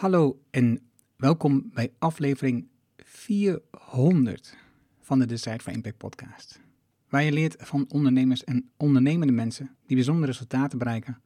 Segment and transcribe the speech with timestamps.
[0.00, 4.56] Hallo en welkom bij aflevering 400
[5.00, 6.60] van de Decide for Impact podcast.
[7.08, 11.20] Waar je leert van ondernemers en ondernemende mensen die bijzondere resultaten bereiken,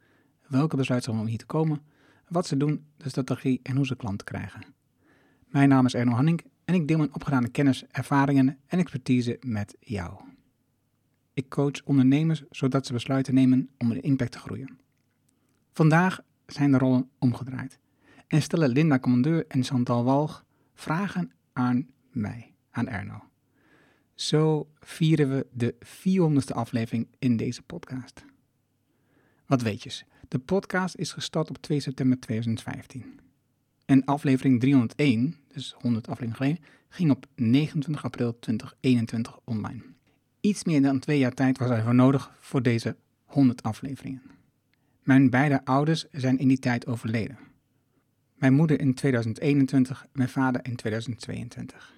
[0.46, 1.82] welke besluiten ze om hier te komen,
[2.28, 4.64] wat ze doen, de strategie en hoe ze klanten krijgen.
[5.48, 9.76] Mijn naam is Erno Hanning en ik deel mijn opgedane kennis, ervaringen en expertise met
[9.80, 10.20] jou.
[11.32, 14.78] Ik coach ondernemers zodat ze besluiten nemen om een impact te groeien.
[15.72, 17.82] Vandaag zijn de rollen omgedraaid
[18.34, 23.22] en stellen Linda Commandeur en Chantal Walg vragen aan mij, aan Erno.
[24.14, 28.24] Zo vieren we de 400ste aflevering in deze podcast.
[29.46, 33.20] Wat weet je, de podcast is gestart op 2 september 2015.
[33.84, 39.82] En aflevering 301, dus 100 afleveringen geleden, ging op 29 april 2021 online.
[40.40, 44.22] Iets meer dan twee jaar tijd was er nodig voor deze 100 afleveringen.
[45.02, 47.52] Mijn beide ouders zijn in die tijd overleden.
[48.34, 51.94] Mijn moeder in 2021, mijn vader in 2022.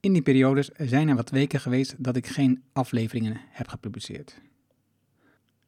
[0.00, 4.40] In die periodes zijn er wat weken geweest dat ik geen afleveringen heb gepubliceerd.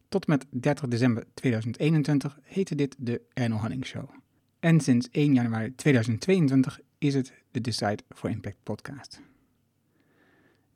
[0.08, 4.08] Tot met 30 december 2021 heette dit de Erno Hanning Show.
[4.60, 9.20] En sinds 1 januari 2022 is het de Decide for Impact podcast.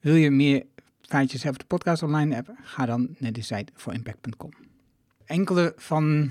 [0.01, 0.67] Wil je meer
[1.01, 2.57] feitjes over de podcast online hebben?
[2.63, 4.51] Ga dan naar decideforimpact.com.
[5.25, 6.31] Enkele van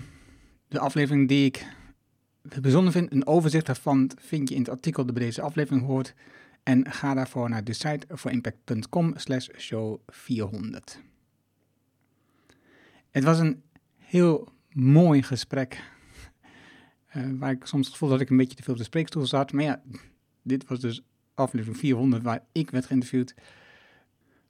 [0.67, 1.65] de afleveringen die ik
[2.41, 6.13] bijzonder vind, een overzicht daarvan vind je in het artikel dat bij deze aflevering hoort.
[6.63, 10.99] En ga daarvoor naar decideforimpact.com slash show 400.
[13.09, 13.61] Het was een
[13.97, 15.83] heel mooi gesprek.
[17.15, 19.25] Uh, waar ik soms het gevoel dat ik een beetje te veel op de spreekstoel
[19.25, 19.51] zat.
[19.51, 19.81] Maar ja,
[20.41, 21.01] dit was dus
[21.33, 23.33] aflevering 400 waar ik werd geïnterviewd.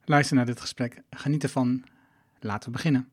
[0.06, 1.84] Luister naar dit gesprek, geniet ervan.
[2.40, 3.10] Laten we beginnen.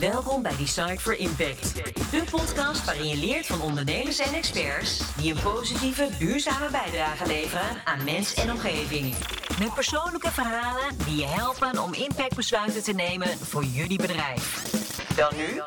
[0.00, 1.74] Welkom bij Design for Impact.
[2.10, 7.84] De podcast waarin je leert van ondernemers en experts die een positieve, duurzame bijdrage leveren
[7.84, 9.14] aan mens en omgeving.
[9.58, 14.72] Met persoonlijke verhalen die je helpen om impactbesluiten te nemen voor jullie bedrijf.
[15.16, 15.60] Dan nu,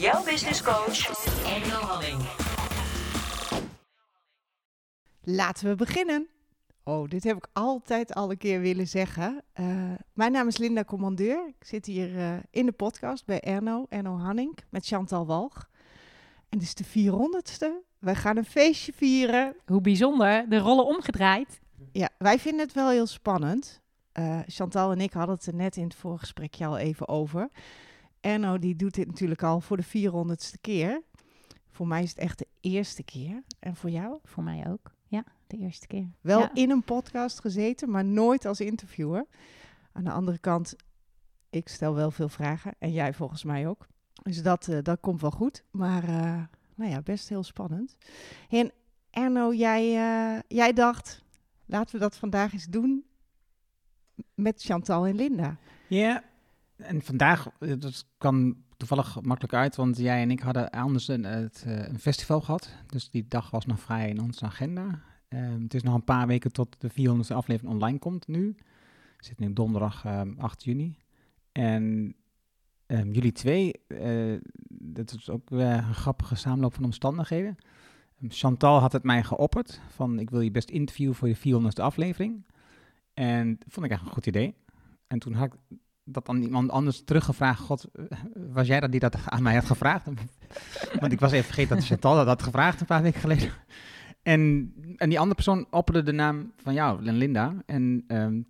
[0.00, 2.22] jouw business coach, Engel Halling.
[5.22, 6.33] Laten we beginnen.
[6.86, 9.42] Oh, dit heb ik altijd al een keer willen zeggen.
[9.60, 11.46] Uh, mijn naam is Linda Commandeur.
[11.46, 15.68] Ik zit hier uh, in de podcast bij Erno, Erno Hanning, met Chantal Walg.
[16.48, 17.66] En dit is de 400ste.
[17.98, 19.56] We gaan een feestje vieren.
[19.66, 21.60] Hoe bijzonder, de rollen omgedraaid.
[21.92, 23.82] Ja, wij vinden het wel heel spannend.
[24.18, 27.48] Uh, Chantal en ik hadden het er net in het voorgesprekje al even over.
[28.20, 31.02] Erno die doet dit natuurlijk al voor de 400ste keer.
[31.70, 33.42] Voor mij is het echt de eerste keer.
[33.58, 34.18] En voor jou?
[34.24, 34.93] Voor mij ook,
[35.58, 36.06] de eerste keer.
[36.20, 36.50] Wel ja.
[36.54, 39.26] in een podcast gezeten, maar nooit als interviewer.
[39.92, 40.76] Aan de andere kant,
[41.50, 43.86] ik stel wel veel vragen en jij volgens mij ook.
[44.22, 45.64] Dus dat, uh, dat komt wel goed.
[45.70, 46.42] Maar uh,
[46.74, 47.96] nou ja, best heel spannend.
[48.48, 48.72] En
[49.10, 51.24] Erno, jij, uh, jij dacht,
[51.66, 53.04] laten we dat vandaag eens doen
[54.34, 55.56] met Chantal en Linda.
[55.88, 56.22] Ja, yeah.
[56.76, 61.64] en vandaag, dat kan toevallig makkelijk uit, want jij en ik hadden anders een, het,
[61.66, 62.70] een festival gehad.
[62.86, 65.02] Dus die dag was nog vrij in onze agenda.
[65.34, 68.54] Um, het is nog een paar weken tot de 400ste aflevering online komt nu.
[69.16, 70.98] We zitten nu donderdag um, 8 juni.
[71.52, 72.14] En
[72.86, 77.56] um, jullie twee, uh, dat is ook uh, een grappige samenloop van omstandigheden.
[78.28, 82.46] Chantal had het mij geopperd van ik wil je best interviewen voor je 400ste aflevering.
[83.14, 84.54] En dat vond ik eigenlijk een goed idee.
[85.06, 87.60] En toen had ik dat aan iemand anders teruggevraagd.
[87.60, 87.84] God,
[88.34, 90.04] was jij dat die dat aan mij had gevraagd?
[91.00, 93.52] Want ik was even vergeten dat Chantal dat had gevraagd een paar weken geleden.
[94.24, 97.54] En, en die andere persoon opperde de naam van jou, Linda.
[97.66, 98.46] En um,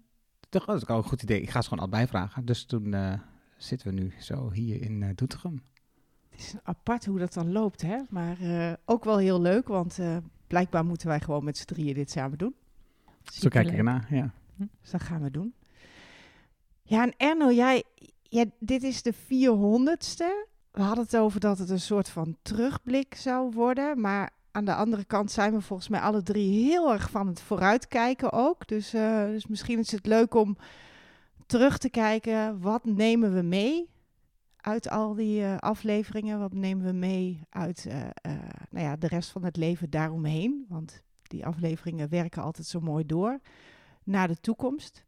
[0.49, 1.41] toch was het ook een goed idee.
[1.41, 2.45] Ik ga ze gewoon allebei vragen.
[2.45, 3.13] Dus toen uh,
[3.57, 5.63] zitten we nu zo hier in uh, Doetinchem.
[6.31, 7.99] Het is apart hoe dat dan loopt, hè?
[8.09, 9.99] Maar uh, ook wel heel leuk, want
[10.47, 12.55] blijkbaar moeten wij gewoon met z'n drieën dit samen doen.
[13.23, 14.33] Zo kijk ik ernaar, ja.
[14.57, 15.55] Dus dat gaan we doen.
[16.83, 17.83] Ja, en Erno, jij,
[18.59, 20.53] dit is de 400ste.
[20.71, 24.75] We hadden het over dat het een soort van terugblik zou worden, maar aan de
[24.75, 28.67] andere kant zijn we volgens mij alle drie heel erg van het vooruitkijken ook.
[28.67, 30.57] Dus, uh, dus misschien is het leuk om
[31.47, 33.91] terug te kijken, wat nemen we mee
[34.57, 36.39] uit al die uh, afleveringen?
[36.39, 37.95] Wat nemen we mee uit uh,
[38.71, 40.67] nou ja, de rest van het leven daaromheen?
[40.69, 43.41] Want die afleveringen werken altijd zo mooi door
[44.05, 45.05] naar de toekomst.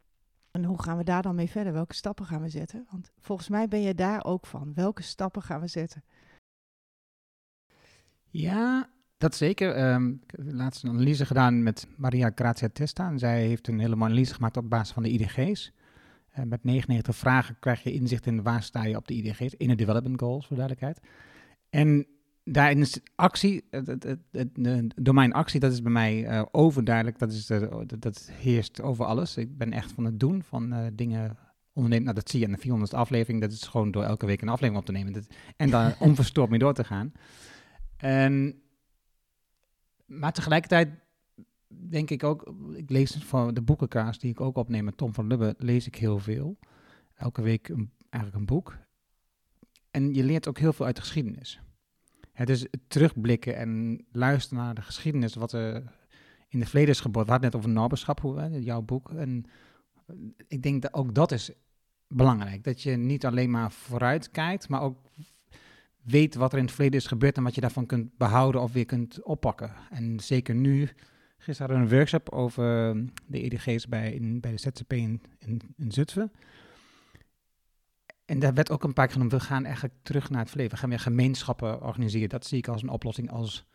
[0.51, 1.73] En hoe gaan we daar dan mee verder?
[1.73, 2.87] Welke stappen gaan we zetten?
[2.91, 4.75] Want volgens mij ben je daar ook van.
[4.75, 6.05] Welke stappen gaan we zetten?
[8.29, 9.93] Ja, dat zeker.
[9.93, 13.09] Um, ik heb laatst een analyse gedaan met Maria Grazia Testa.
[13.09, 15.73] En zij heeft een hele mooie analyse gemaakt op basis van de IDG's.
[16.39, 19.69] Uh, met 99 vragen krijg je inzicht in waar sta je op de IDG's, in
[19.69, 21.01] de Development Goals, voor duidelijkheid.
[21.71, 22.07] En
[22.45, 27.19] daarin is actie, het, het, het, domein actie, dat is bij mij eh, overduidelijk.
[27.19, 29.37] Dat, is dat, dat heerst over alles.
[29.37, 31.37] Ik ben echt van het doen van eh, dingen
[31.73, 32.05] ondernemen.
[32.05, 33.41] Nou, dat zie je in de 400ste aflevering.
[33.41, 35.13] Dat is gewoon door elke week een aflevering op te nemen.
[35.13, 35.27] Dat,
[35.57, 37.13] en daar onverstoord mee door te gaan.
[37.97, 38.61] En,
[40.07, 40.89] maar tegelijkertijd
[41.69, 45.27] denk ik ook, ik lees van de boekenkaars die ik ook opneem met Tom van
[45.27, 46.59] Lubbe, lees ik heel veel.
[47.15, 48.77] Elke week een, eigenlijk een boek.
[49.91, 51.61] En je leert ook heel veel uit de geschiedenis.
[52.33, 55.93] Het is terugblikken en luisteren naar de geschiedenis, wat er
[56.49, 57.27] in de verleden is geboren.
[57.27, 58.21] We hadden net over naberschap,
[58.51, 59.11] jouw boek.
[59.11, 59.45] En
[60.49, 61.51] ik denk dat ook dat is
[62.09, 62.65] belangrijk.
[62.65, 64.99] Dat je niet alleen maar vooruit kijkt, maar ook
[66.07, 68.73] weet wat er in het verleden is gebeurd en wat je daarvan kunt behouden of
[68.73, 69.73] weer kunt oppakken.
[69.91, 70.89] En zeker nu,
[71.39, 72.95] gisteren hadden we een workshop over
[73.27, 75.23] de EDG's bij, in, bij de ZZP in,
[75.77, 76.33] in, Zutphen.
[78.25, 80.73] En daar werd ook een paar keer genoemd, we gaan eigenlijk terug naar het verleden.
[80.73, 82.29] We gaan weer gemeenschappen organiseren.
[82.29, 83.67] Dat zie ik als een oplossing als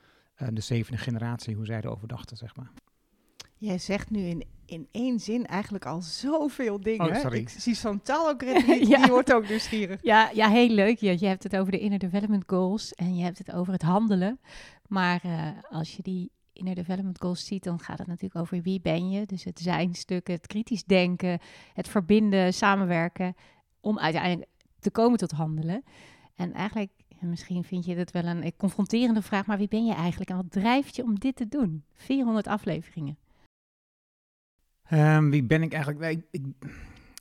[0.42, 2.72] uh, de zevende generatie, hoe zij erover dachten, zeg maar.
[3.62, 7.10] Jij zegt nu in, in één zin eigenlijk al zoveel dingen.
[7.10, 7.38] Oh, sorry.
[7.38, 9.02] Ik zie Chantal ook, die, Ja.
[9.02, 10.00] die wordt ook nieuwsgierig.
[10.04, 10.98] Ja, ja, heel leuk.
[10.98, 13.82] Je, je hebt het over de inner development goals en je hebt het over het
[13.82, 14.40] handelen.
[14.88, 18.82] Maar eh, als je die inner development goals ziet, dan gaat het natuurlijk over wie
[18.82, 19.26] ben je.
[19.26, 21.40] Dus het zijnstuk, het kritisch denken,
[21.74, 23.36] het verbinden, samenwerken.
[23.82, 24.50] Om uiteindelijk
[24.80, 25.84] te komen tot handelen.
[26.36, 29.94] En eigenlijk, en misschien vind je het wel een confronterende vraag, maar wie ben je
[29.94, 30.30] eigenlijk?
[30.30, 31.84] En wat drijft je om dit te doen?
[31.94, 33.18] 400 afleveringen.
[34.94, 36.24] Um, wie ben ik eigenlijk?
[36.32, 36.44] Ik,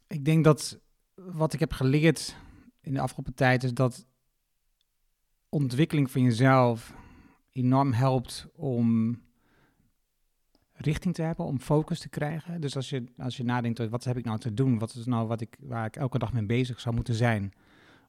[0.06, 0.78] ik, denk dat
[1.14, 2.36] wat ik heb geleerd
[2.80, 4.06] in de afgelopen tijd is dat
[5.48, 6.94] ontwikkeling van jezelf
[7.52, 9.18] enorm helpt om
[10.72, 12.60] richting te hebben, om focus te krijgen.
[12.60, 14.78] Dus als je, als je nadenkt, wat heb ik nou te doen?
[14.78, 17.52] Wat is nou wat ik, waar ik elke dag mee bezig zou moeten zijn?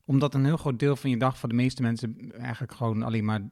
[0.05, 3.25] Omdat een heel groot deel van je dag voor de meeste mensen eigenlijk gewoon alleen
[3.25, 3.49] maar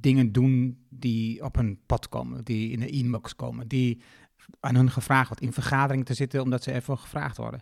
[0.00, 4.02] dingen doen die op hun pad komen, die in de inbox komen, die
[4.60, 7.60] aan hun gevraagd wordt, in vergaderingen te zitten omdat ze ervoor gevraagd worden.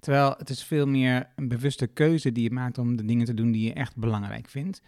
[0.00, 3.34] Terwijl het is veel meer een bewuste keuze die je maakt om de dingen te
[3.34, 4.82] doen die je echt belangrijk vindt.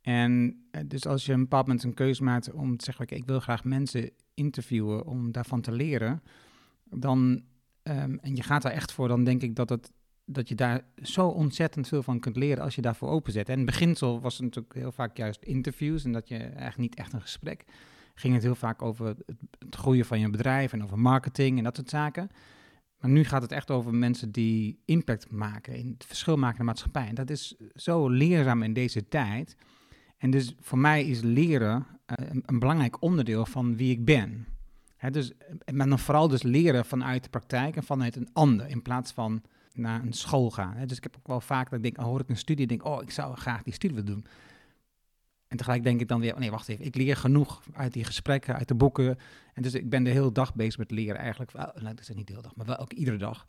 [0.00, 3.40] En dus als je een bepaald moment een keuze maakt om te zeggen, ik wil
[3.40, 6.22] graag mensen interviewen om daarvan te leren,
[6.84, 7.42] dan,
[7.82, 9.92] um, en je gaat daar echt voor, dan denk ik dat, het,
[10.24, 13.46] dat je daar zo ontzettend veel van kunt leren als je daarvoor openzet.
[13.48, 16.78] En in het beginsel was het natuurlijk heel vaak juist interviews en dat je eigenlijk
[16.78, 17.64] niet echt een gesprek.
[18.14, 19.24] Ging het heel vaak over het,
[19.70, 22.28] groeien van je bedrijf en over marketing en dat soort zaken.
[22.98, 26.60] Maar nu gaat het echt over mensen die impact maken, in het verschil maken in
[26.60, 27.08] de maatschappij.
[27.08, 29.56] En dat is zo leerzaam in deze tijd.
[30.16, 31.86] En dus voor mij is leren
[32.20, 34.46] uh, een, belangrijk onderdeel van wie ik ben.
[34.96, 35.32] Hè, dus,
[35.72, 39.42] maar dan vooral dus leren vanuit de praktijk en vanuit een ander, in plaats van
[39.72, 40.76] naar een school gaan.
[40.76, 40.86] Hè.
[40.86, 42.84] Dus ik heb ook wel vaak dat ik denk, oh, hoor ik een studie, denk
[42.84, 44.26] oh, ik zou graag die studie willen doen.
[45.54, 48.56] En tegelijk denk ik dan weer, nee, wacht even, ik leer genoeg uit die gesprekken,
[48.56, 49.18] uit de boeken.
[49.52, 51.52] En dus ik ben de hele dag bezig met leren eigenlijk.
[51.52, 53.46] Nou, dat is niet de hele dag, maar wel ook iedere dag.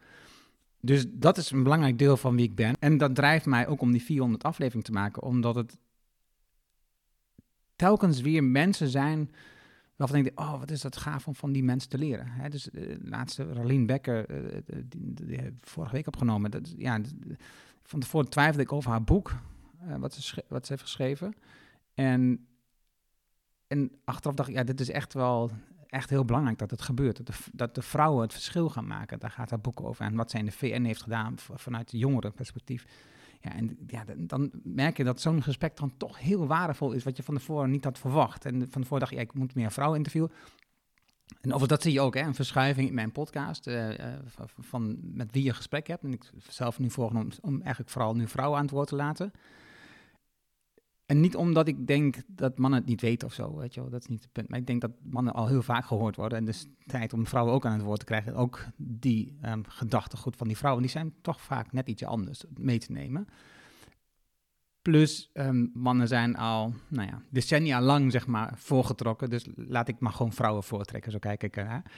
[0.81, 2.75] Dus dat is een belangrijk deel van wie ik ben.
[2.79, 5.77] En dat drijft mij ook om die 400 afleveringen te maken, omdat het
[7.75, 9.31] telkens weer mensen zijn
[9.95, 12.27] waarvan ik denk, oh, wat is dat gaaf om van die mensen te leren.
[12.27, 16.51] Hè, dus de laatste, Ralien Becker, uh, die, die, die, vorige week opgenomen.
[16.51, 16.99] Dat, ja,
[17.83, 19.35] van tevoren twijfelde ik over haar boek,
[19.99, 21.33] wat, ze wat ze heeft geschreven.
[21.95, 22.47] En,
[23.67, 25.51] en achteraf dacht ik, ja, dit is echt wel
[25.95, 27.17] echt heel belangrijk dat het gebeurt.
[27.17, 29.19] Dat de, dat de vrouwen het verschil gaan maken.
[29.19, 30.05] Daar gaat haar boek over.
[30.05, 32.85] En wat zij in de VN heeft gedaan vanuit jongerenperspectief.
[33.41, 37.17] Ja, en ja, dan merk je dat zo'n gesprek dan toch heel waardevol is, wat
[37.17, 38.45] je van tevoren niet had verwacht.
[38.45, 40.31] En van tevoren dacht je, ja, ik moet meer vrouwen interviewen.
[41.41, 44.13] En over dat zie je ook, hè, een verschuiving in mijn podcast, uh, uh,
[44.59, 46.03] van met wie je gesprek hebt.
[46.03, 49.31] En ik zelf nu voorgenomen om eigenlijk vooral nu vrouwen aan het woord te laten.
[51.05, 53.89] En niet omdat ik denk dat mannen het niet weten of zo, weet je wel,
[53.89, 54.49] dat is niet het punt.
[54.49, 56.37] Maar ik denk dat mannen al heel vaak gehoord worden.
[56.37, 58.35] En dus tijd om vrouwen ook aan het woord te krijgen.
[58.35, 62.79] Ook die um, gedachtegoed van die vrouwen, die zijn toch vaak net ietsje anders mee
[62.79, 63.27] te nemen.
[64.81, 69.29] Plus, um, mannen zijn al, nou ja, decennia lang, zeg maar, voorgetrokken.
[69.29, 71.91] Dus laat ik maar gewoon vrouwen voortrekken, zo kijk ik ernaar.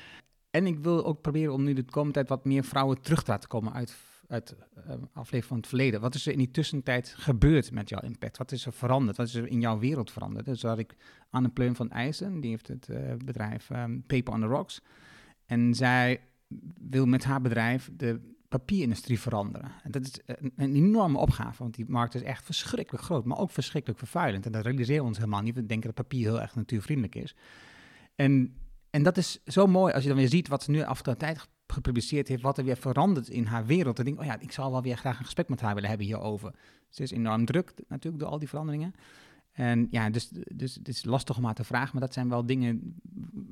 [0.49, 3.31] En ik wil ook proberen om nu de komende tijd wat meer vrouwen terug te
[3.31, 3.91] laten komen uit
[4.27, 6.01] uit uh, aflevering van het verleden.
[6.01, 8.37] Wat is er in die tussentijd gebeurd met jouw impact?
[8.37, 9.17] Wat is er veranderd?
[9.17, 10.45] Wat is er in jouw wereld veranderd?
[10.45, 10.95] Dus had ik
[11.29, 14.81] Anne Pleum van IJssen, die heeft het uh, bedrijf um, Paper on the Rocks.
[15.45, 16.21] En zij
[16.77, 19.71] wil met haar bedrijf de papierindustrie veranderen.
[19.83, 23.37] En dat is een, een, enorme opgave, want die markt is echt verschrikkelijk groot, maar
[23.37, 24.45] ook verschrikkelijk vervuilend.
[24.45, 25.55] En dat realiseren we ons helemaal niet.
[25.55, 27.35] We denken dat papier heel erg natuurvriendelijk is.
[28.15, 28.55] En,
[28.89, 31.03] en dat is zo mooi als je dan weer ziet wat ze nu af en
[31.03, 33.95] toe tijd gepubliceerd heeft, wat er weer verandert in haar wereld.
[33.95, 35.89] Dan denk ik, oh ja, ik zou wel weer graag een gesprek met haar willen
[35.89, 36.53] hebben hierover.
[36.89, 38.93] Ze is enorm druk natuurlijk door al die veranderingen.
[39.51, 42.45] En ja, dus, dus het is lastig om maar te vragen, maar dat zijn wel
[42.45, 42.99] dingen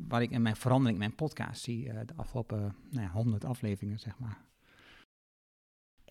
[0.08, 3.46] waar ik in mijn verandering, in mijn podcast zie, uh, de afgelopen nou ja, 100
[3.46, 4.38] afleveringen, zeg maar.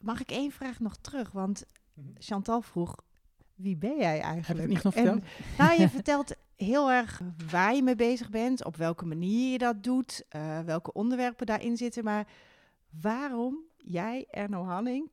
[0.00, 1.30] Mag ik één vraag nog terug?
[1.30, 2.08] Want mhm.
[2.18, 2.96] Chantal vroeg,
[3.54, 4.46] wie ben jij eigenlijk?
[4.46, 5.22] Heb ik niet nog verteld?
[5.58, 7.20] nou, je vertelt heel erg
[7.50, 11.76] waar je mee bezig bent, op welke manier je dat doet, uh, welke onderwerpen daarin
[11.76, 12.04] zitten.
[12.04, 12.28] Maar
[13.00, 15.10] waarom jij, Erno Hanning,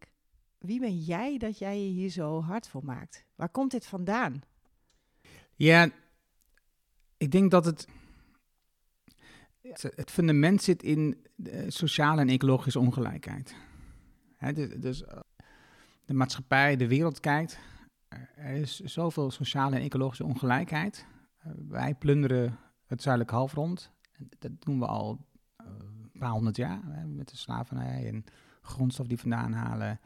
[0.58, 3.26] wie ben jij dat jij je hier zo hard voor maakt?
[3.36, 4.42] Waar komt dit vandaan?
[5.56, 5.90] Ja,
[7.18, 7.88] ik denk dat het,
[9.80, 11.26] het fundament zit in
[11.68, 13.56] sociale en ecologische ongelijkheid.
[14.54, 15.04] dus, dus
[16.06, 17.60] de maatschappij, de wereld kijkt,
[18.36, 21.06] er is zoveel sociale en ecologische ongelijkheid.
[21.48, 23.92] Uh, wij plunderen het zuidelijk halfrond.
[24.40, 25.26] Dat doen we al
[25.62, 25.68] uh,
[26.14, 28.26] een paar honderd jaar met de slavernij en
[28.62, 30.00] grondstof die vandaan halen.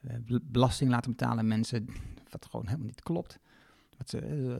[0.00, 1.88] Uh, belasting laten betalen mensen,
[2.30, 3.38] wat gewoon helemaal niet klopt.
[3.96, 4.10] Wat,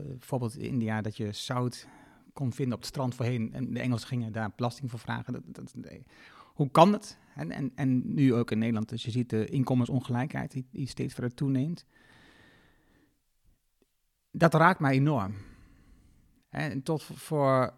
[0.07, 1.87] bijvoorbeeld in India dat je zout
[2.33, 5.33] kon vinden op het strand voorheen en de Engelsen gingen daar belasting voor vragen.
[5.33, 5.73] Dat, dat,
[6.53, 7.17] hoe kan het?
[7.35, 11.13] En, en, en nu ook in Nederland, dus je ziet de inkomensongelijkheid die, die steeds
[11.13, 11.85] verder toeneemt
[14.31, 15.33] dat raakt mij enorm.
[16.51, 17.73] En tot voor,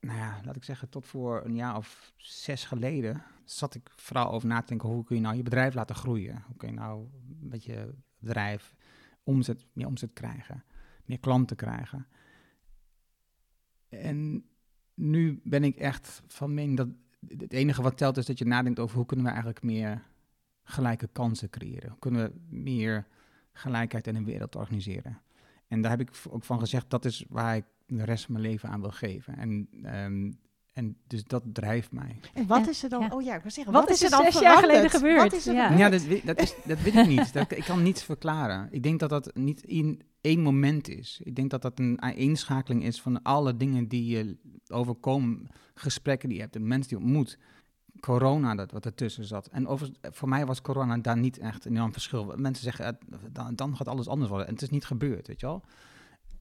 [0.00, 4.30] nou ja, laat ik zeggen, tot voor een jaar of zes geleden zat ik vooral
[4.30, 6.42] over na te denken, hoe kun je nou je bedrijf laten groeien?
[6.46, 7.08] Hoe kun je nou
[7.40, 8.74] met je bedrijf
[9.22, 10.64] omzet, meer omzet krijgen,
[11.04, 12.06] meer klanten krijgen?
[13.88, 14.44] En
[14.94, 16.88] nu ben ik echt van mening dat
[17.38, 20.02] het enige wat telt is dat je nadenkt over hoe kunnen we eigenlijk meer
[20.62, 21.90] gelijke kansen creëren?
[21.90, 23.06] Hoe kunnen we meer
[23.52, 25.20] gelijkheid in een wereld organiseren?
[25.68, 27.64] En daar heb ik ook van gezegd, dat is waar ik
[27.96, 29.36] de rest van mijn leven aan wil geven.
[29.36, 29.68] En,
[30.04, 30.38] um,
[30.72, 32.20] en dus dat drijft mij.
[32.34, 33.12] En wat is er dan?
[33.12, 35.44] Oh ja, ik wil zeggen, wat, is er dan zes jaar geleden gebeurd?
[35.44, 37.32] ja, ja dat, dat, is, dat weet ik niet.
[37.32, 38.68] Dat, ik kan niets verklaren.
[38.70, 41.20] Ik denk dat dat niet in één moment is.
[41.24, 44.36] Ik denk dat dat een eenschakeling is van alle dingen die je
[44.68, 47.38] overkomen, gesprekken die je hebt, de mensen die je ontmoet
[48.00, 49.46] corona dat wat ertussen zat.
[49.46, 52.34] En over, voor mij was corona daar niet echt een enorm verschil.
[52.36, 52.98] Mensen zeggen,
[53.32, 54.46] dan, dan gaat alles anders worden.
[54.46, 55.64] En het is niet gebeurd, weet je wel.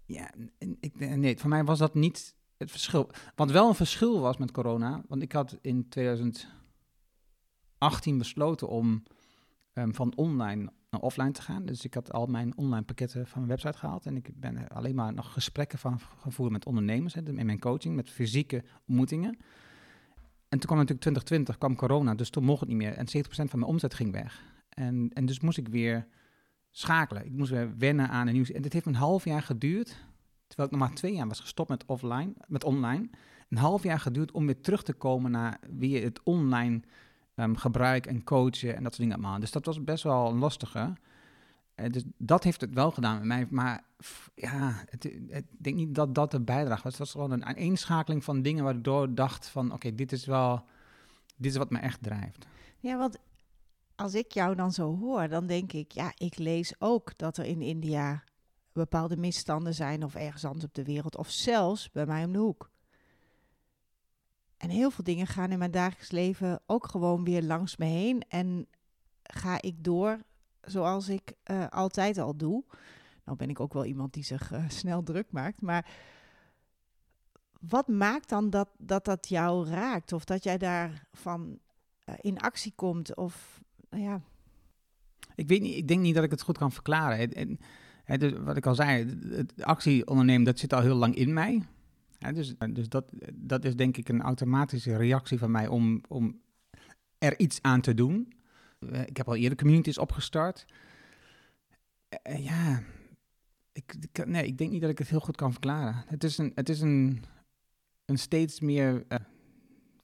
[0.05, 0.31] Ja,
[0.79, 3.09] ik, nee, voor mij was dat niet het verschil.
[3.35, 9.03] Wat wel een verschil was met corona, want ik had in 2018 besloten om
[9.73, 11.65] um, van online naar offline te gaan.
[11.65, 14.05] Dus ik had al mijn online pakketten van mijn website gehaald.
[14.05, 17.95] En ik ben alleen maar nog gesprekken van gevoerd met ondernemers hè, in mijn coaching,
[17.95, 19.37] met fysieke ontmoetingen.
[20.47, 22.93] En toen kwam natuurlijk 2020, kwam corona, dus toen mocht het niet meer.
[22.93, 24.41] En 70% van mijn omzet ging weg.
[24.69, 26.07] En, en dus moest ik weer
[26.71, 27.25] schakelen.
[27.25, 28.51] Ik moest weer wennen aan een nieuws.
[28.51, 29.87] En dit heeft een half jaar geduurd,
[30.47, 33.09] terwijl ik nog maar twee jaar was gestopt met offline, met online.
[33.49, 36.81] Een half jaar geduurd om weer terug te komen naar weer het online
[37.35, 39.39] um, gebruik en coachen en dat soort dingen allemaal.
[39.39, 40.93] Dus dat was best wel een lastige.
[41.75, 43.47] Uh, dus dat heeft het wel gedaan met mij.
[43.49, 43.83] Maar
[44.35, 46.91] ja, ik denk niet dat dat de bijdrage was.
[46.91, 49.73] Het was gewoon een aaneenschakeling van dingen waardoor ik dacht van...
[49.73, 50.65] oké, dit is wel...
[51.37, 52.45] dit is wat me echt drijft.
[52.79, 53.17] Ja, want
[54.01, 55.91] als ik jou dan zo hoor, dan denk ik...
[55.91, 58.23] ja, ik lees ook dat er in India
[58.71, 60.03] bepaalde misstanden zijn...
[60.03, 62.69] of ergens anders op de wereld, of zelfs bij mij om de hoek.
[64.57, 68.23] En heel veel dingen gaan in mijn dagelijks leven ook gewoon weer langs me heen...
[68.27, 68.67] en
[69.23, 70.19] ga ik door
[70.61, 72.63] zoals ik uh, altijd al doe.
[73.25, 75.89] Nou ben ik ook wel iemand die zich uh, snel druk maakt, maar
[77.59, 80.13] wat maakt dan dat, dat dat jou raakt?
[80.13, 81.59] Of dat jij daarvan
[82.05, 83.15] uh, in actie komt?
[83.15, 84.21] Of, nou ja...
[85.35, 87.33] Ik weet niet, ik denk niet dat ik het goed kan verklaren.
[87.33, 87.59] En,
[88.19, 91.61] dus wat ik al zei, het actie ondernemen, dat zit al heel lang in mij.
[92.33, 96.41] dus dus dat, dat is denk ik een automatische reactie van mij om, om
[97.17, 98.33] er iets aan te doen.
[98.79, 100.65] Eh, ik heb al eerder communities opgestart.
[102.29, 102.83] Uh, ja,
[103.71, 106.03] ik, nee, ik denk niet dat ik het heel goed kan verklaren.
[106.07, 107.23] Het is een, het is een,
[108.05, 109.17] een steeds meer uh,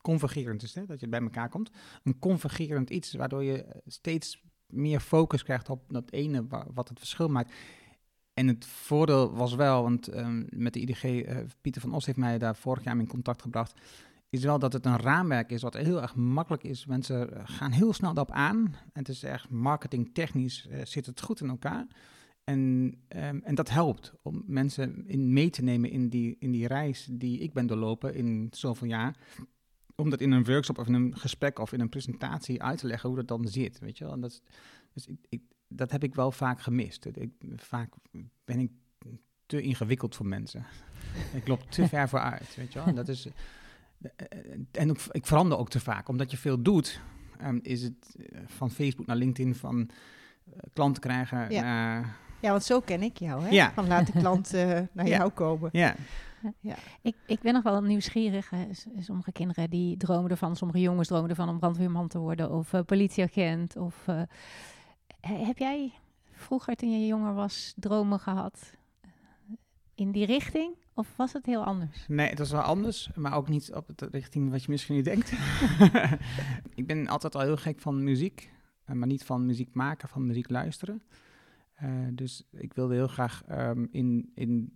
[0.08, 1.72] convergerend, is, hè, dat je bij elkaar komt.
[2.04, 7.28] Een convergerend iets, waardoor je steeds meer focus krijgt op dat ene wat het verschil
[7.28, 7.54] maakt.
[8.34, 12.18] En het voordeel was wel, want um, met de IDG, uh, Pieter van Os heeft
[12.18, 13.74] mij daar vorig jaar in contact gebracht
[14.30, 16.86] is wel dat het een raamwerk is wat heel erg makkelijk is.
[16.86, 18.66] Mensen eh, gaan heel snel daarop aan.
[18.66, 21.88] En het is echt marketingtechnisch zit het goed in elkaar.
[22.44, 22.60] En,
[23.08, 27.08] um, en dat helpt om mensen in mee te nemen in die, in die reis
[27.12, 29.18] die ik ben doorlopen in zoveel jaar.
[30.01, 32.88] Om dat in een workshop of in een gesprek of in een presentatie uit te
[32.88, 33.80] leggen hoe dat dan zit.
[33.80, 34.13] Weet je wel?
[34.13, 34.42] En dat,
[34.94, 37.06] dus ik, ik, dat heb ik wel vaak gemist.
[37.06, 37.94] Ik, vaak
[38.46, 38.72] ben ik
[39.46, 40.66] te ingewikkeld voor mensen.
[41.34, 42.56] ik loop te ver vooruit.
[42.56, 42.88] Weet je wel?
[42.88, 43.27] En dat is
[44.72, 47.01] en ik verander ook te vaak, omdat je veel doet.
[47.44, 52.63] Um, is het eh, van Facebook naar LinkedIn, van uh, klanten krijgen, naar Ja, want
[52.63, 53.50] zo ken ik jou, hè?
[53.50, 53.72] Ja.
[53.74, 55.18] Van laat de klant eh, naar Ja.
[55.18, 55.70] jou komen.
[55.72, 55.96] Ja,
[57.01, 58.50] Ik, ik ben nog wel nieuwsgierig.
[58.50, 58.66] hè.
[59.00, 62.82] Sommige kinderen die dromen ervan, sommige jongens dromen ervan om brandweerman te worden of eh,
[62.86, 63.75] politieagent.
[63.75, 64.22] Of, eh,
[65.20, 65.94] he- heb jij
[66.32, 69.10] vroeger, toen je jonger was, dromen gehad eh,
[69.96, 70.75] in die richting?
[70.94, 72.06] Of was het heel anders?
[72.08, 75.01] nee, het was wel anders, maar ook niet op de richting wat je misschien nu
[75.01, 75.32] denkt.
[76.75, 78.51] ik ben altijd al heel gek van muziek,
[78.86, 81.01] maar niet van muziek maken, van muziek luisteren.
[81.77, 84.72] Eh, dus ik wilde heel graag ehm, in, in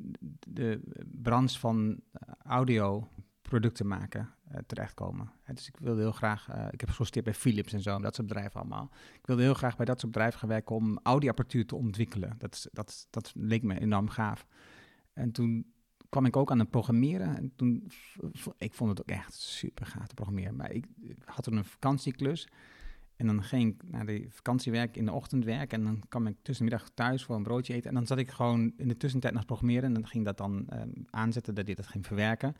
[0.48, 0.82] de
[1.22, 5.32] branche van eh, audioproducten maken eh, terechtkomen.
[5.44, 8.28] Eh, dus ik wilde heel graag, ik heb gesolliciteerd bij Philips en zo, dat soort
[8.28, 8.90] bedrijven allemaal.
[9.14, 12.36] Ik wilde heel graag bij dat soort bedrijven gaan werken om audioapparatuur te ontwikkelen.
[12.38, 14.48] Dat, dat, dat leek me enorm gaaf.
[15.14, 15.74] En toen
[16.10, 17.38] kwam ik ook aan het programmeren.
[17.38, 17.92] En toen,
[18.58, 20.56] ik vond het ook echt super gaaf te programmeren.
[20.56, 20.86] Maar ik
[21.26, 22.48] had toen een vakantieklus.
[23.22, 25.78] En dan ging ik naar die vakantiewerk in de ochtend werken.
[25.80, 27.90] En dan kwam ik tussen de middag thuis voor een broodje eten.
[27.90, 29.84] En dan zat ik gewoon in de tussentijd nog programmeren.
[29.84, 32.56] En dan ging dat dan ehm, aanzetten dat hij dat ging verwerken.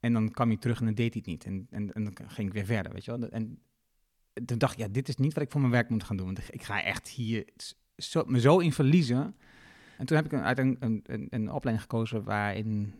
[0.00, 1.44] En dan kwam hij terug en dan deed hij het niet.
[1.44, 3.28] En, en, en dan ging ik weer verder, weet je wel.
[3.28, 3.58] En
[4.44, 6.26] toen dacht ik, ja, dit is niet wat ik voor mijn werk moet gaan doen.
[6.26, 7.48] Want ik- ga echt hier
[7.96, 9.36] zo, me zo in verliezen.
[9.98, 12.94] En toen heb ik een, uit een, een, een, opleiding gekozen waarin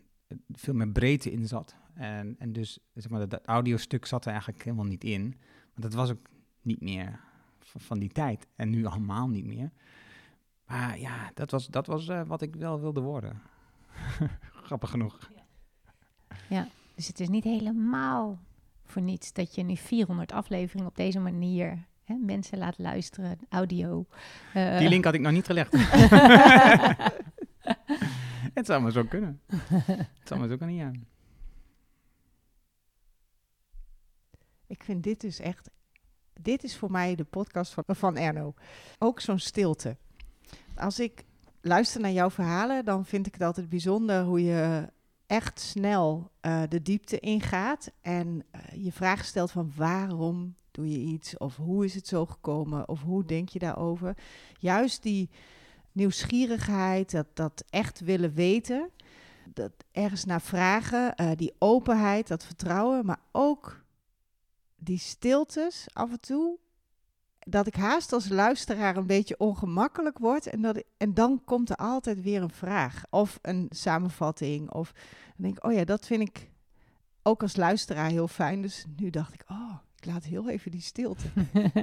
[0.51, 1.75] veel meer breedte in zat.
[1.93, 5.21] En, en dus zeg maar, dat, dat audiostuk zat er eigenlijk helemaal niet in.
[5.73, 6.31] Want dat was ook
[6.65, 7.19] niet meer
[7.59, 8.47] van, van die tijd.
[8.55, 9.71] En nu allemaal niet meer.
[10.65, 13.41] Maar ja, dat was, dat was eh, wat ik wel wilde worden.
[14.67, 15.31] Grappig genoeg.
[16.95, 18.39] Dus het is niet helemaal
[18.85, 24.05] voor niets dat je nu 400 afleveringen op deze manier hè, mensen laat luisteren, audio.
[24.53, 25.71] eh, Die link had ik nog niet gelegd.
[28.53, 29.41] het zou maar zo kunnen.
[29.47, 30.91] Het zou maar zo kunnen, ja.
[34.67, 35.69] Ik vind dit dus echt...
[36.41, 38.53] Dit is voor mij de podcast van, van Erno.
[38.99, 39.97] Ook zo'n stilte.
[40.75, 41.23] Als ik
[41.61, 44.89] luister naar jouw verhalen, dan vind ik het altijd bijzonder hoe je
[45.27, 47.91] echt snel eh, de diepte ingaat.
[48.01, 51.37] En eh, je vraag stelt van waarom doe je iets?
[51.37, 52.87] Of hoe is het zo gekomen?
[52.87, 54.17] Of hoe denk je daarover?
[54.59, 55.29] Juist die
[55.91, 58.89] nieuwsgierigheid, dat, dat echt willen weten,
[59.53, 63.82] dat ergens naar vragen, eh, die openheid, dat vertrouwen, maar ook
[64.83, 66.57] die stiltes af en toe.
[67.39, 70.47] Dat ik haast als luisteraar een beetje ongemakkelijk word.
[70.47, 73.03] En, dat, en dan komt er altijd weer een vraag.
[73.09, 74.71] Of een samenvatting.
[74.71, 75.01] Of dan
[75.45, 76.49] denk ik, oh ja, dat vind ik
[77.23, 78.61] ook als luisteraar heel fijn.
[78.61, 81.27] Dus nu dacht ik, oh, ik laat heel even die stilte.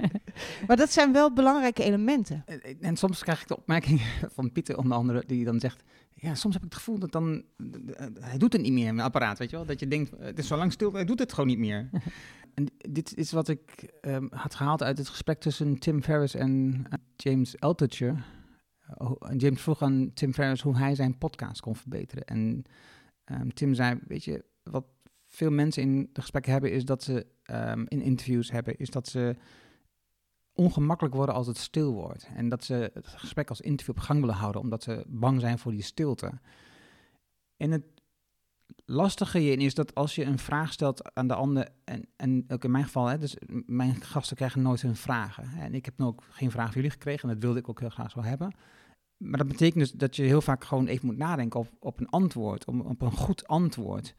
[0.67, 2.43] maar dat zijn wel belangrijke elementen.
[2.47, 4.01] En, en soms krijg ik de opmerking
[4.37, 5.83] van Pieter onder andere, die dan zegt...
[6.15, 7.43] Ja, soms heb ik het gevoel dat dan...
[7.97, 9.67] eh, Hij doet het niet meer, mijn apparaat, weet je wel?
[9.67, 11.91] Dat je denkt, eh, het is zo lang stil, hij doet het gewoon niet meer.
[12.55, 16.85] en dit is wat ik ehm, had gehaald uit het gesprek tussen Tim Ferriss en
[16.91, 18.25] eh, James Altucher.
[18.81, 22.25] Eh, James vroeg aan Tim Ferriss hoe hij zijn podcast kon verbeteren.
[22.25, 22.65] En
[23.25, 24.85] ehm, Tim zei, weet je, wat
[25.27, 26.73] veel mensen in de gesprekken hebben...
[26.73, 29.37] is dat ze ehm, in interviews hebben, is dat ze
[30.53, 32.29] ongemakkelijk worden als het stil wordt.
[32.35, 35.59] En dat ze het gesprek als interview op gang willen houden, omdat ze bang zijn
[35.59, 36.33] voor die stilte.
[37.57, 37.85] En het
[38.91, 42.65] lastige hierin is dat als je een vraag stelt aan de ander, en, en ook
[42.65, 45.45] in mijn geval, hè, dus mijn gasten krijgen nooit hun vragen.
[45.59, 47.89] En ik heb ook geen vraag van jullie gekregen, en dat wilde ik ook heel
[47.89, 48.55] graag zo hebben.
[49.17, 52.09] Maar dat betekent dus dat je heel vaak gewoon even moet nadenken op, op een
[52.09, 54.15] antwoord, op, op een goed antwoord.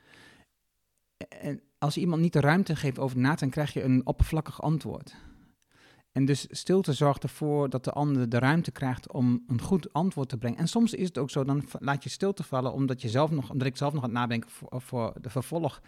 [1.29, 5.15] En als iemand niet de ruimte geeft over na denken, krijg je een oppervlakkig antwoord.
[6.12, 10.30] En dus stilte zorgt ervoor dat de ander de ruimte krijgt om een goed antwoord
[10.30, 10.58] te brengen.
[10.58, 13.50] En soms is het ook zo, dan laat je stilte vallen omdat, je zelf nog,
[13.50, 15.82] omdat ik zelf nog aan het nadenken voor, voor de vervolg.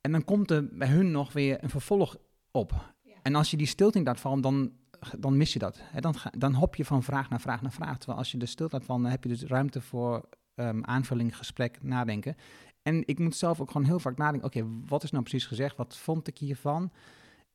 [0.00, 2.16] En dan komt er bij hun nog weer een vervolg
[2.50, 2.94] op.
[3.22, 4.72] En als je die stilte niet laat vallen, dan,
[5.18, 5.80] dan mis je dat.
[6.00, 7.98] Dan, ga- dan hop je van vraag naar vraag naar vraag.
[7.98, 11.36] Terwijl als je de stilte laat vallen, dan heb je dus ruimte voor ehm, aanvulling,
[11.36, 12.36] gesprek, nadenken.
[12.82, 15.76] En ik moet zelf ook gewoon heel vaak nadenken, oké, wat is nou precies gezegd?
[15.76, 16.90] Wat vond ik hiervan?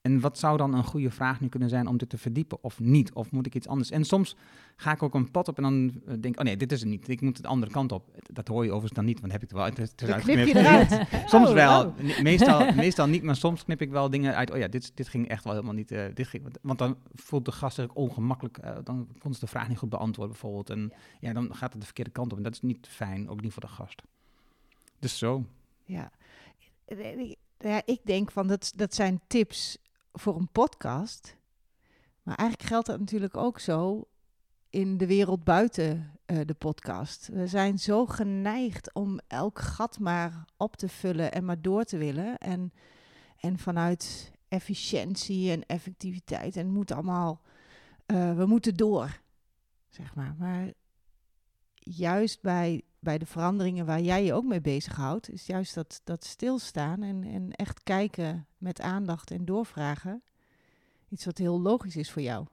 [0.05, 2.79] En wat zou dan een goede vraag nu kunnen zijn om dit te verdiepen of
[2.79, 3.13] niet?
[3.13, 3.91] Of moet ik iets anders?
[3.91, 4.35] En soms
[4.75, 6.79] ga ik ook een pad op en dan eh, denk ik, oh nee, dit is
[6.79, 7.07] het niet.
[7.09, 8.09] Ik moet de andere kant op.
[8.31, 10.19] Dat hoor je overigens dan niet, want dan heb ik het wel het is Dan
[10.19, 10.91] knip je uitgeknipt.
[11.11, 11.29] eruit.
[11.29, 12.21] soms Oh, wel, oh.
[12.21, 14.51] Meestal, meestal niet, maar soms knip ik wel dingen uit.
[14.51, 15.91] Oh ja, dit, dit ging echt wel helemaal niet.
[15.91, 18.57] eh, dit ging, want dan voelt de gast zich ongemakkelijk.
[18.57, 20.69] eh, dan kon ze de vraag niet goed beantwoorden bijvoorbeeld.
[20.69, 21.33] En ja.
[21.33, 22.37] dan gaat het de verkeerde kant op.
[22.37, 24.01] En dat is niet fijn, ook niet voor de gast.
[24.99, 25.45] Dus zo.
[25.85, 26.11] Ja.
[27.57, 29.77] ja, ik denk van dat, dat zijn tips
[30.15, 31.38] voor een podcast.
[32.23, 34.08] Maar eigenlijk geldt dat natuurlijk ook zo
[34.69, 37.28] in de wereld buiten eh, de podcast.
[37.28, 41.97] We zijn zo geneigd om elk gat maar op te vullen en maar door te
[41.97, 42.38] willen.
[42.38, 42.73] En,
[43.39, 46.56] en vanuit efficiëntie en effectiviteit.
[46.56, 47.41] En moet allemaal,
[48.06, 49.21] eh, we moeten door.
[49.89, 50.36] zeg maar.
[50.38, 50.73] Maar
[51.75, 56.23] juist bij, bij de veranderingen waar jij je ook mee bezighoudt, is juist dat, dat
[56.23, 60.23] stilstaan en, en echt kijken met aandacht en doorvragen.
[61.09, 62.47] Iets wat heel logisch is voor jou,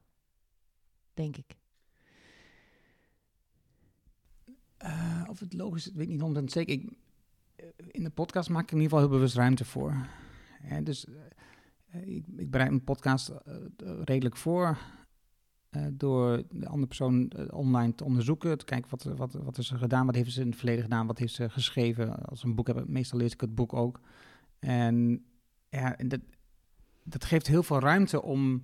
[1.15, 1.57] denk ik.
[4.85, 6.73] Uh, of het logisch is, weet niet omdat zeker.
[6.73, 6.91] Ik,
[7.57, 10.07] eh, in de podcast maak ik in ieder geval heel bewust ruimte voor.
[10.83, 13.33] dus uh, ik, ik, bereid mijn podcast
[14.05, 14.79] redelijk voor.
[15.93, 18.59] Door de andere persoon online te onderzoeken.
[18.59, 21.07] Te kijken wat, wat, wat is er gedaan, wat heeft ze in het verleden gedaan,
[21.07, 22.25] wat heeft ze geschreven.
[22.25, 24.01] Als ze een boek hebben, meestal lees ik het boek ook.
[24.59, 25.25] En
[25.69, 26.21] ja, dat,
[27.05, 28.63] dat geeft heel veel ruimte om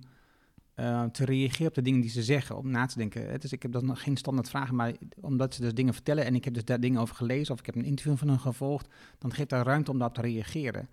[0.75, 3.39] uh, te reageren op de dingen die ze zeggen, om na te denken.
[3.39, 6.43] Dus ik heb dan geen standaard vragen, maar omdat ze dus dingen vertellen en ik
[6.43, 9.33] heb dus daar dingen over gelezen of ik heb een interview van hen gevolgd, dan
[9.33, 10.89] geeft daar ruimte om daarop te reageren.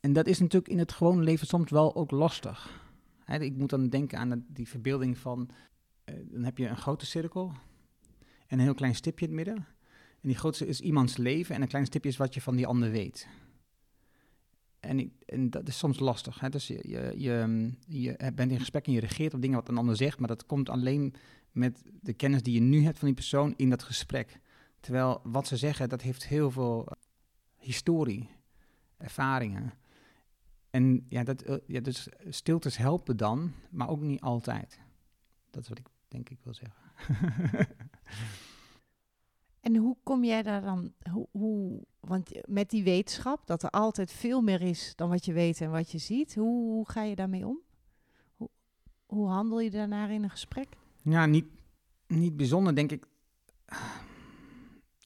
[0.00, 2.81] En dat is natuurlijk in het gewone leven soms wel ook lastig.
[3.40, 5.50] Ik moet dan denken aan die verbeelding van,
[6.04, 7.52] uh, dan heb je een grote cirkel
[8.46, 9.66] en een heel klein stipje in het midden.
[10.20, 12.66] En die grootste is iemands leven en een klein stipje is wat je van die
[12.66, 13.28] ander weet.
[14.80, 16.40] En, en, dat is soms lastig.
[16.40, 16.48] Hè?
[16.48, 19.76] Dus je, je, je, je, bent in gesprek en je reageert op dingen wat een
[19.76, 21.14] ander zegt, maar dat komt alleen
[21.52, 24.40] met de kennis die je nu hebt van die persoon in dat gesprek.
[24.80, 26.96] Terwijl wat ze zeggen, dat heeft heel veel eh,
[27.58, 28.28] historie,
[28.96, 29.72] ervaringen.
[30.72, 34.80] En ja, dat, uh, ja, dus stiltes helpen dan, maar ook niet altijd.
[35.50, 36.76] Dat is wat ik denk ik wil zeggen.
[39.62, 44.12] En hoe kom jij daar dan, hoe, hoe, want met die wetenschap, dat er altijd
[44.12, 47.14] veel meer is dan wat je weet en wat je ziet, hoe, hoe ga je
[47.14, 47.60] daarmee om?
[48.36, 48.48] Hoe,
[49.06, 50.68] hoe handel je daarnaar in een gesprek?
[51.02, 51.46] Ja, niet,
[52.06, 53.06] niet bijzonder, denk ik.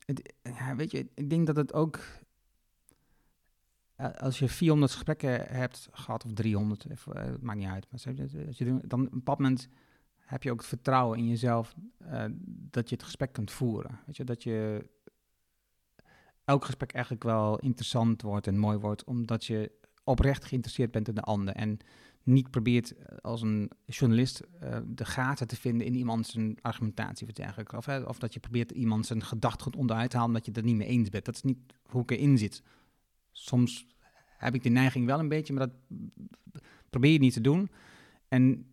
[0.05, 2.03] Het, ja, weet je, ik denk dat het ook, eh,
[3.97, 8.81] als je 400 gesprekken hebt gehad, of 300, het maakt niet uit, maar als je,
[8.87, 9.69] dan op een bepaald moment
[10.17, 11.75] heb je ook het vertrouwen in jezelf
[12.71, 14.01] dat je het gesprek kunt voeren.
[14.07, 14.89] Weet je, dat je
[16.45, 19.73] elk gesprek eigenlijk wel interessant wordt en mooi wordt, omdat je
[20.05, 21.79] oprecht geïnteresseerd bent in de ander en
[22.23, 24.43] niet probeert eh, als een journalist
[24.87, 27.27] de gaten te vinden in iemand zijn argumentatie.
[27.77, 30.67] Of, of dat je probeert iemand zijn gedachtegoed onderuit te halen omdat je het er
[30.67, 31.25] niet mee eens bent.
[31.25, 32.63] Dat is niet hoe ik erin zit.
[33.38, 33.87] Soms
[34.38, 36.01] heb ik die neiging wel een beetje, maar dat
[36.90, 37.70] probeer je niet te doen.
[38.29, 38.66] En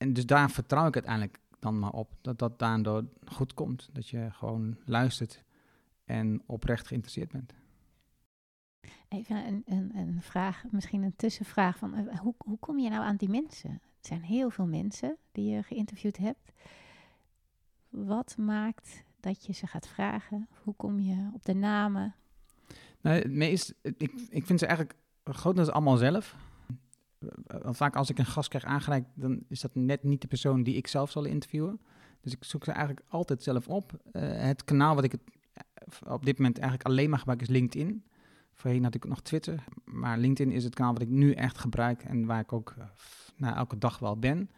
[0.00, 3.88] en dus daar vertrouw ik uiteindelijk dan maar op dat dat daardoor goed komt.
[3.92, 5.44] Dat je gewoon luistert
[6.04, 7.54] en oprecht geïnteresseerd bent.
[9.08, 13.02] Even een, een, een vraag, misschien een tussenvraag van eh, hoe, hoe kom je nou
[13.02, 13.70] aan die mensen?
[13.70, 16.52] Het zijn heel veel mensen die je geïnterviewd hebt.
[17.88, 20.48] Wat maakt dat je ze gaat vragen?
[20.62, 22.14] Hoe kom je op de namen?
[23.00, 26.36] Nou, het meest, ik, ik vind ze eigenlijk grotendeels allemaal zelf
[27.64, 30.76] vaak als ik een gast krijg aangereikt, dan is dat net niet de persoon die
[30.76, 31.80] ik zelf zal interviewen.
[32.20, 33.92] Dus ik zoek ze eigenlijk altijd zelf op.
[34.12, 38.04] Uh, het kanaal wat ik eh, op dit moment eigenlijk alleen maar gebruik is LinkedIn.
[38.52, 42.02] Voorheen had ik nog Twitter, maar LinkedIn is het kanaal wat ik nu echt gebruik
[42.02, 42.84] en waar ik ook uh,
[43.36, 44.50] nou, elke dag wel ben.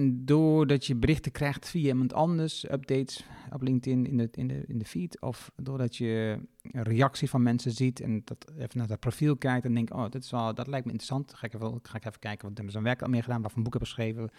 [0.00, 4.64] En doordat je berichten krijgt via iemand anders, updates op LinkedIn in de, in de,
[4.66, 8.86] in de feed, of doordat je een reactie van mensen ziet en dat even naar
[8.86, 11.54] dat profiel kijkt en denkt, oh, dat, is wel, dat lijkt me interessant, ga ik
[11.54, 13.58] even, ga ik even kijken wat hebben ze aan werk al meer gedaan, wat voor
[13.58, 14.30] een boek hebben geschreven.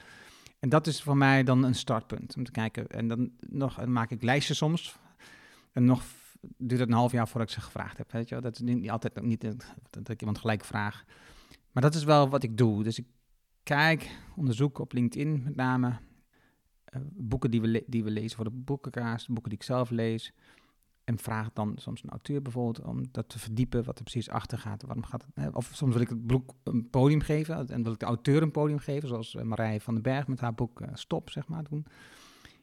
[0.60, 2.88] En dat is voor mij dan een startpunt om te kijken.
[2.88, 5.00] En dan nog maak ik lijstjes soms.
[5.72, 6.04] En nog
[6.58, 8.12] duurt het een half jaar voordat ik ze gevraagd heb.
[8.12, 8.44] Weet je wel?
[8.44, 9.42] Dat is niet altijd niet
[9.90, 11.04] dat ik iemand gelijk vraag.
[11.72, 12.84] Maar dat is wel wat ik doe.
[12.84, 13.06] Dus ik
[13.64, 15.88] kijk, onderzoek op LinkedIn met name.
[15.88, 20.34] Uh, boeken die we, die we lezen voor de boekenkaast, boeken die ik zelf lees.
[21.04, 24.58] En vraag dan soms een auteur bijvoorbeeld om dat te verdiepen, wat er precies achter
[24.58, 24.84] gaat.
[24.84, 28.00] Waarom gaat het, of soms wil ik het boek een podium geven en wil ik
[28.00, 30.88] de auteur een podium geven, zoals uh, Marije van den Berg met haar boek uh,
[30.94, 31.86] Stop, zeg maar, doen.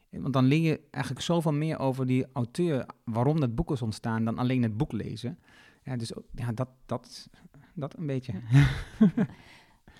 [0.09, 4.25] Want dan leer je eigenlijk zoveel meer over die auteur, waarom dat boek is ontstaan,
[4.25, 5.39] dan alleen het boek lezen.
[5.83, 7.29] Ja, dus ja, dat, dat,
[7.73, 8.33] dat een beetje.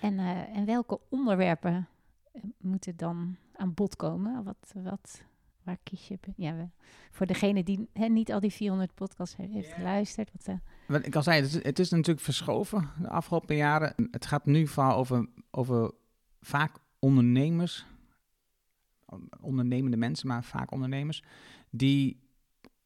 [0.00, 1.88] En, uh, en welke onderwerpen
[2.32, 4.44] eh, moeten dan aan bod komen?
[4.44, 5.22] Wat, wat,
[5.62, 6.18] waar kies je?
[6.36, 6.68] Ja, we,
[7.10, 10.30] voor degene die hè, niet al die 400 podcasts heeft geluisterd.
[10.32, 10.54] Wat, uh...
[10.86, 13.94] Wat ik al zei, het is, het is, natuurlijk verschoven de afgelopen jaren.
[14.10, 15.92] Het gaat nu vooral over, over
[16.40, 17.86] vaak ondernemers,
[19.40, 21.22] ondernemende mensen, maar vaak ondernemers,
[21.70, 22.20] die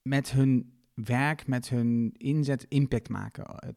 [0.03, 3.74] met hun werk, met hun inzet impact maken.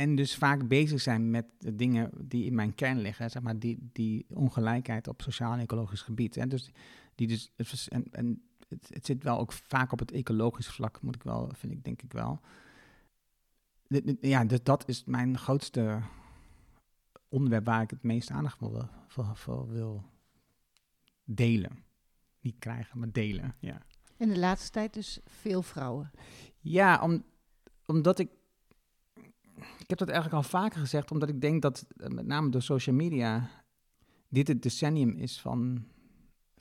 [0.00, 3.58] En dus vaak bezig zijn met de dingen die in mijn kern liggen, zeg maar,
[3.58, 6.36] die, die ongelijkheid op sociaal en ecologisch gebied.
[6.36, 6.70] En dus,
[7.14, 11.14] die dus, en, en het, het, zit wel ook vaak op het ecologische vlak, moet
[11.14, 12.40] ik wel, vind ik, denk ik wel.
[14.20, 16.00] Ja, dus dat is mijn grootste
[17.28, 20.04] onderwerp waar ik het meest aandacht voor, voor, voor wil
[21.24, 21.84] delen.
[22.40, 23.54] Niet krijgen, maar delen.
[23.58, 23.82] Ja,
[24.16, 26.10] In de laatste tijd dus veel vrouwen.
[26.58, 27.24] ja om,
[27.86, 28.36] omdat ik.
[29.58, 32.62] Ik heb dat eigenlijk al vaker gezegd, omdat ik denk dat eh, met name door
[32.62, 33.50] social media.
[34.28, 35.84] dit het decennium is van,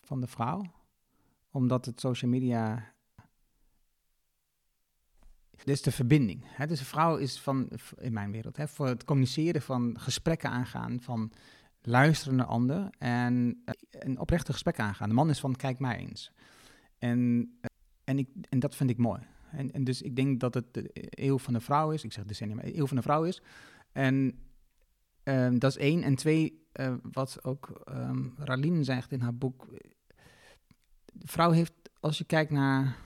[0.01, 0.63] van de vrouw.
[1.51, 2.93] Omdat het social media.
[5.51, 6.43] Dit is de verbinding.
[6.45, 6.67] Hè?
[6.67, 11.01] Dus een vrouw is van, in mijn wereld, hè, voor het communiceren van gesprekken aangaan,
[11.01, 11.31] van
[11.81, 15.09] luisteren naar ander en eh, een oprechte gesprek aangaan.
[15.09, 16.31] De man is van, kijk mij eens.
[16.97, 17.69] En, eh,
[18.03, 19.21] en, ik, en dat vind ik mooi.
[19.51, 22.03] En, en dus ik denk dat het de eeuw van de vrouw is.
[22.03, 23.41] Ik zeg decennium, maar de eeuw van de vrouw is.
[23.91, 24.39] En
[25.23, 26.03] ehm, dat is één.
[26.03, 29.67] En twee, eh, wat ook ehm Ralien zegt in haar boek.
[31.13, 32.97] De vrouw heeft, als je kijkt naar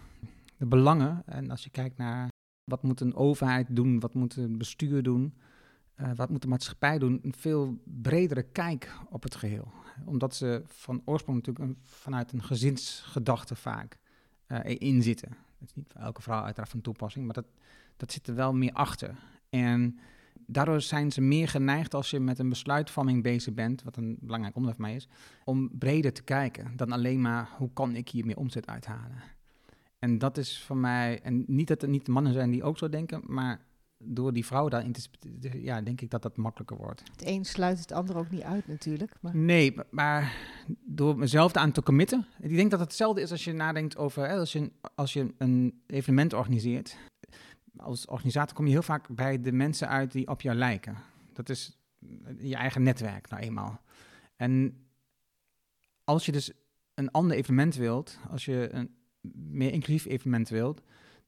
[0.58, 2.30] de belangen en als je kijkt naar
[2.64, 5.34] wat moet een overheid doen, wat moet een bestuur doen,
[5.96, 9.72] eh, wat moet de maatschappij doen, een veel bredere kijk op het geheel.
[10.06, 14.00] Omdat ze van oorsprong natuurlijk vanuit een gezinsgedachte vaak
[14.48, 15.02] eh in.
[15.62, 17.46] Dat is niet voor elke vrouw uiteraard van toepassing, maar dat,
[17.98, 19.16] dat zit er wel meer achter.
[19.50, 20.00] En
[20.48, 24.56] daardoor zijn ze meer geneigd als je met een besluitvorming bezig bent, wat een belangrijk
[24.56, 25.08] onderwerp voor mij is,
[25.44, 29.24] om breder te kijken dan alleen maar hoe kan ik hier meer omzet uithalen.
[30.00, 32.90] En dat is voor mij, en niet dat er niet mannen zijn die ook zo
[32.90, 33.62] denken, maar
[34.04, 35.02] door die vrouw daarin te,
[35.62, 37.04] ja, denk ik dat dat makkelijker wordt.
[37.12, 39.14] Het een sluit het ander ook niet uit natuurlijk.
[39.22, 40.36] Maar Nee, ma- maar
[40.86, 42.26] door mezelf aan te committen.
[42.40, 45.34] Ik denk dat het hetzelfde is als je nadenkt over, hè, als, je, als je
[45.38, 46.98] een evenement organiseert.
[47.78, 50.98] Als organisator kom je heel vaak bij de mensen uit die op jou lijken.
[51.34, 51.78] Dat is
[52.40, 53.82] je eigen netwerk nou eenmaal.
[54.36, 54.86] En
[56.04, 56.52] als je dus
[56.94, 58.96] een ander evenement wilt, als je een
[59.52, 60.82] meer inclusief evenement wilt,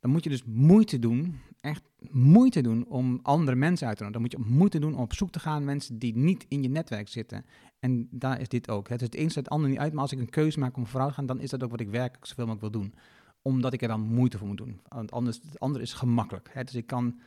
[0.03, 4.29] dan moet je dus moeite doen, echt moeite doen om andere mensen uit te nodigen.
[4.29, 6.61] Dan moet je moeite doen om op zoek te gaan naar mensen die niet in
[6.63, 7.45] je netwerk zitten.
[7.79, 8.89] En daar is dit ook.
[8.89, 10.77] Het is het een sluit het ander niet uit, maar als ik een keuze maak
[10.77, 12.93] om vooruit te gaan, dan is dat ook wat ik werkelijk zoveel mogelijk wil doen.
[13.41, 14.81] Omdat ik er dan moeite voor moet doen.
[14.87, 16.49] Want anders, het andere is gemakkelijk.
[16.51, 16.63] Hè?
[16.63, 17.19] Dus ik kan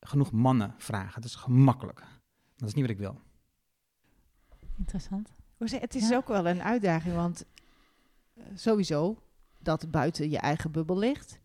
[0.00, 1.20] genoeg mannen vragen.
[1.20, 2.02] Dat is gemakkelijk.
[2.56, 3.20] Dat is niet wat ik wil.
[4.78, 5.32] Interessant.
[5.58, 6.16] Het is Ja.
[6.16, 7.44] ook wel een uitdaging, want
[8.34, 9.22] eh, sowieso
[9.58, 11.42] dat het buiten je eigen bubbel ligt.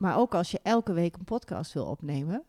[0.00, 2.42] Maar ook als je elke week een podcast wil opnemen,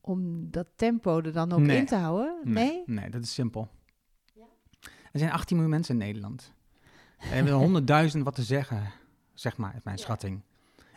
[0.00, 1.76] om dat tempo er dan ook Nee.
[1.78, 2.40] in te houden.
[2.44, 2.82] Nee?
[2.86, 3.68] Nee, dat is simpel.
[5.12, 6.52] Er zijn 18 miljoen mensen in Nederland.
[7.18, 8.92] Er hebben honderdduizend wat te zeggen,
[9.34, 10.40] zeg maar, is mijn schatting.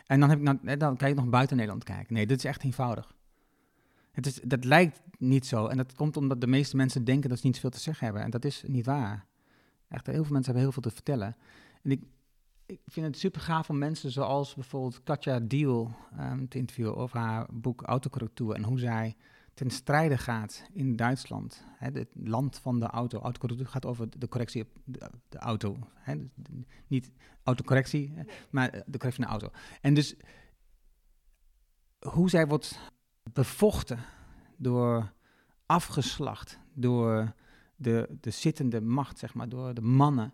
[0.06, 2.14] En dan, heb ik nou, eh, dan kan je nog buiten Nederland kijken.
[2.14, 3.14] Nee, dit is echt eenvoudig.
[4.12, 5.66] Het is, dat lijkt niet zo.
[5.66, 8.22] En dat komt omdat de meeste mensen denken dat ze niet zoveel te zeggen hebben.
[8.22, 9.26] En dat is niet waar.
[9.88, 11.36] Echt, heel veel mensen hebben heel veel te vertellen.
[11.82, 12.02] En ik,
[12.66, 17.18] ik vind het super gaaf om mensen zoals bijvoorbeeld Katja Diel ehm, te interviewen over
[17.18, 18.52] haar boek Autocorrectuur.
[18.54, 19.16] En hoe zij
[19.54, 21.64] ten strijde gaat in Duitsland.
[21.78, 23.20] Hè, het land van de auto.
[23.20, 25.76] Autocorrectuur gaat over de correctie op de, de auto.
[25.94, 28.14] Hè, de- niet autocorrectie,
[28.50, 29.50] maar de correctie van de auto.
[29.80, 30.14] En dus
[31.98, 32.78] hoe zij wordt
[33.32, 33.98] bevochten
[34.56, 35.12] door
[35.66, 37.34] afgeslacht, door
[37.76, 40.30] de, de zittende macht, zeg maar, door de mannen.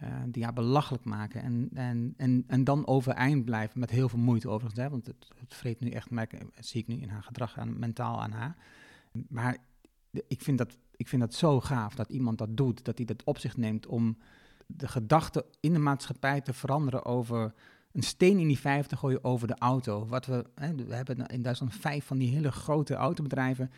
[0.00, 4.18] Eh, die haar belachelijk maken en, en, en, en dan overeind blijven met heel veel
[4.18, 4.80] moeite overigens.
[4.80, 7.78] Hè, want het, het vreet nu echt, merk, zie ik nu in haar gedrag aan,
[7.78, 8.56] mentaal aan haar.
[9.28, 9.56] Maar
[10.10, 13.24] ik vind, dat, ik vind dat zo gaaf dat iemand dat doet, dat hij dat
[13.24, 14.18] op zich neemt om
[14.66, 17.54] de gedachte in de maatschappij te veranderen over
[17.92, 20.06] een steen in die vijf te gooien over de auto.
[20.06, 23.70] Wat we, hè, we hebben in Duitsland vijf van die hele grote autobedrijven.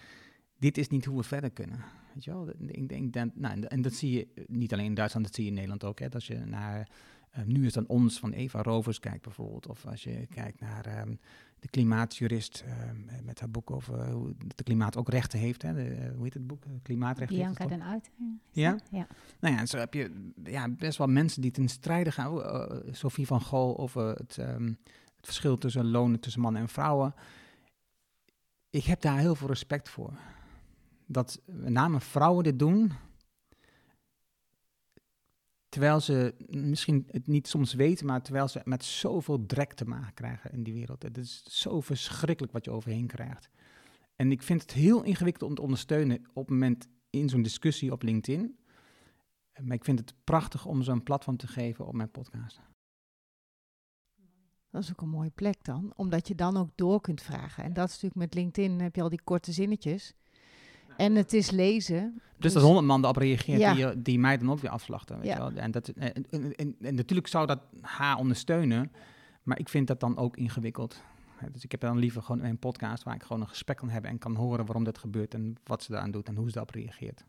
[0.58, 1.84] Dit is niet hoe we verder kunnen.
[2.14, 2.48] Weet je wel?
[2.66, 5.48] Ik denk, dat- nou, en dat zie je niet alleen in Duitsland, dat zie je
[5.50, 5.98] in Nederland ook.
[5.98, 6.10] Hè?
[6.10, 6.88] Als je naar
[7.30, 9.66] eh, Nu is dan ons van Eva Rovers kijkt bijvoorbeeld.
[9.68, 11.14] Of als je kijkt naar ehm,
[11.58, 15.62] de klimaatjurist ehm, met haar boek over hoe de klimaat ook rechten heeft.
[15.62, 15.74] Hè?
[15.74, 16.62] De, eh, hoe heet het boek?
[16.82, 17.36] Klimaatrechten.
[17.36, 18.10] Bianca den Uit.
[18.50, 18.76] Ja?
[18.90, 19.06] Ja.
[19.40, 22.42] Nou ja, en zo heb je ja, best wel mensen die ten strijde gaan.
[22.42, 24.64] Eh, Sophie van Gol over het, ehm,
[25.16, 27.14] het verschil tussen lonen tussen mannen en vrouwen.
[28.70, 30.12] Ik heb daar heel veel respect voor.
[31.12, 32.92] Dat met name vrouwen dit doen.
[35.68, 40.14] Terwijl ze misschien het niet soms weten, maar terwijl ze met zoveel drek te maken
[40.14, 41.02] krijgen in die wereld.
[41.02, 43.50] Het is zo verschrikkelijk wat je overheen krijgt.
[44.16, 47.92] En ik vind het heel ingewikkeld om te ondersteunen op het moment in zo'n discussie
[47.92, 48.58] op LinkedIn.
[49.60, 52.60] Maar ik vind het prachtig om zo'n platform te geven op mijn podcast.
[54.70, 57.64] Dat is ook een mooie plek dan, omdat je dan ook door kunt vragen.
[57.64, 60.14] En dat is natuurlijk met LinkedIn heb je al die korte zinnetjes.
[60.96, 62.20] En het is lezen.
[62.38, 63.74] Dus dat honderd man erop reageert Ja.
[63.74, 65.16] die, die mij dan ook weer afslachten.
[65.16, 65.32] Weet Ja.
[65.32, 65.52] je wel?
[65.62, 68.92] En, dat, en, en, en- natuurlijk zou dat haar ondersteunen,
[69.42, 71.02] maar ik vind dat dan ook ingewikkeld.
[71.52, 74.10] Dus ik heb dan liever gewoon een podcast waar ik gewoon een gesprek kan hebben
[74.10, 76.74] en kan horen waarom dat gebeurt en wat ze daaraan doet en hoe ze daarop
[76.74, 77.24] reageert.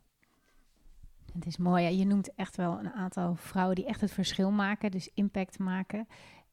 [1.34, 1.84] Het is mooi.
[1.84, 1.89] Ja.
[1.89, 6.08] Je noemt echt wel een aantal vrouwen die echt het verschil maken, dus impact maken.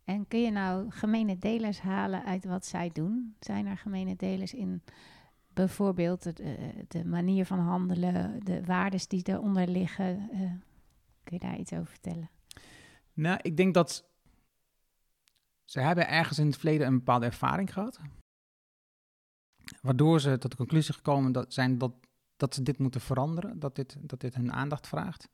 [0.04, 3.34] En kun je nou gemene delers halen uit wat zij doen?
[3.40, 4.82] Zijn er gemene delers in
[5.52, 10.28] bijvoorbeeld de, eh, de manier van handelen, de waardes die eronder liggen?
[10.32, 10.38] Uh,
[11.24, 12.30] kun je daar iets over vertellen?
[13.12, 14.08] Nou, ik denk dat
[15.64, 18.00] ze hebben ergens in het verleden een bepaalde ervaring gehad.
[19.82, 21.92] Waardoor ze tot de conclusie gekomen dat, zijn dat,
[22.36, 25.28] dat ze dit moeten veranderen, dat dit, dat dit hun aandacht vraagt.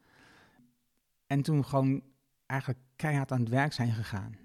[1.27, 2.03] En toen gewoon
[2.47, 4.37] eigenlijk keihard aan het werk zijn gegaan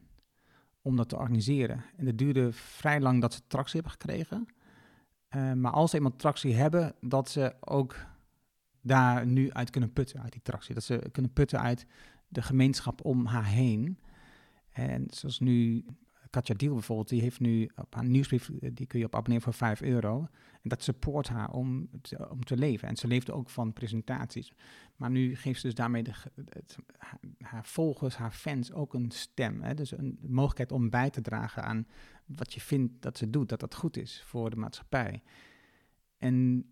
[0.81, 1.83] om dat te organiseren.
[1.97, 4.47] En het duurde vrij lang dat ze tractie hebben gekregen.
[5.35, 7.95] Uh, maar als ze eenmaal tractie hebben, dat ze ook
[8.81, 10.73] daar nu uit kunnen putten, uit die tractie.
[10.73, 11.85] Dat ze kunnen putten uit
[12.27, 13.99] de gemeenschap om haar heen.
[14.71, 15.85] En zoals nu
[16.31, 19.41] Katja Diel bijvoorbeeld, die heeft nu op haar nieuwsbrief, eh, die kun je op abonneren
[19.43, 20.27] voor 5 euro.
[20.61, 22.87] En dat support haar om te, om te leven.
[22.87, 24.53] En ze leefde ook van presentaties.
[24.95, 26.13] Maar nu geeft ze dus daarmee de,
[27.37, 29.61] haar volgers, haar fans ook een stem.
[29.61, 29.73] Hè?
[29.73, 31.87] Dus een mogelijkheid om bij te dragen aan
[32.35, 35.21] wat je vindt dat ze doet, dat dat goed is voor de maatschappij.
[36.17, 36.65] En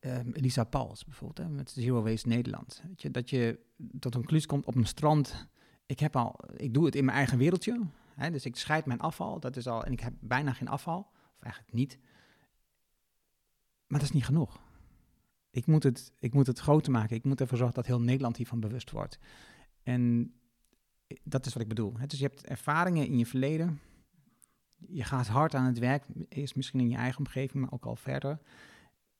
[0.00, 2.82] uh, Elisa Pauls bijvoorbeeld, met Zero Waste Nederland.
[2.86, 3.58] Weet je, dat je
[3.98, 5.46] tot een conclusie komt op een strand.
[5.86, 7.86] Ik, heb al, ik doe het in mijn eigen wereldje.
[8.14, 11.10] Hè, dus ik scheid mijn afval, dat is al, en ik heb bijna geen afval,
[11.36, 11.98] of eigenlijk niet.
[13.86, 14.60] Maar dat is niet genoeg.
[15.50, 17.16] Ik moet het, ik moet het groter maken.
[17.16, 19.18] Ik moet ervoor zorgen dat heel Nederland hiervan bewust wordt.
[19.82, 20.32] En
[21.22, 21.98] dat is wat ik bedoel.
[21.98, 22.06] Hè.
[22.06, 23.80] Dus je hebt ervaringen in je verleden.
[24.88, 27.96] Je gaat hard aan het werk, eerst misschien in je eigen omgeving, maar ook al
[27.96, 28.38] verder.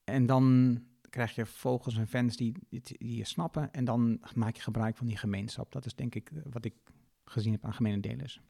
[0.05, 0.79] En dan
[1.11, 3.73] krijg je vogels en fans die, die, je snappen.
[3.73, 5.73] En dan maak je gebruik van die gemeenschap.
[5.73, 6.75] Dat is denk ik wat ik
[7.25, 8.41] gezien heb aan gemene delers.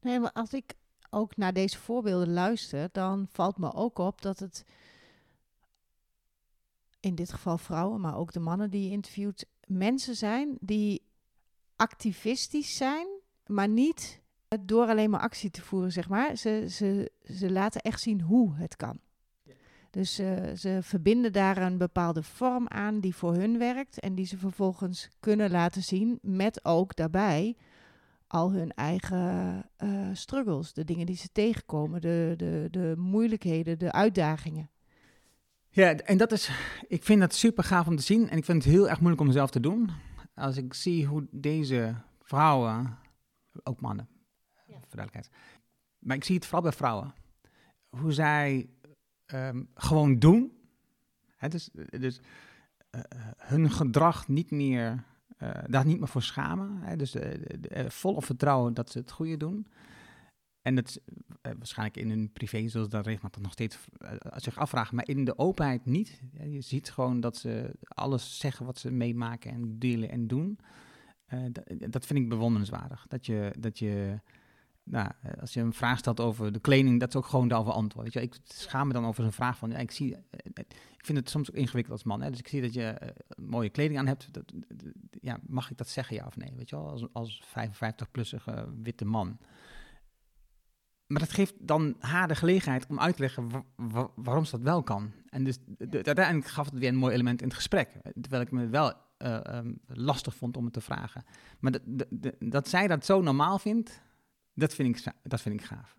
[0.00, 0.74] Nee, maar als ik
[1.10, 4.64] ook naar deze voorbeelden luister, dan valt me ook op dat het
[7.00, 11.02] in dit geval vrouwen, maar ook de mannen die je interviewt, mensen zijn die
[11.76, 13.06] activistisch zijn,
[13.46, 14.22] maar niet
[14.60, 16.36] door alleen maar actie te voeren, zeg maar.
[16.36, 19.00] Ze, ze, ze laten echt zien hoe het kan.
[19.90, 24.26] Dus uh, ze verbinden daar een bepaalde vorm aan die voor hun werkt en die
[24.26, 27.56] ze vervolgens kunnen laten zien met ook daarbij
[28.26, 33.92] al hun eigen uh, struggles, de dingen die ze tegenkomen, de, de, de moeilijkheden, de
[33.92, 34.70] uitdagingen.
[35.68, 36.50] Ja, en dat is,
[36.88, 39.20] ik vind dat super gaaf om te zien en ik vind het heel erg moeilijk
[39.20, 39.90] om mezelf te doen.
[40.34, 42.98] Als ik zie hoe deze vrouwen,
[43.62, 44.08] ook mannen.
[44.96, 45.36] Duidelijkheid,
[45.98, 47.14] maar ik zie het vooral bij vrouwen,
[47.88, 48.68] hoe zij
[49.26, 50.52] um, gewoon doen.
[51.36, 52.20] Hè, dus dus
[52.90, 53.00] uh,
[53.36, 55.04] hun gedrag niet meer,
[55.38, 56.78] uh, daar niet meer voor schamen.
[56.82, 57.16] Hè, dus
[57.86, 59.66] vol op vertrouwen dat ze het goede doen.
[60.62, 61.00] En dat
[61.42, 63.78] waarschijnlijk in hun privé zullen ze dat nog steeds
[64.34, 66.20] zich afvragen, maar in de openheid niet.
[66.42, 70.58] je ziet gewoon dat ze alles zeggen wat ze meemaken en delen en doen.
[71.90, 73.06] Dat, vind ik bewonderenswaardig.
[73.08, 74.20] Dat je, dat je
[74.84, 77.72] nou, eh, als je een vraag stelt over de kleding, dat is ook gewoon daarover
[77.72, 78.04] antwoord.
[78.04, 78.22] Weet je?
[78.22, 80.64] Ik schaam me dan over zo'n vraag van, ik, zie, eh, eh,
[80.96, 82.22] ik vind het soms ook ingewikkeld als man.
[82.22, 82.30] Hè?
[82.30, 84.32] Dus ik zie dat je mooie kleding aan hebt.
[84.32, 84.52] Dat,
[85.10, 86.52] ja, mag ik dat zeggen, ja of nee?
[86.56, 89.38] Weet je wel, als, als 55-plussige witte man.
[91.06, 93.64] Maar dat geeft dan haar de gelegenheid om uit te leggen
[94.14, 95.12] waarom ze dat wel kan.
[95.28, 97.88] En dus uiteindelijk gaf het weer een mooi element in het gesprek.
[98.20, 101.24] Terwijl ik me wel ehm, lastig vond om het te vragen.
[101.58, 101.72] Maar
[102.38, 104.02] dat zij dat zo normaal vindt,
[104.54, 105.96] dat vind ik, dat vind ik gaaf.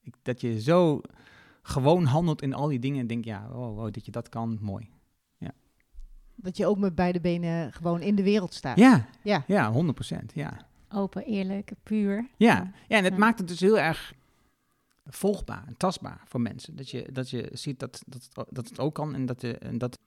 [0.00, 1.00] Ik, dat je zo
[1.62, 4.58] gewoon handelt in al die dingen en denk, ja, oh, oh, dat je dat kan,
[4.60, 4.90] mooi.
[5.36, 5.52] Ja.
[6.34, 8.78] Dat je ook met beide benen gewoon in de wereld staat.
[8.78, 10.66] Ja, ja, ja 100 procent, ja.
[10.88, 12.28] Open, eerlijk, puur.
[12.36, 14.14] Ja, ja en het maakt het dus heel erg
[15.06, 16.76] volgbaar en tastbaar voor mensen.
[16.76, 19.78] Dat je, dat je ziet dat, dat, dat het ook kan en dat, je, en
[19.78, 19.98] dat,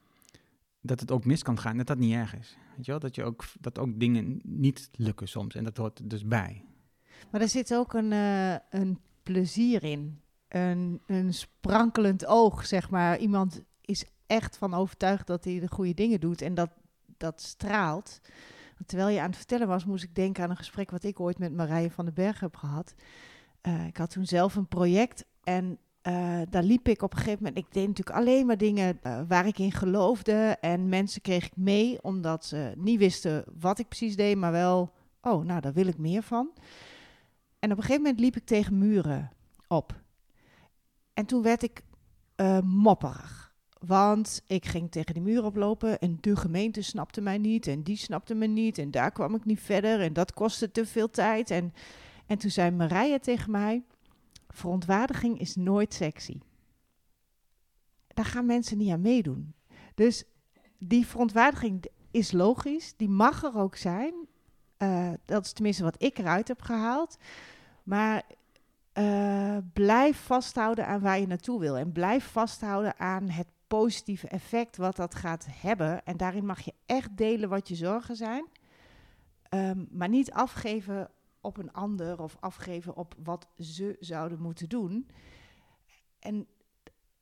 [0.81, 1.77] dat het ook mis kan gaan.
[1.77, 2.57] Dat dat niet erg is.
[2.75, 2.99] Weet je wel?
[2.99, 5.55] Dat, je ook, dat ook dingen niet lukken soms.
[5.55, 6.63] En dat hoort er dus bij.
[7.29, 10.19] Maar er zit ook een, uh, een plezier in.
[10.47, 13.17] Een, een sprankelend oog, zeg maar.
[13.17, 16.69] Iemand is echt van overtuigd dat hij de goede dingen doet en dat,
[17.17, 18.21] dat straalt.
[18.85, 21.39] Terwijl je aan het vertellen was, moest ik denken aan een gesprek wat ik ooit
[21.39, 22.95] met Marije van den Berg heb gehad.
[23.67, 27.43] Uh, ik had toen zelf een project en uh, daar liep ik op een gegeven
[27.43, 27.65] moment.
[27.65, 30.57] Ik deed natuurlijk alleen maar dingen waar ik in geloofde.
[30.61, 34.91] En mensen kreeg ik mee, omdat ze niet wisten wat ik precies deed, maar wel,
[35.21, 36.49] oh, nou, daar wil ik meer van.
[37.65, 39.31] En op een gegeven moment liep ik tegen muren
[39.67, 40.01] op.
[41.13, 41.81] En toen werd ik
[42.35, 43.53] uh, mopperig.
[43.79, 47.97] Want ik ging tegen die muur oplopen en de gemeente snapte mij niet en die
[47.97, 51.51] snapte me niet en daar kwam ik niet verder en dat kostte te veel tijd.
[51.51, 51.73] En,
[52.25, 53.83] en toen zei Marije tegen mij,
[54.47, 56.39] verontwaardiging is nooit sexy.
[58.07, 59.53] Daar gaan mensen niet aan meedoen.
[59.95, 60.23] Dus
[60.77, 62.93] die verontwaardiging is logisch.
[62.97, 64.13] Die mag er ook zijn.
[64.77, 67.17] Uh, dat is tenminste wat ik eruit heb gehaald.
[67.85, 68.23] Maar
[68.93, 71.77] uh, blijf vasthouden aan waar je naartoe wil.
[71.77, 76.05] En blijf vasthouden aan het positieve effect wat dat gaat hebben.
[76.05, 78.45] En daarin mag je echt delen wat je zorgen zijn.
[79.49, 81.09] Um, maar niet afgeven
[81.41, 85.07] op een ander of afgeven op wat ze zouden moeten doen.
[86.19, 86.47] En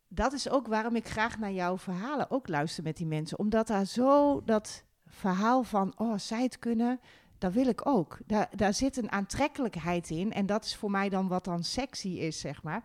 [0.08, 3.40] dat is ook waarom ik graag naar jouw verhalen ook luister met die mensen.
[3.40, 7.00] Omdat daar zo dat verhaal van, oh, zij het kunnen,
[7.44, 8.18] dat wil ik ook.
[8.26, 10.32] Daar, daar zit een aantrekkelijkheid in.
[10.32, 12.84] En dat is voor mij dan wat dan sexy is, zeg maar.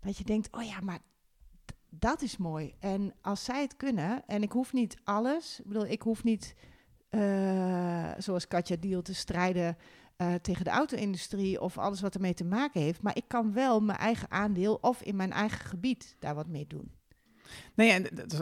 [0.00, 0.98] Dat je denkt, oh ja, maar
[1.90, 2.74] dat is mooi.
[2.78, 5.58] En als zij het kunnen, en ik hoef niet alles.
[5.58, 6.54] Ik bedoel, ik hoef niet,
[7.10, 9.76] uh, zoals Katja Diel, te strijden
[10.16, 13.02] uh, tegen de auto-industrie of alles wat ermee te maken heeft.
[13.02, 16.66] Maar ik kan wel mijn eigen aandeel of in mijn eigen gebied daar wat mee
[16.66, 16.92] doen.
[17.74, 18.40] Nee, en dat is,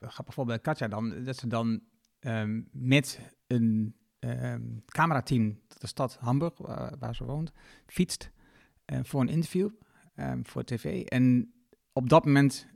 [0.00, 1.80] grappig voorbeeld Katja dan, dat ze dan
[2.20, 6.58] um, met een um, camerateam de stad Hamburg,
[6.98, 7.52] waar, ze woont,
[7.86, 8.30] fietst
[8.86, 9.70] uh, voor een interview
[10.16, 11.04] um, voor tv.
[11.04, 11.52] En
[11.92, 12.66] op dat moment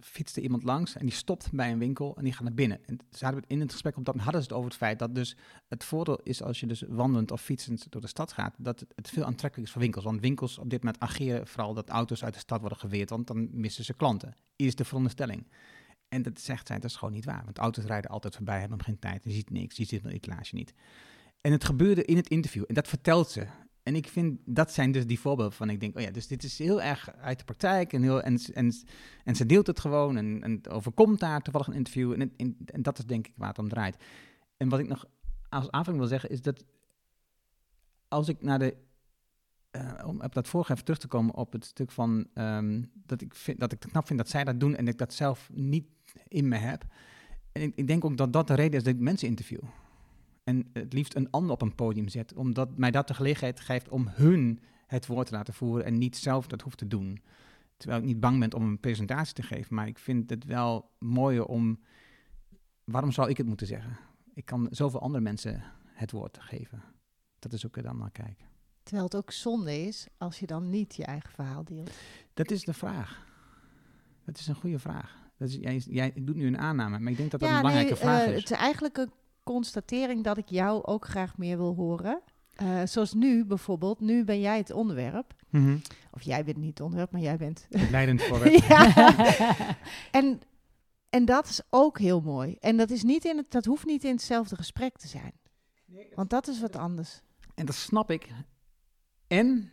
[0.00, 2.84] fietste iemand langs en die stopt bij een winkel en die gaat naar binnen.
[2.86, 5.14] En ze hadden in het gesprek op dat hadden ze het over het feit dat
[5.14, 5.36] dus
[5.68, 9.08] het voordeel is als je dus wandelend of fietsend door de stad gaat, dat het,
[9.08, 10.04] veel aantrekkelijker is voor winkels.
[10.04, 13.26] Want winkels op dit moment ageren vooral dat auto's uit de stad worden geweerd, want
[13.26, 14.34] dan missen ze klanten.
[14.56, 15.46] Is de veronderstelling.
[16.08, 17.44] En dat zegt zij, dat is gewoon niet waar.
[17.44, 20.54] Want auto's rijden altijd voorbij, hebben geen tijd, je ziet niks, je ziet een etalage
[20.54, 20.74] niet.
[21.40, 23.46] En het gebeurde in het interview en dat vertelt ze.
[23.82, 26.42] En ik vind, dat zijn dus die voorbeelden van, ik denk, oh ja, dus dit
[26.42, 28.74] is heel erg uit de praktijk en, heel, en, en,
[29.24, 32.12] en ze deelt het gewoon en, en het overkomt daar toevallig een interview.
[32.12, 33.96] En, en, en, dat is denk ik waar het om draait.
[34.56, 35.04] En wat ik nog
[35.48, 36.64] als aanvulling wil zeggen is dat
[38.08, 38.76] als ik naar de,
[39.78, 43.20] uh, om op dat vorige even terug te komen op het stuk van, um, dat,
[43.20, 45.50] ik vind, dat ik het knap vind dat zij dat doen en ik dat zelf
[45.52, 45.86] niet
[46.28, 46.84] in me heb.
[47.52, 49.62] En ik, ik denk ook dat dat de reden is dat ik mensen interview
[50.48, 53.88] en het liefst een ander op een podium zet, omdat mij dat de gelegenheid geeft
[53.88, 57.22] om hun het woord te laten voeren en niet zelf dat hoeft te doen.
[57.76, 60.90] Terwijl ik niet bang ben om een presentatie te geven, maar ik vind het wel
[60.98, 61.80] mooier om.
[62.84, 63.98] Waarom zou ik het moeten zeggen?
[64.34, 66.82] Ik kan zoveel andere mensen het woord geven.
[67.38, 68.47] Dat is ook er dan naar kijken.
[68.88, 71.90] Terwijl het ook zonde is als je dan niet je eigen verhaal deelt.
[72.34, 73.26] Dat is de vraag.
[74.24, 75.16] Dat is een goede vraag.
[75.36, 77.96] Dat is, jij, jij doet nu een aanname, maar ik denk dat dat een belangrijke
[77.96, 78.40] vraag uh, is.
[78.40, 79.10] Het is eigenlijk een
[79.42, 82.20] constatering dat ik jou ook graag meer wil horen.
[82.62, 85.34] Uh, zoals nu bijvoorbeeld, nu ben jij het onderwerp.
[85.50, 85.82] Mm -hmm.
[86.10, 87.66] Of jij bent niet het onderwerp, maar jij bent...
[87.90, 88.40] Leidend voor
[90.10, 90.40] en,
[91.10, 92.56] en dat is ook heel mooi.
[92.60, 95.32] En dat, is niet in het, dat hoeft niet in hetzelfde gesprek te zijn.
[95.84, 97.20] Nee, Want dat is wat anders.
[97.54, 98.28] En dat snap ik.
[99.28, 99.72] En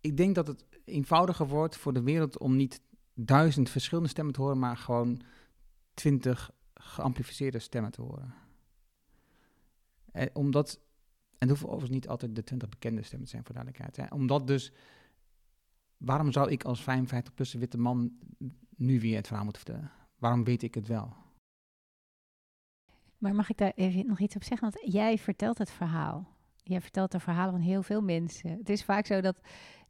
[0.00, 2.80] ik denk dat het eenvoudiger wordt voor de wereld om niet
[3.14, 5.22] duizend verschillende stemmen te horen, maar gewoon
[5.94, 8.34] twintig geamplificeerde stemmen te horen.
[10.12, 13.44] En eh, omdat, en het hoeven overigens niet altijd de 20 bekende stemmen te zijn,
[13.44, 13.96] voor duidelijkheid.
[13.96, 14.14] Hè.
[14.16, 14.72] Omdat dus,
[15.96, 18.18] waarom zou ik als 55-plus witte man
[18.76, 19.92] nu weer het verhaal moeten vertellen?
[20.18, 21.14] Waarom weet ik het wel?
[23.18, 23.72] Maar mag ik daar
[24.06, 24.70] nog iets op zeggen?
[24.70, 26.35] Want jij vertelt het verhaal.
[26.68, 28.50] Jij vertelt de verhalen van heel veel mensen.
[28.50, 29.40] Het is vaak zo dat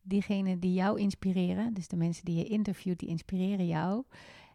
[0.02, 4.04] diegenen die jou inspireren, dus de mensen die je interviewt, die inspireren jou.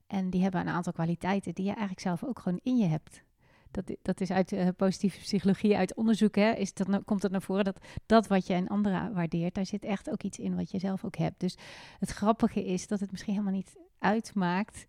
[0.07, 3.24] En die hebben een aantal kwaliteiten die je eigenlijk zelf ook gewoon in je hebt.
[3.72, 7.41] Dat, dat is uit uh, positieve psychologie, uit onderzoek, hè, is dat, komt het naar
[7.41, 10.72] voren dat dat wat je een andere waardeert, daar zit echt ook iets in wat
[10.72, 11.39] je zelf ook hebt.
[11.39, 11.57] Dus
[11.99, 14.86] het grappige is dat het misschien helemaal niet uitmaakt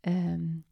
[0.00, 0.64] um,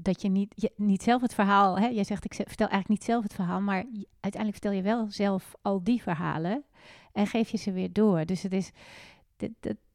[0.00, 3.04] dat je niet, je, niet zelf het verhaal, hè, jij zegt ik vertel eigenlijk niet
[3.04, 3.84] zelf het verhaal, maar
[4.20, 6.64] uiteindelijk vertel je wel zelf al die verhalen
[7.12, 8.24] en geef je ze weer door.
[8.24, 8.70] Dus het is,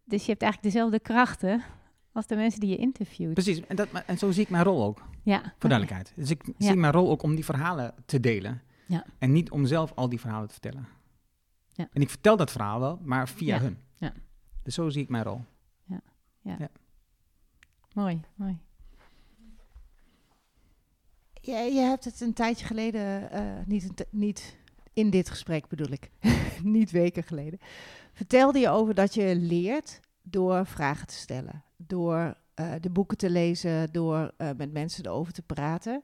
[0.04, 1.64] dus je hebt eigenlijk dezelfde krachten
[2.12, 3.34] als de mensen die je interviewt.
[3.34, 5.02] Precies, en, dat, en zo zie ik mijn rol ook.
[5.24, 5.42] Ja.
[5.42, 6.14] Voor duidelijkheid.
[6.16, 8.62] Dus ik zie mijn rol ook om die verhalen te delen.
[8.88, 9.06] Ja.
[9.18, 10.88] En niet om zelf al die verhalen te vertellen.
[11.72, 11.88] Ja.
[11.94, 13.78] En ik vertel dat verhaal wel, maar via hun.
[13.96, 14.14] Ja.
[14.64, 15.42] Dus zo zie ik mijn rol.
[15.84, 16.02] Ja.
[16.42, 16.56] ja.
[16.60, 16.70] ja.
[17.94, 18.60] Mooi, mooi.
[21.46, 24.58] Ja, je hebt het een tijdje geleden, uh, niet, niet
[24.94, 26.10] in dit gesprek bedoel ik,
[26.64, 27.60] niet weken geleden,
[28.14, 33.30] vertelde je over dat je leert door vragen te stellen door uh, de boeken te
[33.30, 36.04] lezen, door uh, met mensen erover te praten.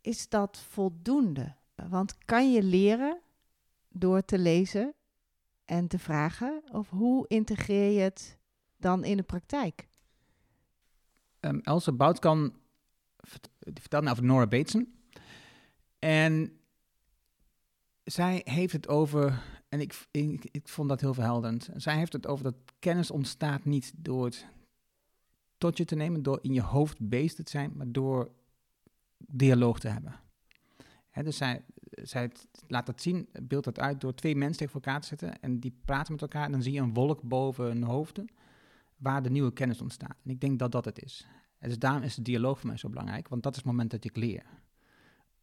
[0.00, 1.54] Is dat voldoende?
[1.74, 3.20] Want kan je leren
[3.88, 4.94] door te lezen
[5.64, 6.62] en te vragen?
[6.72, 8.38] Of hoe integreer je het
[8.76, 9.86] dan in de praktijk?
[11.44, 12.54] Um, Elsa Boutkan
[13.60, 14.94] vertelde over Nora Bateson.
[15.98, 16.58] En
[18.04, 20.06] zij heeft het over en ik,
[20.50, 21.68] ik, vond dat heel verhelderend.
[21.76, 24.46] Zij heeft het over dat kennis ontstaat niet door het
[25.58, 28.30] tot je te nemen door in je hoofd bezig te zijn, maar door
[29.18, 30.20] dialoog te hebben.
[31.22, 32.30] Dus zij, zij
[32.66, 35.76] laat dat zien, beeldt dat uit door twee mensen tegen elkaar te zetten en die
[35.84, 38.26] praten met elkaar en dan zie je een wolk boven hun hoofden
[38.96, 40.16] waar de nieuwe kennis ontstaat.
[40.24, 41.26] En ik denk dat dat het is.
[41.58, 43.90] En dus daarom is de dialoog voor mij zo belangrijk, want dat is het moment
[43.90, 44.44] dat ik leer.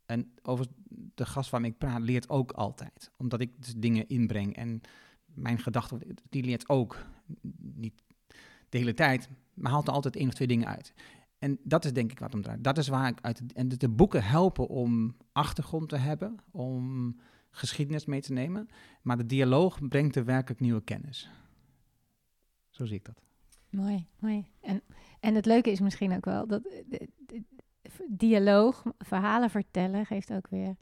[0.06, 0.66] En over
[1.16, 4.82] de gast waarmee ik praat leert ook altijd, omdat ik dus dingen inbreng en
[5.26, 6.00] mijn gedachten,
[6.30, 7.06] die leert ook.
[7.58, 8.04] Niet
[8.70, 10.94] de hele tijd, maar haalt er altijd één of twee dingen uit.
[11.40, 12.64] En dat is denk ik wat om draait.
[12.64, 13.54] Dat is waar ik uit.
[13.54, 17.16] En de, boeken helpen om achtergrond te hebben, om
[17.50, 18.68] geschiedenis mee te nemen.
[19.02, 21.30] Maar de dialoog brengt er werkelijk nieuwe kennis.
[22.70, 23.22] Zo zie ik dat.
[23.72, 24.46] Mooi, mooi.
[24.62, 24.82] En,
[25.20, 27.44] en het leuke is misschien ook wel dat de, de,
[28.08, 30.76] dialoog, verhalen vertellen, geeft ook weer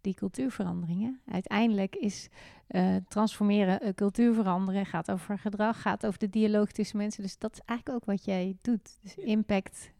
[0.00, 1.20] die cultuurveranderingen.
[1.26, 2.28] Uiteindelijk is
[2.68, 7.22] uh, transformeren, uh, cultuur veranderen, gaat over gedrag, gaat over de dialoog tussen mensen.
[7.22, 8.98] Dus dat is eigenlijk ook wat jij doet.
[9.02, 9.90] Dus impact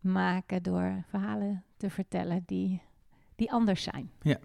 [0.00, 2.82] maken door verhalen te vertellen die,
[3.34, 4.10] die anders zijn.
[4.22, 4.38] Ja.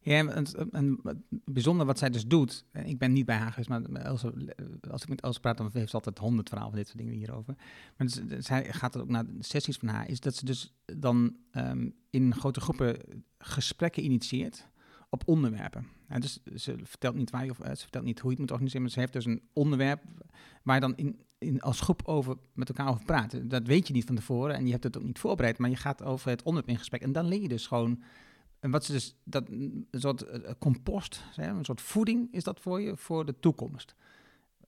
[0.00, 2.64] Ja, en, en, bijzonder wat zij dus doet.
[2.84, 4.54] Ik ben niet bij haar geweest, maar Else,
[4.90, 7.18] als ik met Els praat, dan heeft ze altijd honderd verhalen van dit soort dingen
[7.18, 7.54] hierover.
[7.96, 11.94] Maar dus, zij gaat ook naar sessies van haar, is dat ze dus dan um,
[12.10, 12.96] in grote groepen
[13.38, 14.68] gesprekken initieert
[15.10, 15.86] op onderwerpen.
[16.08, 18.50] En dus ze vertelt niet waar je, of ze vertelt niet hoe je het moet
[18.50, 20.02] organiseren, maar ze heeft dus een onderwerp
[20.62, 23.50] waar je dan in, in als groep over met elkaar over praat.
[23.50, 25.76] Dat weet je niet van tevoren en je hebt het ook niet voorbereid, maar je
[25.76, 28.02] gaat over het onderwerp in gesprek en dan leer je dus gewoon
[28.60, 32.80] en wat ze dus, dat, een soort uh, compost, een soort voeding is dat voor
[32.80, 33.94] je, voor de toekomst.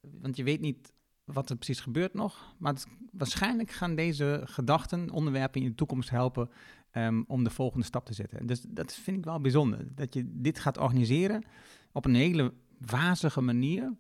[0.01, 0.93] Want je weet niet
[1.25, 2.75] wat er precies gebeurt nog, maar
[3.13, 6.51] waarschijnlijk gaan deze gedachten, onderwerpen in de toekomst helpen
[6.93, 8.47] um, om de volgende stap te zetten.
[8.47, 11.45] Dus dat vind ik wel bijzonder, dat je dit gaat organiseren
[11.93, 13.95] op een hele wazige manier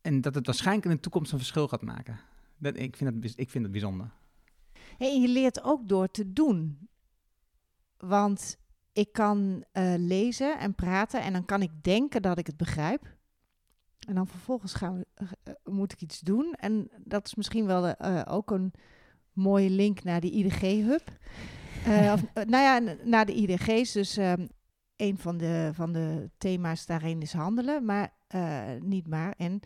[0.00, 2.20] en dat het waarschijnlijk in de toekomst een verschil gaat maken.
[2.58, 4.10] Dat, ik, vind dat, ik vind het bijzonder.
[4.98, 6.88] Hey, je leert ook door te doen.
[8.06, 8.58] Want
[8.92, 13.16] ik kan uh, lezen en praten en dan kan ik denken dat ik het begrijp.
[14.08, 16.54] En dan vervolgens gaan we, uh, moet ik iets doen.
[16.54, 18.72] En dat is misschien wel ook een
[19.32, 21.08] mooie link naar die IDG-hub.
[22.14, 23.92] of, nou ja, naar de IDG's.
[23.92, 24.48] Dus um,
[24.96, 28.12] een van de, van de thema's daarin is handelen, maar
[28.80, 29.34] niet maar.
[29.36, 29.60] En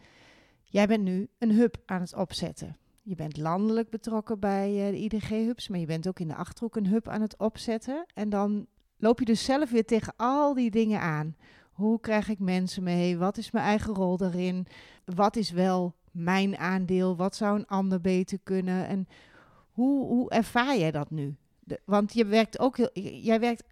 [0.65, 2.77] jij bent nu een hub aan het opzetten.
[3.09, 6.77] Je bent landelijk betrokken bij uh, de IDG-hubs, maar je bent ook in de Achterhoek
[6.77, 8.07] een hub aan het opzetten.
[8.15, 11.37] En dan loop je dus zelf weer tegen al die dingen aan.
[11.73, 13.19] Hoe krijg ik mensen mee?
[13.19, 14.67] Wat is mijn eigen rol daarin?
[15.05, 17.17] Wat is wel mijn aandeel?
[17.17, 18.87] Wat zou een ander beter kunnen?
[18.87, 19.09] En
[19.73, 21.37] hoe, hoe ervaar jij dat nu?
[21.85, 22.91] Want je werkt ook heel,
[23.23, 23.65] jij werkt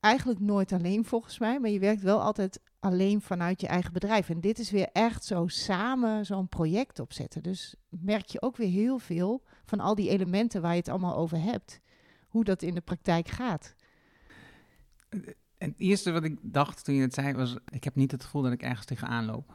[0.00, 4.28] eigenlijk nooit alleen volgens mij, maar je werkt wel altijd alleen vanuit je eigen bedrijf.
[4.28, 7.42] En dit is weer echt zo samen zo'n project opzetten.
[7.42, 11.16] Dus merk je ook weer heel veel van al die elementen waar je het allemaal
[11.16, 11.80] over hebt.
[12.28, 13.74] Hoe dat in de praktijk gaat.
[15.58, 18.42] Het eerste wat ik dacht toen je het zei was, ik heb niet het gevoel
[18.42, 19.54] dat ik ergens tegenaan loop.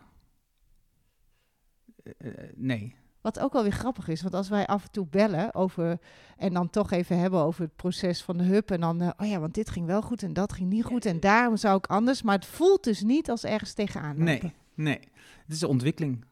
[2.17, 2.95] Uh, nee.
[3.25, 5.99] Wat ook wel weer grappig is, want als wij af en toe bellen over
[6.37, 9.27] en dan toch even hebben over het proces van de hub en dan, uh, oh
[9.27, 11.87] ja, want dit ging wel goed en dat ging niet goed en daarom zou ik
[11.87, 14.25] anders, maar het voelt dus niet als ergens tegenaan lopen.
[14.25, 14.99] Nee, nee.
[15.45, 16.25] Het is een ontwikkeling,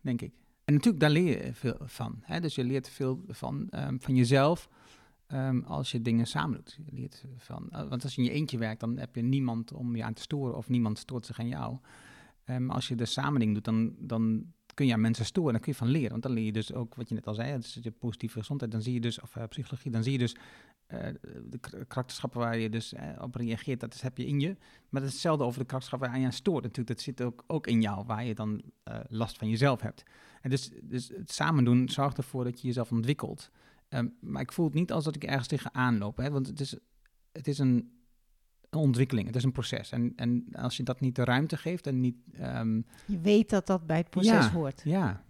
[0.00, 0.32] denk ik.
[0.64, 2.18] En natuurlijk, daar leer je veel van.
[2.22, 2.40] Hè?
[2.40, 4.68] Dus je leert veel van, um, van jezelf
[5.28, 6.78] um, als je dingen samen doet.
[6.84, 9.72] Je leert van, uh, want als je in je eentje werkt, dan heb je niemand
[9.72, 11.78] om je aan te storen of niemand stoort zich aan jou.
[12.46, 15.52] Um, als je de samen dingen doet, dan, dan kun je aan mensen storen.
[15.52, 16.10] Dan kun je van leren.
[16.10, 18.70] Want dan leer je dus ook, wat je net al zei, dus je positieve gezondheid.
[18.70, 20.36] Dan zie je dus, of uh, psychologie, dan zie je dus
[20.88, 20.98] uh,
[21.44, 21.58] de
[21.88, 23.80] karakterschappen waar je dus uh, op reageert.
[23.80, 24.56] Dat is, heb je in je.
[24.88, 26.62] Maar dat is hetzelfde over de karakterschappen waar je aan stoort.
[26.62, 28.62] Natuurlijk, dat zit ook, ook in jou, waar je dan
[29.08, 30.02] last van jezelf hebt.
[30.40, 33.50] En dus, dus het samen doen zorgt ervoor dat je jezelf ontwikkelt.
[33.88, 36.16] Um, maar ik voel het niet als dat ik ergens tegenaan loop.
[36.16, 36.76] Hè, want het is,
[37.32, 38.01] het is een
[38.78, 39.90] ontwikkeling, het is een proces.
[39.90, 42.16] En, en als je dat niet de ruimte geeft en niet...
[42.40, 42.86] Um...
[43.06, 44.80] Je weet dat dat bij het proces ja, hoort.
[44.84, 45.24] Ja.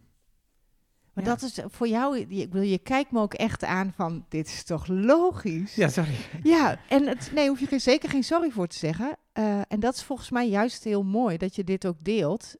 [1.12, 1.30] Maar ja.
[1.30, 4.64] dat is voor jou, ik bedoel, je kijkt me ook echt aan van, dit is
[4.64, 5.74] toch logisch?
[5.74, 6.16] Ja, sorry.
[6.43, 9.16] Ja, en het, nee, hoef je geen, zeker geen sorry voor te zeggen.
[9.38, 12.57] Uh, en dat is volgens mij juist heel mooi, dat je dit ook deelt.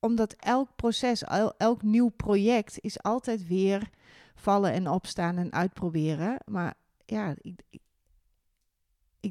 [0.00, 3.90] Omdat elk proces, el, elk nieuw project is altijd weer
[4.34, 6.36] vallen en opstaan en uitproberen.
[6.44, 6.74] Maar
[7.06, 7.80] ja, ik, ik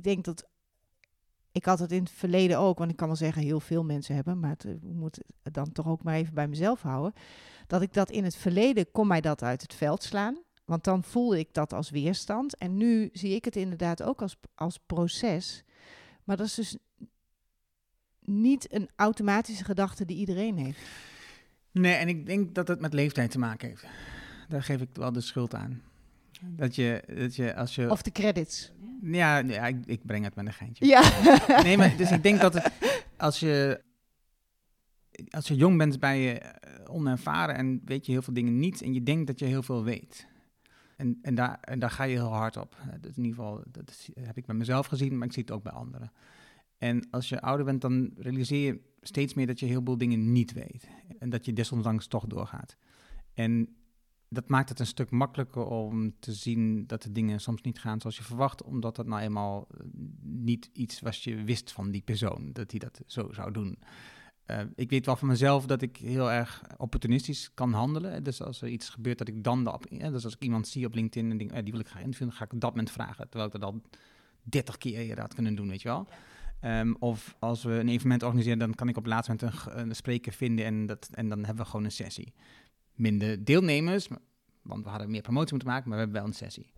[0.01, 0.47] denk dat
[1.51, 4.15] ik had het in het verleden ook, want ik kan wel zeggen heel veel mensen
[4.15, 7.13] hebben, maar het, ik moet het dan toch ook maar even bij mezelf houden.
[7.67, 10.37] Dat ik dat in het verleden kon mij dat uit het veld slaan.
[10.65, 12.57] Want dan voelde ik dat als weerstand.
[12.57, 15.63] En nu zie ik het inderdaad ook als, als proces.
[16.23, 16.77] Maar dat is dus
[18.19, 20.79] niet een automatische gedachte die iedereen heeft.
[21.71, 23.85] Nee, en ik denk dat het met leeftijd te maken heeft.
[24.47, 25.81] Daar geef ik wel de schuld aan.
[26.45, 27.89] Dat je, dat je als je...
[27.89, 28.71] Of de credits.
[29.01, 30.85] Ja, ja ik, ik breng het met een geintje.
[30.85, 31.01] Ja.
[31.63, 32.71] Nee, maar dus ik denk dat het,
[33.17, 33.81] als je,
[35.29, 38.81] als je jong bent, ben je eh, onervaren en weet je heel veel dingen niet.
[38.81, 40.27] En je denkt dat je heel veel weet.
[40.97, 42.75] En, en, daar, en daar ga je heel hard op.
[42.79, 45.51] Eh, in ieder geval, dat is- heb ik bij mezelf gezien, maar ik zie het
[45.51, 46.11] ook bij anderen.
[46.77, 50.31] En als je ouder bent, dan realiseer je steeds meer dat je heel veel dingen
[50.31, 50.87] niet weet.
[51.19, 52.77] En dat je desondanks toch doorgaat.
[53.33, 53.75] En
[54.33, 58.01] dat maakt het een stuk makkelijker om te zien dat de dingen soms niet gaan
[58.01, 59.85] zoals je verwacht, omdat dat nou eenmaal eh,
[60.21, 63.77] niet iets was je wist van die persoon, dat hij dat zo zou doen.
[64.45, 68.23] Eh, ik weet wel van mezelf dat ik heel erg opportunistisch kan handelen.
[68.23, 69.63] Dus als er iets gebeurt, dat ik dan...
[69.63, 71.81] De, op- ja, dus als ik iemand zie op LinkedIn en denk, eh, die wil
[71.81, 73.29] ik graag interviewen, dan ga ik op dat moment vragen.
[73.29, 73.81] Terwijl ik dat al
[74.43, 76.07] 30 keer eerder had kunnen doen, weet je wel.
[76.59, 79.79] Ehm, of als we een evenement organiseren, dan kan ik op het laatste moment een,
[79.79, 82.33] een spreker vinden en, dat, en dan hebben we gewoon een sessie.
[82.93, 84.07] Minder deelnemers,
[84.61, 86.73] want we hadden meer promotie moeten maken, maar we hebben wel een sessie.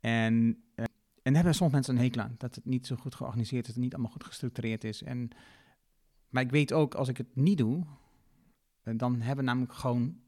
[0.00, 0.84] En, eh,
[1.22, 3.74] en hebben soms mensen een hekel aan, dat het niet zo goed georganiseerd is, dat
[3.74, 5.02] het niet allemaal goed gestructureerd is.
[5.02, 5.30] En,
[6.28, 7.84] maar ik weet ook, als ik het niet doe,
[8.82, 10.20] eh, dan hebben we namelijk gewoon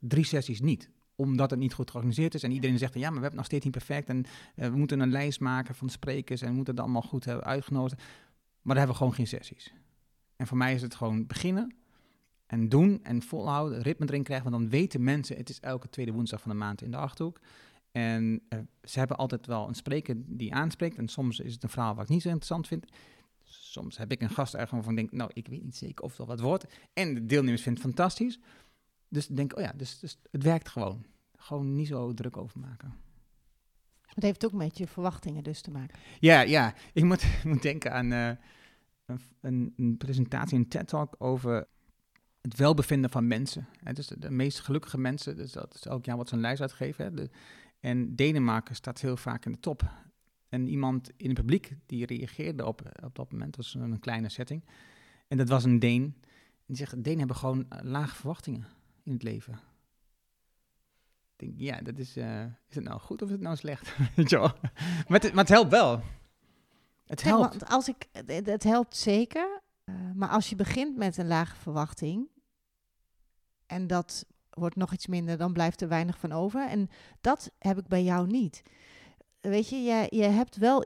[0.00, 2.42] drie sessies niet omdat het niet goed georganiseerd is.
[2.42, 4.08] En iedereen zegt, ja, maar we hebben nog steeds niet perfect.
[4.08, 4.24] En
[4.54, 7.44] eh, we moeten een lijst maken van sprekers en we moeten het allemaal goed hebben
[7.44, 8.02] uitgenodigd.
[8.62, 9.74] Maar dan hebben we gewoon geen sessies.
[10.36, 11.74] En voor mij is het gewoon beginnen
[12.46, 14.50] en doen en volhouden, ritme erin krijgen.
[14.50, 17.40] Want dan weten mensen, het is elke tweede woensdag van de maand in de Achterhoek.
[17.92, 20.96] En eh, ze hebben altijd wel een spreker die aanspreekt.
[20.96, 22.86] En soms is het een verhaal wat ik niet zo interessant vind.
[23.42, 26.08] Soms heb ik een gast ergens waarvan ik denk, nou, ik weet niet zeker of
[26.08, 26.66] het wel wat wordt.
[26.92, 28.38] En de deelnemers vinden het fantastisch.
[29.08, 31.04] Dus ik denk, oh ja, dus, dus het werkt gewoon.
[31.36, 32.94] Gewoon niet zo druk over maken.
[34.06, 35.98] Het heeft ook met je verwachtingen dus te maken.
[36.20, 36.74] Ja, ja.
[36.92, 38.30] Ik moet, moet denken aan eh,
[39.06, 41.66] een, een, een presentatie, een TED-talk over
[42.44, 43.68] het welbevinden van mensen.
[43.82, 46.60] Hè, dus de, de meest gelukkige mensen, dus dat is elk jaar wat een lijst
[46.60, 47.04] uitgeven.
[47.04, 47.30] Hè, de,
[47.80, 49.82] en Denemarken staat heel vaak in de top.
[50.48, 54.28] En iemand in het publiek die reageerde op, op dat moment, dat was een kleine
[54.28, 54.64] setting.
[55.28, 56.02] En dat was een Deen.
[56.32, 58.66] En die zegt, Denen hebben gewoon eh, lage verwachtingen
[59.02, 59.52] in het leven.
[61.36, 63.96] Ik denk, ja, dat is, eh, is het nou goed of is het nou slecht?
[64.16, 64.52] Weet je wel?
[65.08, 66.02] Maar, het, maar het helpt wel.
[67.06, 67.66] Het helpt.
[67.66, 69.60] als ik, het, het helpt zeker.
[69.84, 72.32] eh, maar als je begint met een lage verwachting
[73.66, 76.68] en dat wordt nog iets minder, dan blijft er weinig van over.
[76.68, 76.88] En
[77.20, 78.62] dat heb ik bij jou niet.
[79.40, 80.84] Weet je, je, je hebt wel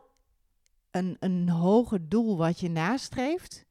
[0.90, 3.64] een, een hoger doel wat je nastreeft,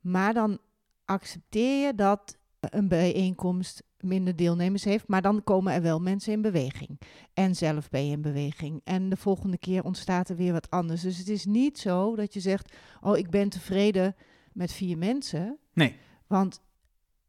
[0.00, 0.58] maar dan
[1.04, 6.42] accepteer je dat een bijeenkomst minder deelnemers heeft, maar dan komen er wel mensen in
[6.42, 7.00] beweging.
[7.34, 8.80] En zelf ben je in beweging.
[8.84, 11.02] En de volgende keer ontstaat er weer wat anders.
[11.02, 14.16] Dus het is niet zo dat je zegt: Oh, ik ben tevreden
[14.52, 15.58] met vier mensen.
[15.72, 15.96] Nee.
[16.26, 16.60] Want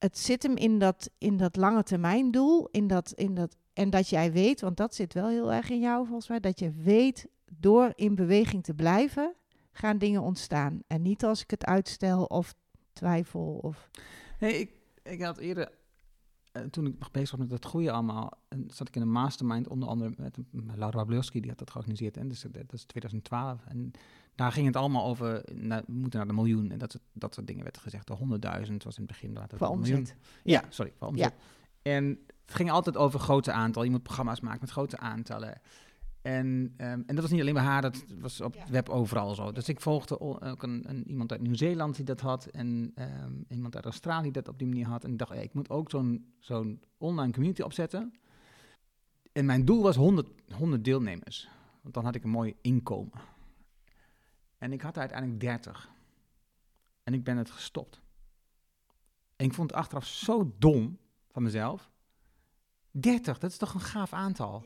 [0.04, 2.68] het zit hem in dat, in dat lange termijn doel.
[2.72, 5.80] In dat, in dat, en dat jij weet, want dat zit wel heel erg in
[5.80, 9.36] jou volgens mij, dat je weet door in beweging te blijven,
[9.72, 10.84] gaan dingen ontstaan.
[10.88, 12.56] En niet als ik het uitstel of
[12.94, 13.60] twijfel.
[13.62, 13.90] Of...
[14.40, 14.72] Nee, ik,
[15.04, 15.72] ik had eerder,
[16.52, 19.12] eh, toen ik nog bezig was met het groeien allemaal, en zat ik in een
[19.12, 20.38] mastermind, onder andere met,
[20.76, 22.18] Laura Blurski, die had dat georganiseerd.
[22.18, 23.66] En dus, dat is 2012.
[23.66, 23.92] En
[24.36, 26.72] daar ging het allemaal over, we moeten naar de miljoen.
[26.72, 28.08] En dat, soort- dat soort dingen werd gezegd.
[28.08, 29.34] De 100.000 was in het begin.
[29.34, 30.16] later omzet.
[30.44, 31.34] Ja, sorry, voor omzet.
[31.82, 32.06] En
[32.46, 33.88] het ging altijd over grote aantallen.
[33.88, 35.62] Je moet programma's maken met grote aantallen.
[36.22, 39.36] En, ehm, en dat was niet alleen bij haar, dat was op het web overal
[39.36, 39.52] zo.
[39.52, 42.46] Dus ik volgde ook een, een, iemand uit Nieuw-Zeeland die dat had.
[42.46, 45.04] En ehm, iemand uit Australië die dat op die manier had.
[45.04, 48.14] En ik dacht, hey, ik moet ook zo'n zo'n online community opzetten.
[49.32, 51.50] En mijn doel was 100, 100 deelnemers.
[51.82, 53.12] Want dan had ik een mooi inkomen.
[54.64, 55.90] En ik had er uiteindelijk 30.
[57.04, 58.02] En ik ben het gestopt.
[59.36, 60.98] En ik vond het achteraf zo dom
[61.32, 61.92] van mezelf.
[62.92, 64.66] 30, dat is toch een gaaf aantal?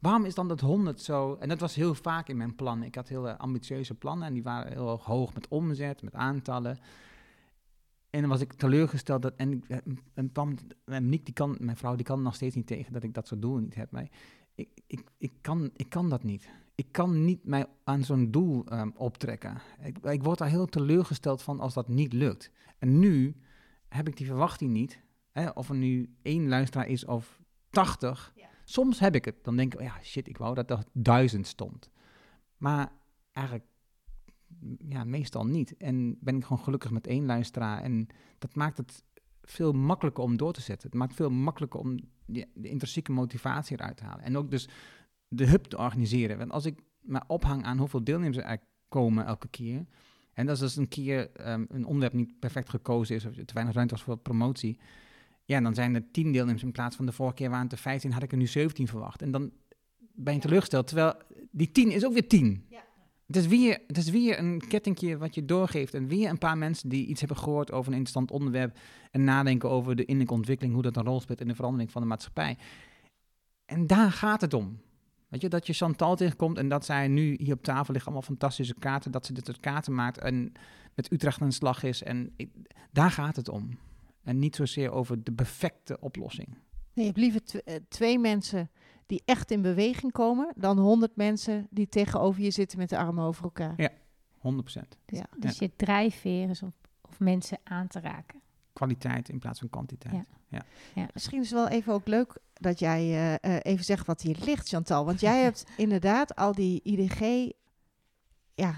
[0.00, 1.34] Waarom is dan dat 100 zo?
[1.34, 2.86] En dat was heel vaak in mijn plannen.
[2.86, 6.78] Ik had hele ambitieuze plannen en die waren heel hoog met omzet, met aantallen.
[8.10, 9.34] En dan was ik teleurgesteld dat.
[9.36, 9.50] En,
[11.24, 13.56] die kan, mijn vrouw, die kan nog steeds niet tegen dat ik dat soort doel
[13.56, 13.90] niet heb.
[13.90, 14.08] Maar
[14.56, 16.48] ik, ik, ik, kan, ik kan dat niet.
[16.74, 19.60] Ik kan niet mij aan zo'n doel ehm, optrekken.
[19.82, 22.50] Ik, ik word daar heel teleurgesteld van als dat niet lukt.
[22.78, 23.36] En nu
[23.88, 25.00] heb ik die verwachting niet.
[25.32, 27.40] Hè, of er nu één luisteraar is of
[27.70, 28.34] 80.
[28.64, 29.44] Soms heb ik het.
[29.44, 31.90] Dan denk ik, oh ja, shit, ik wou dat er duizend stond.
[32.56, 32.92] Maar
[33.32, 33.66] eigenlijk,
[34.88, 35.76] ja, meestal niet.
[35.76, 37.82] En ben ik gewoon gelukkig met één luisteraar.
[37.82, 38.06] En
[38.38, 39.04] dat maakt het
[39.46, 40.88] veel makkelijker om door te zetten.
[40.88, 44.24] Het maakt veel makkelijker om die, de intrinsieke motivatie eruit te halen.
[44.24, 44.68] En ook dus
[45.28, 46.38] de hub te organiseren.
[46.38, 49.86] Want als ik me ophang aan hoeveel deelnemers er komen elke keer...
[50.32, 53.24] En is dus een keer ehm, een onderwerp niet perfect gekozen is...
[53.24, 54.78] of te weinig ruimte was voor promotie...
[55.44, 57.78] Ja, dan zijn er tien deelnemers in plaats van de vorige keer waren het er
[57.78, 59.22] 15, had ik er nu 17 verwacht.
[59.22, 59.52] En dan
[60.14, 61.14] ben je teleurgesteld, terwijl
[61.50, 62.64] die 10 is ook weer 10.
[62.68, 62.84] Ja.
[63.26, 65.94] Het is, weer, het weer een kettingje wat je doorgeeft.
[65.94, 68.78] En weer een paar mensen die iets hebben gehoord over een interessant onderwerp.
[69.10, 72.02] En nadenken over de innerlijke ontwikkeling, hoe dat een rol speelt in de verandering van
[72.02, 72.56] de maatschappij.
[73.64, 74.80] En daar gaat het om.
[75.28, 78.28] Weet je, dat je Chantal tegenkomt en dat zij nu hier op tafel liggen allemaal
[78.28, 79.10] fantastische kaarten.
[79.10, 80.52] Dat ze dit soort kaarten maakt en
[80.94, 82.02] met Utrecht aan de slag is.
[82.02, 82.36] En
[82.92, 83.78] daar gaat het om.
[84.22, 86.48] En niet zozeer over de perfecte oplossing.
[86.92, 88.70] Nee, je liever eh, twee mensen
[89.06, 93.24] die echt in beweging komen, dan honderd mensen die tegenover je zitten met de armen
[93.24, 93.74] over elkaar.
[93.76, 93.90] Ja.
[94.38, 94.98] 100%.
[95.04, 95.26] Dus, Ja.
[95.38, 98.40] dus je drijfveer is om, of mensen aan te raken.
[98.72, 100.28] Kwaliteit in plaats van kwantiteit.
[100.48, 101.06] Ja.
[101.12, 104.36] Misschien is het wel even ook leuk dat jij eh, eh, even zegt wat hier
[104.44, 105.04] ligt, Chantal.
[105.04, 107.50] Want jij hebt inderdaad al die IDG,
[108.54, 108.74] ja,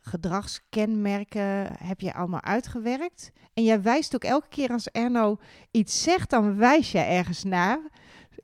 [0.00, 3.32] gedragskenmerken heb je allemaal uitgewerkt.
[3.54, 5.38] En jij wijst ook elke keer als Erno
[5.70, 7.78] iets zegt, dan wijs je ergens naar.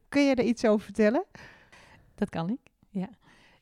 [0.09, 1.25] Kun je er iets over vertellen?
[2.15, 3.09] Dat kan ik, ja.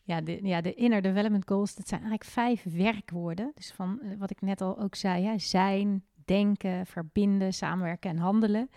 [0.07, 3.53] Ja de, ja, de Inner Development Goals, dat zijn eigenlijk vijf werkwoorden.
[3.55, 8.71] Dus van eh, wat ik net al ook zei, zijn, denken, verbinden, samenwerken en handelen.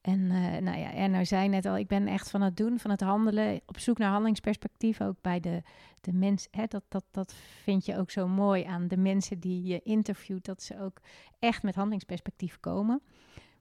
[0.00, 2.90] En eh, nou ja, Erno zei net al, ik ben echt van het doen, van
[2.90, 5.62] het handelen, op zoek naar handelingsperspectief, ook bij de,
[6.00, 6.50] de mensen.
[6.50, 10.44] Hè, dat, dat, dat vind je ook zo mooi aan de mensen die je interviewt,
[10.44, 11.00] dat ze ook
[11.38, 13.02] echt met handelingsperspectief komen.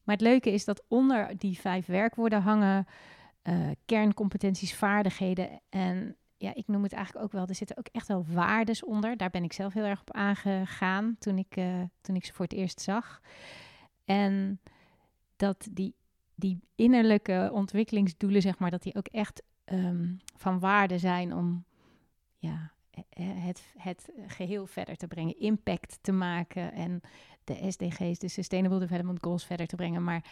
[0.04, 2.86] Maar het leuke is dat onder die vijf werkwoorden hangen
[3.42, 8.08] eh, kerncompetenties, vaardigheden en ja, ik noem het eigenlijk ook wel, er zitten ook echt
[8.08, 9.18] wel waardes onder.
[9.18, 12.46] Daar ben ik zelf heel erg op aangegaan toen ik, eh, toen ik ze voor
[12.46, 13.22] het eerst zag.
[14.06, 14.62] En
[15.36, 15.96] dat die,
[16.36, 21.66] die innerlijke ontwikkelingsdoelen, zeg maar, dat die ook echt ehm, van waarde zijn om
[22.38, 22.72] ja,
[23.20, 27.02] het, het geheel verder te brengen, impact te maken en
[27.44, 30.04] de SDG's, de Sustainable Development Goals, verder te brengen.
[30.04, 30.24] Maar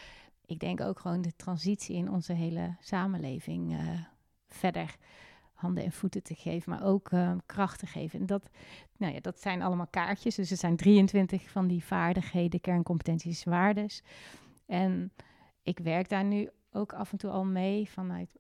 [0.50, 4.00] ik denk ook gewoon de transitie in onze hele samenleving eh,
[4.48, 4.96] verder
[5.54, 8.20] handen en voeten te geven, maar ook eh, kracht te geven.
[8.20, 8.50] En dat,
[8.98, 10.36] nou ja, dat zijn allemaal kaartjes.
[10.36, 14.04] Dus het zijn 23 van die vaardigheden, kerncompetenties, waardes.
[14.66, 15.12] En
[15.64, 18.38] ik werk daar nu ook af en toe al mee vanuit,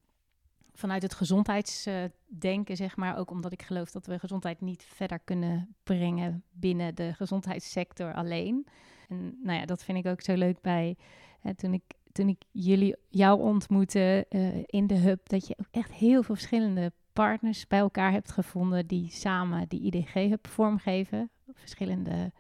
[0.73, 3.17] vanuit het gezondheidsdenken, zeg maar.
[3.17, 8.67] Ook omdat ik geloof dat we gezondheid niet verder kunnen brengen binnen de gezondheidssector alleen.
[9.07, 10.97] En nou ja, dat vind ik ook zo leuk bij
[11.39, 15.67] hè, toen ik toen ik jullie jou ontmoette eh, in de hub, dat je ook
[15.71, 21.29] echt heel veel verschillende partners bij elkaar hebt gevonden die samen die IDG-hub vormgeven.
[21.53, 22.31] Verschillende,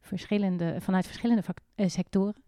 [0.00, 1.42] verschillende, vanuit verschillende
[1.74, 2.42] eh, sectoren.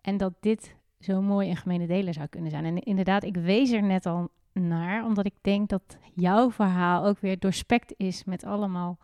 [0.00, 2.64] En dat dit zo mooi een gemene deler zou kunnen zijn.
[2.64, 7.18] En inderdaad, ik wees er net al naar, omdat ik denk dat jouw verhaal ook
[7.18, 8.98] weer doorspekt is met allemaal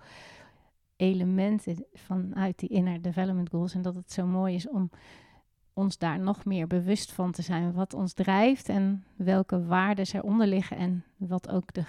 [0.96, 3.74] elementen vanuit die inner development goals.
[3.74, 4.90] En dat het zo mooi is om
[5.74, 7.72] ons daar nog meer bewust van te zijn.
[7.72, 10.76] Wat ons drijft en welke waarden eronder liggen.
[10.76, 11.84] En wat ook de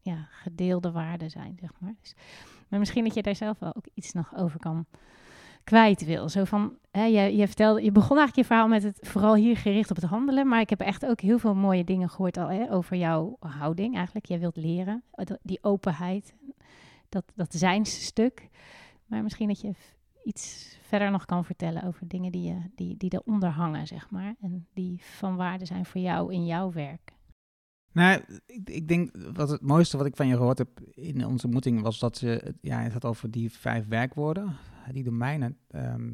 [0.00, 1.94] ja, gedeelde waarden zijn, zeg maar.
[2.00, 2.14] Dus,
[2.68, 4.86] maar misschien dat je daar zelf wel ook iets nog over kan
[5.64, 6.28] kwijt wil.
[6.28, 9.90] Zo van, hè, je, vertelde, je begon eigenlijk je verhaal met het vooral hier gericht
[9.90, 10.48] op het handelen.
[10.48, 13.96] Maar ik heb echt ook heel veel mooie dingen gehoord al hè, over jouw houding
[13.96, 14.26] eigenlijk.
[14.26, 15.02] Jij wilt leren,
[15.42, 16.34] die openheid,
[17.08, 18.48] dat, dat zijnsstuk.
[19.06, 19.72] Maar misschien dat je
[20.24, 24.34] iets verder nog kan vertellen over dingen die, je, die, die eronder hangen, zeg maar.
[24.40, 27.12] En die van waarde zijn voor jou in jouw werk.
[27.92, 31.44] Nou, ik, ik denk wat het mooiste wat ik van je gehoord heb in onze
[31.44, 34.56] ontmoeting was dat je, ja, het had over die vijf werkwoorden,
[34.92, 35.56] die domeinen.
[35.68, 36.10] ehm,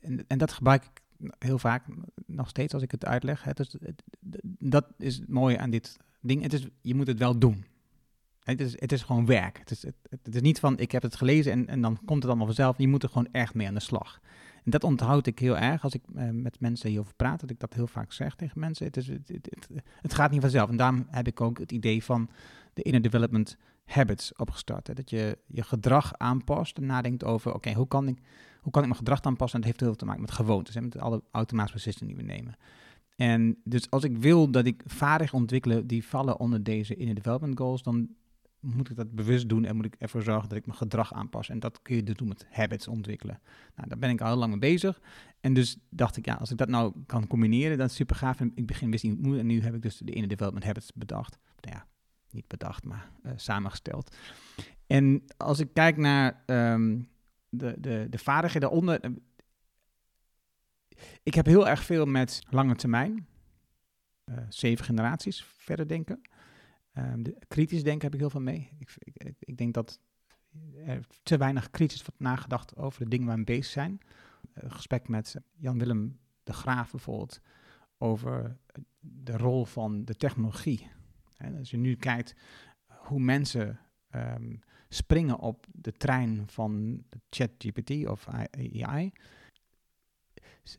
[0.00, 1.02] en, en dat gebruik ik
[1.38, 1.86] heel vaak
[2.26, 3.44] nog steeds als ik het uitleg.
[3.44, 3.52] Hè.
[3.52, 4.02] Dus, het-
[4.58, 6.42] dat is het mooie aan dit ding.
[6.42, 7.64] Het is, je moet het wel doen.
[8.40, 9.58] Het is, het is gewoon werk.
[9.58, 12.26] Het is, het, is niet van ik heb het gelezen en, en dan komt het
[12.26, 12.78] allemaal vanzelf.
[12.78, 14.20] Je moet er gewoon echt mee aan de slag.
[14.64, 17.40] En dat onthoud ik heel erg als ik eh, met mensen hierover praat.
[17.40, 18.86] Dat ik dat heel vaak zeg tegen mensen.
[18.86, 19.68] Het, is, het,
[20.00, 20.68] het gaat niet vanzelf.
[20.68, 22.30] En daarom heb ik ook het idee van
[22.74, 24.86] de inner development habits opgestart.
[24.86, 24.94] Hè.
[24.94, 28.18] Dat je je gedrag aanpast en nadenkt over, oké, hoe kan ik
[28.60, 29.60] hoe kan ik mijn gedrag aanpassen?
[29.60, 32.26] En dat heeft heel veel te maken met gewoontes en met alle automatische beslissingen die
[32.26, 32.56] we nemen.
[33.16, 37.58] En dus als ik wil dat ik vaardig ontwikkelen die vallen onder deze inner development
[37.58, 38.08] goals, dan
[38.60, 41.48] moet ik dat bewust doen en moet ik ervoor zorgen dat ik mijn gedrag aanpas.
[41.48, 43.40] En dat kun je dus doen met habits ontwikkelen.
[43.74, 45.00] Nou, daar ben ik al heel lang mee bezig.
[45.40, 48.40] En dus dacht ik, ja, als ik dat nou kan combineren, dan is super gaaf.
[48.40, 49.38] En ik begin wist niet hoe.
[49.38, 51.38] En nu heb ik dus de inner development habits bedacht.
[51.60, 51.86] Nou ja,
[52.30, 54.16] niet bedacht, maar uh, samengesteld.
[54.86, 57.08] En als ik kijk naar um,
[57.48, 59.04] de, de, de vaardigheden daaronder.
[59.04, 59.16] Uh,
[61.22, 63.26] ik heb heel erg veel met lange termijn.
[64.24, 66.20] Uh, zeven generaties verder denken.
[66.92, 68.70] De, kritisch denken heb ik heel veel mee.
[68.78, 70.00] Ik, ik, ik, denk dat
[70.84, 74.00] er te weinig kritisch wordt nagedacht over de dingen waar we mee bezig zijn.
[74.54, 77.40] Uh, gesprek met Jan-Willem de Graaf bijvoorbeeld
[77.98, 78.58] over
[79.00, 80.90] de rol van de technologie.
[81.58, 82.34] Als je nu kijkt
[82.86, 83.80] hoe mensen
[84.10, 84.56] ehm,
[84.88, 89.12] springen op de trein van ChatGPT of AI,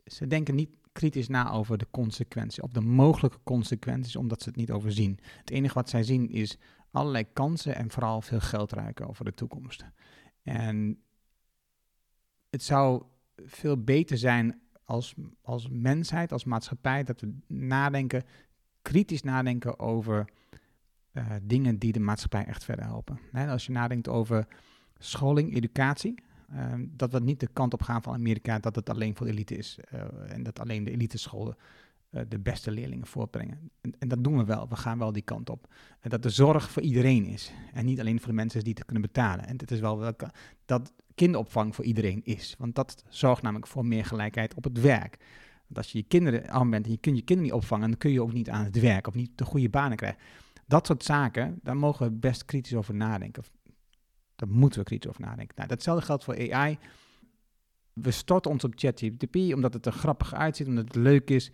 [0.05, 4.57] ze denken niet kritisch na over de consequenties, of de mogelijke consequenties, omdat ze het
[4.57, 5.19] niet overzien.
[5.37, 6.57] Het enige wat zij zien is
[6.91, 9.85] allerlei kansen en vooral veel geld ruiken over de toekomst.
[10.43, 11.01] En
[12.49, 13.03] het zou
[13.35, 18.23] veel beter zijn als, als mensheid, als maatschappij, dat we nadenken,
[18.81, 20.29] kritisch nadenken over
[21.13, 23.19] uh, dingen die de maatschappij echt verder helpen.
[23.33, 24.47] als je nadenkt over
[24.97, 26.23] scholing, educatie,
[26.89, 29.57] dat we niet de kant op gaan van Amerika dat het alleen voor de elite
[29.57, 31.55] is uh, en dat alleen de elitescholen
[32.11, 33.71] uh, de beste leerlingen voortbrengen.
[33.81, 35.73] En, en, dat doen we wel, we gaan wel die kant op.
[35.99, 38.85] En dat de zorg voor iedereen is en niet alleen voor de mensen die het
[38.85, 39.45] kunnen betalen.
[39.45, 40.31] En het is wel welke,
[40.65, 45.17] dat kinderopvang voor iedereen is, want dat zorgt namelijk voor meer gelijkheid op het werk.
[45.67, 47.97] Want als je je kinderen arm bent en je kunt je kinderen niet opvangen, dan
[47.97, 50.19] kun je ook niet aan het werk of niet de goede banen krijgen.
[50.67, 53.43] Dat soort zaken, daar mogen we best kritisch over nadenken.
[54.41, 55.55] Daar moeten we kritisch over nadenken.
[55.55, 56.77] Nou, datzelfde geldt voor AI.
[57.93, 61.51] We storten ons op ChatGPT omdat het er grappig uitziet, omdat het leuk is.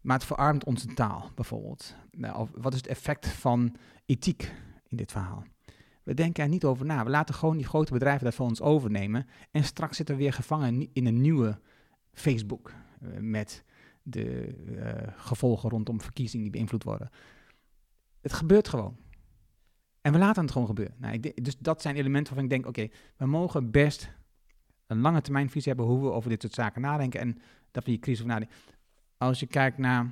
[0.00, 1.94] Maar het verarmt onze taal, bijvoorbeeld.
[2.10, 3.76] Nou, wat is het effect van
[4.06, 4.52] ethiek
[4.88, 5.44] in dit verhaal?
[6.02, 7.04] We denken er niet over na.
[7.04, 9.26] We laten gewoon die grote bedrijven dat voor ons overnemen.
[9.50, 11.60] En straks zitten we weer gevangen in een nieuwe
[12.12, 12.72] Facebook.
[13.02, 13.64] Uh, met
[14.02, 17.10] de uh, gevolgen rondom verkiezingen die beïnvloed worden.
[18.20, 18.96] Het gebeurt gewoon.
[20.02, 20.96] En we laten het gewoon gebeuren.
[20.98, 24.12] Nou, ik, dus dat zijn elementen waarvan ik denk, oké, we mogen best
[24.86, 27.38] een lange termijn visie hebben hoe we over dit soort zaken nadenken en
[27.70, 28.56] dat we die crisis over nadenken.
[29.16, 30.10] Als je kijkt naar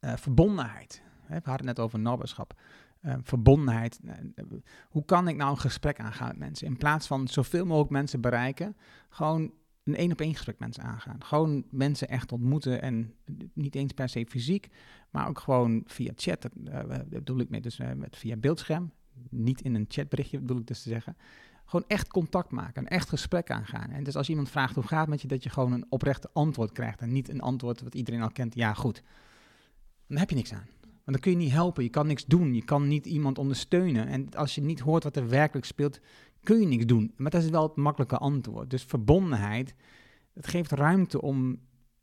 [0.00, 2.60] uh, verbondenheid, hè, we hadden het net over naberschap,
[3.02, 4.00] uh, verbondenheid.
[4.04, 4.12] Uh,
[4.88, 6.66] hoe kan ik nou een gesprek aangaan met mensen?
[6.66, 8.76] In plaats van zoveel mogelijk mensen bereiken,
[9.08, 9.52] gewoon
[9.84, 11.24] een één op één gesprek mensen aangaan.
[11.24, 13.14] Gewoon mensen echt ontmoeten en
[13.52, 14.68] niet eens per se fysiek,
[15.10, 16.48] maar ook gewoon via chat.
[16.64, 18.92] Uh, bedoel ik mee, dus uh, met, via beeldscherm.
[19.30, 21.16] Niet in een chatberichtje bedoel ik dus te zeggen.
[21.64, 23.90] Gewoon echt contact maken, een echt gesprek aangaan.
[23.90, 26.30] En dus als iemand vraagt hoe gaat het met je, dat je gewoon een oprechte
[26.32, 27.00] antwoord krijgt.
[27.00, 29.02] En niet een antwoord wat iedereen al kent, ja goed.
[30.06, 30.66] Dan heb je niks aan.
[30.80, 34.06] Want dan kun je niet helpen, je kan niks doen, je kan niet iemand ondersteunen.
[34.06, 36.00] En als je niet hoort wat er werkelijk speelt,
[36.42, 37.12] kun je niks doen.
[37.16, 38.70] Maar dat is wel het makkelijke antwoord.
[38.70, 39.74] Dus verbondenheid,
[40.34, 41.58] het geeft ruimte om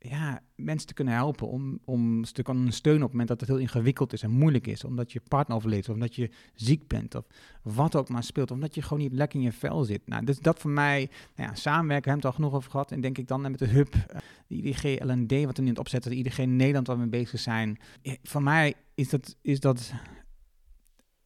[0.08, 3.48] ja, mensen te kunnen helpen, om, om te kunnen ondersteunen op het moment dat het
[3.48, 7.14] heel ingewikkeld is en moeilijk is, omdat je partner overleed, of omdat je ziek bent,
[7.14, 7.24] of
[7.62, 10.08] wat ook maar speelt, omdat je gewoon niet lekker in je vel zit.
[10.08, 12.92] Nou, dus dat voor mij, nou ja, samenwerken, hebben we het al genoeg over gehad,
[12.92, 14.02] en denk ik dan met de hub, uh,
[14.46, 17.20] de IDG LND, wat we nu aan het opzetten, de IDG Nederland waar we mee
[17.22, 17.78] bezig zijn.
[18.22, 19.92] Voor mij is dat, is dat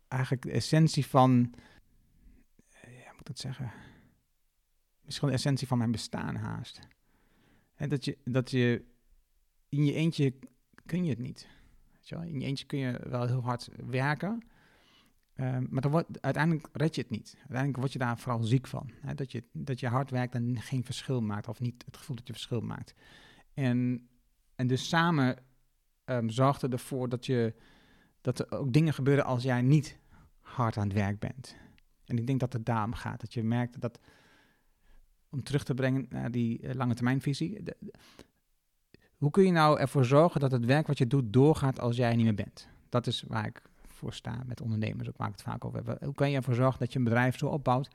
[0.08, 1.54] eigenlijk de essentie van
[3.24, 3.72] dat zeggen?
[5.04, 6.80] Misschien de essentie van mijn bestaan haast.
[7.74, 8.84] En dat je, dat je
[9.68, 10.34] in je eentje
[10.86, 11.48] kun je het niet.
[12.10, 14.42] In je eentje kun je wel heel hard werken.
[15.36, 17.34] Um, maar dan wordt, uiteindelijk red je het niet.
[17.36, 18.90] Uiteindelijk word je daar vooral ziek van.
[19.14, 21.48] Dat, je, dat je hard werkt en geen verschil maakt.
[21.48, 22.94] Of niet het gevoel dat je verschil maakt.
[23.54, 24.08] En,
[24.54, 25.36] en dus samen
[26.04, 27.54] um, zorgt er ervoor dat, je,
[28.20, 29.98] dat er ook dingen gebeuren als jij niet
[30.40, 31.56] hard aan het werk bent.
[32.06, 33.20] En ik denk dat het daarom gaat.
[33.20, 34.00] Dat je merkt dat,
[35.28, 37.62] om terug te brengen naar die uh, lange termijnvisie.
[39.16, 42.16] Hoe kun je nou ervoor zorgen dat het werk wat je doet doorgaat als jij
[42.16, 42.68] niet meer bent?
[42.88, 45.96] Dat is waar ik voor sta met ondernemers, ook waar ik het vaak over.
[46.04, 47.88] Hoe kan je ervoor zorgen dat je een bedrijf zo opbouwt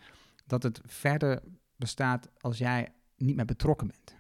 [0.46, 1.42] dat het verder
[1.76, 2.88] bestaat als jij
[3.18, 4.16] niet meer betrokken bent?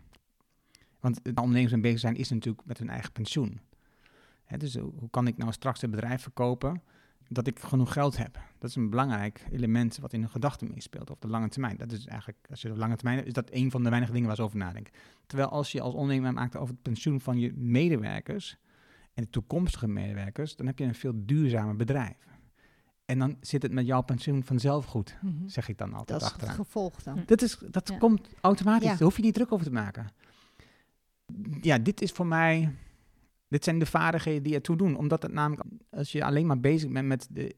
[0.99, 3.59] Want de ondernemers die bezig zijn is natuurlijk met hun eigen pensioen.
[4.57, 6.81] Dus hoe kan ik nou straks het bedrijf verkopen
[7.29, 8.39] dat ik genoeg geld heb.
[8.59, 11.77] Dat is een belangrijk element wat in hun gedachten meespeelt op de lange termijn.
[11.77, 14.27] Dat is eigenlijk, als je op lange termijn is dat een van de weinige dingen
[14.27, 14.93] waar ze over nadenken.
[15.25, 18.57] Terwijl als je als ondernemer maakt over het pensioen van je medewerkers
[19.13, 22.17] en de toekomstige medewerkers, dan heb je een veel duurzamer bedrijf.
[23.05, 25.49] En dan zit het met jouw pensioen vanzelf goed, mm -hmm.
[25.49, 26.55] zeg ik dan altijd Dat is achteraan.
[26.55, 27.23] het gevolg dan.
[27.25, 27.97] Dat, is, dat Ja.
[27.97, 28.89] komt automatisch, Ja.
[28.93, 30.07] daar hoef je niet druk over te maken.
[31.61, 32.75] Ja, dit is voor mij,
[33.49, 34.95] dit zijn de vaardigheden die ertoe doen.
[34.97, 37.55] Omdat het namelijk, als je alleen maar bezig bent met de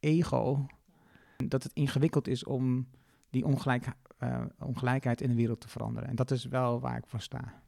[0.00, 0.66] ego,
[1.36, 2.86] dat het ingewikkeld is om
[3.30, 3.86] die ongelijk,
[4.18, 6.08] eh, ongelijkheid in de wereld te veranderen.
[6.08, 7.62] En dat is wel waar ik voor sta.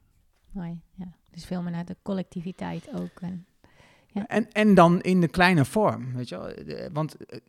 [0.51, 1.07] Mooi, ja.
[1.31, 3.21] Dus veel meer naar de collectiviteit ook.
[3.21, 3.45] En,
[4.07, 4.27] Ja.
[4.27, 6.45] En, en dan in de kleine vorm, weet je wel.
[6.47, 7.39] De- Want eh,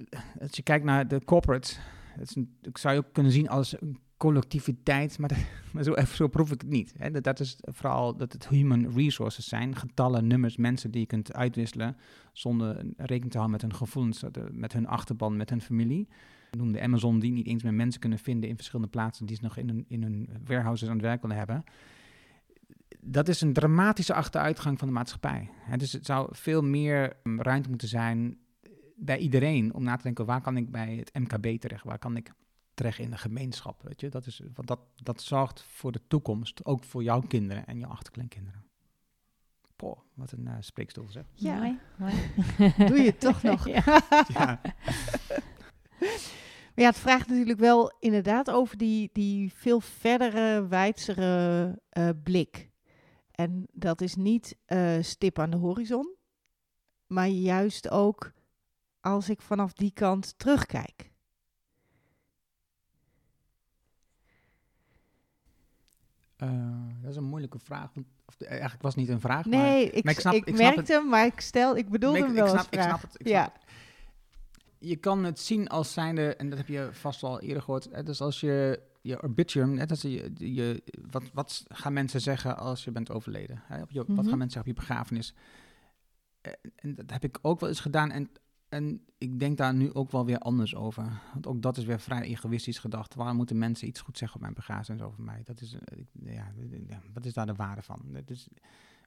[0.40, 1.74] als je kijkt naar de corporate,
[2.16, 5.94] dat is een, ik zou je ook kunnen zien als een collectiviteit, maar, maar zo,
[6.14, 6.94] zo proef ik het niet.
[6.98, 7.20] Hè.
[7.20, 11.96] Dat, is vooral dat het human resources zijn, getallen, nummers, mensen die je kunt uitwisselen
[12.32, 16.08] zonder rekening te houden met hun gevoelens, met hun achterban, met hun familie.
[16.50, 19.42] Ik noemde Amazon die niet eens meer mensen kunnen vinden in verschillende plaatsen die ze
[19.42, 21.64] nog in hun, in hun warehouses aan het werk willen hebben.
[23.00, 25.50] dat is een dramatische achteruitgang van de maatschappij.
[25.52, 28.38] Hè, dus het zou veel meer um, ruimte moeten zijn
[28.96, 31.84] bij iedereen om na te denken: waar kan ik bij het MKB terecht?
[31.84, 32.32] Waar kan ik
[32.76, 33.82] terecht in de gemeenschap?
[33.82, 34.08] Weet je?
[34.08, 37.90] Dat, is, want dat, dat zorgt voor de toekomst, ook voor jouw kinderen en jouw
[37.90, 38.64] achterkleinkinderen.
[39.76, 41.24] Poh, wat een uh, spreekstoel zeg.
[41.34, 42.14] Ja, Mooi, mooi.
[42.88, 43.68] doe je het toch nog.
[43.68, 43.82] Ja.
[44.28, 44.60] Ja.
[46.76, 52.70] Maar ja, het vraagt natuurlijk wel inderdaad over die, die veel verdere, wijdzere eh, blik.
[53.30, 56.14] En dat is niet eh, stip aan de horizon,
[57.06, 58.32] maar juist ook
[59.00, 61.12] als ik vanaf die kant terugkijk.
[66.36, 66.48] Eh,
[67.02, 67.90] dat is een moeilijke vraag.
[68.26, 69.44] Of, eh, eigenlijk was het niet een vraag.
[69.44, 72.18] Nee, ik, maar ik snap- ik, ik snap merkte hem, maar ik stel, ik bedoelde
[72.18, 72.98] maar hem ik, wel ik, als snap, ik vraag.
[72.98, 73.20] snap het.
[73.20, 73.42] Ik ja.
[73.42, 73.64] snap het.
[74.78, 77.88] Je kan het zien als zijnde, en dat heb je vast al eerder gehoord.
[77.92, 82.58] Hè, dus als je je obituum, net als je, je, wat, wat gaan mensen zeggen
[82.58, 83.62] als je bent overleden?
[83.64, 83.82] Hè?
[83.82, 84.28] Op je, Wat Mhm.
[84.28, 85.34] gaan mensen zeggen op je begrafenis?
[86.40, 88.10] Eh, En dat heb ik ook wel eens gedaan.
[88.10, 88.30] En,
[88.76, 91.20] en ik denk daar nu ook wel weer anders over.
[91.32, 93.14] Want ook dat is weer vrij egoïstisch gedacht.
[93.14, 95.42] Waarom moeten mensen iets goed zeggen op mijn begrafenis over mij?
[95.44, 96.52] Dat is, eh, ja,
[97.12, 98.00] wat is daar de waarde van?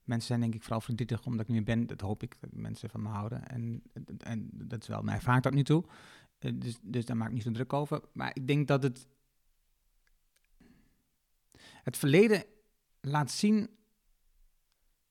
[0.04, 1.88] Mensen zijn denk ik vooral verdrietig omdat ik meer ben.
[1.88, 3.48] Dat hoop ik, dat mensen van me houden.
[3.48, 3.84] En,
[4.18, 5.84] en dat is wel mijn ervaring tot nu toe.
[6.40, 8.02] Eh, Dus, dus daar maak ik niet zo druk over.
[8.14, 9.08] Maar ik denk dat het...
[11.84, 12.44] Het verleden
[13.02, 13.70] laat zien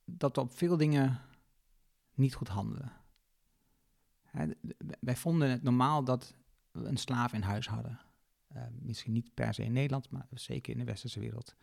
[0.04, 1.20] dat we op veel dingen
[2.14, 2.97] niet goed handelen.
[5.00, 6.34] Wij vonden het normaal dat
[6.70, 8.00] we een slaaf in huis hadden.
[8.48, 11.54] Eh, misschien niet per se in Nederland, maar zeker in de westerse wereld.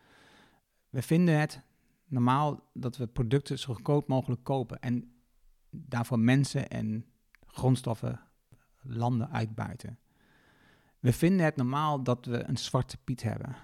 [0.88, 1.60] We vinden het
[2.06, 5.12] normaal dat we producten zo goedkoop mogelijk kopen en
[5.70, 7.06] daarvoor mensen en
[7.46, 8.20] grondstoffen
[8.82, 9.98] landen uitbuiten.
[10.98, 13.56] We vinden het normaal dat we een zwarte piet hebben.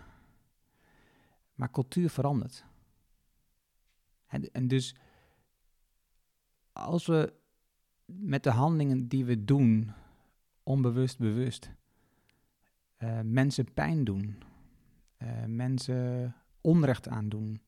[1.55, 2.65] Maar cultuur verandert.
[4.27, 4.97] En, en dus
[6.73, 7.33] als we
[8.21, 9.93] met de handelingen die we doen,
[10.63, 11.73] onbewust, bewust,
[12.97, 14.43] eh, mensen pijn doen,
[15.17, 17.61] eh, mensen onrecht aandoen,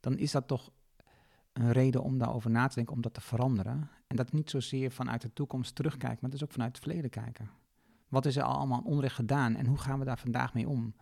[0.00, 0.70] dan is dat toch
[1.52, 3.88] een reden om daarover na te denken, om dat te veranderen.
[4.06, 7.50] En dat niet zozeer vanuit de toekomst terugkijken, maar dus ook vanuit het verleden kijken.
[8.08, 10.94] Wat is er allemaal onrecht gedaan en hoe gaan we daar vandaag mee om?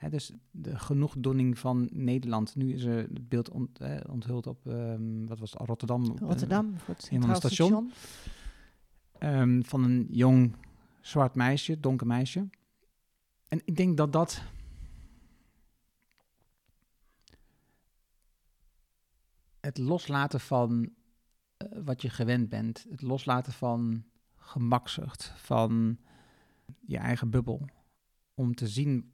[0.00, 2.54] Hè, dus de genoegdoening van Nederland.
[2.56, 6.02] Nu is er het beeld ont, eh, onthuld op, ehm, wat was het, Rotterdam.
[6.04, 7.34] eh, Rotterdam voor het Centraal.
[7.36, 7.90] Station.
[9.18, 10.54] ehm, van een jong
[11.00, 12.48] zwart meisje, donker meisje.
[13.48, 14.42] En ik denk dat dat.
[19.60, 20.90] Het loslaten van
[21.56, 24.04] eh, wat je gewend bent, het loslaten van
[24.36, 25.98] gemakzucht, van
[26.86, 27.68] je eigen bubbel,
[28.34, 29.10] om te zien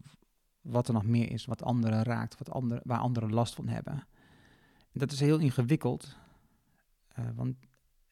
[0.66, 4.06] wat er nog meer is, wat anderen raakt, wat andere, waar anderen last van hebben.
[4.92, 6.16] Dat is heel ingewikkeld,
[7.08, 7.56] eh, want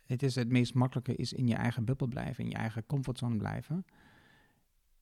[0.05, 3.36] het is het meest makkelijke is in je eigen bubbel blijven, in je eigen comfortzone
[3.36, 3.84] blijven.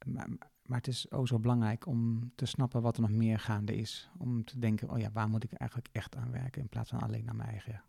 [0.07, 0.29] Maar,
[0.63, 4.11] maar het is ook zo belangrijk om te snappen wat er nog meer gaande is.
[4.19, 7.01] Om te denken, oh ja, waar moet ik eigenlijk echt aan werken in plaats van
[7.01, 7.83] alleen naar mijn eigen.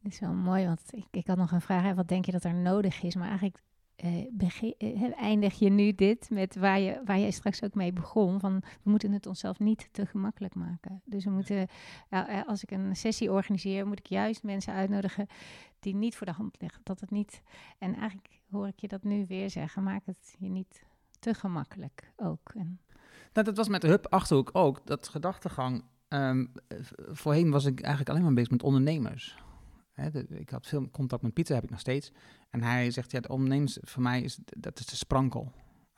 [0.00, 1.82] Dat is wel mooi, want ik, ik had nog een vraag.
[1.82, 3.14] Hè, wat denk je dat er nodig is?
[3.14, 3.62] Maar eigenlijk
[3.98, 8.40] eh, eh, eindig je nu dit met waar, je, waar jij straks ook mee begon.
[8.40, 11.02] Van, we moeten het onszelf niet te gemakkelijk maken.
[11.04, 11.68] Dus we moeten,
[12.08, 15.26] eh, als ik een sessie organiseer, moet ik juist mensen uitnodigen
[15.80, 16.80] die niet voor de hand liggen.
[16.84, 17.42] Dat het niet,
[17.78, 20.84] en eigenlijk hoor ik je dat nu weer zeggen, maak het je niet
[21.18, 22.54] te gemakkelijk ook.
[23.32, 25.84] Nou, dat was met de Hub Achterhoek ook, dat gedachtegang.
[26.08, 26.46] ehm,
[27.08, 29.38] voorheen was ik eigenlijk alleen maar bezig met ondernemers.
[30.28, 32.12] Ik had veel contact met Pieter, heb ik nog steeds.
[32.50, 35.52] En hij zegt, ja, de ondernemers voor mij is, dat is de sprankel.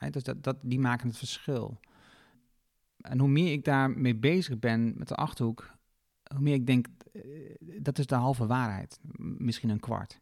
[0.09, 1.79] Dus dat, dat, die maken het verschil.
[2.97, 5.75] En hoe meer ik daarmee bezig ben met de Achterhoek,
[6.23, 7.21] hoe meer ik denk, eh,
[7.79, 8.99] dat is de halve waarheid.
[9.17, 10.19] Misschien een kwart.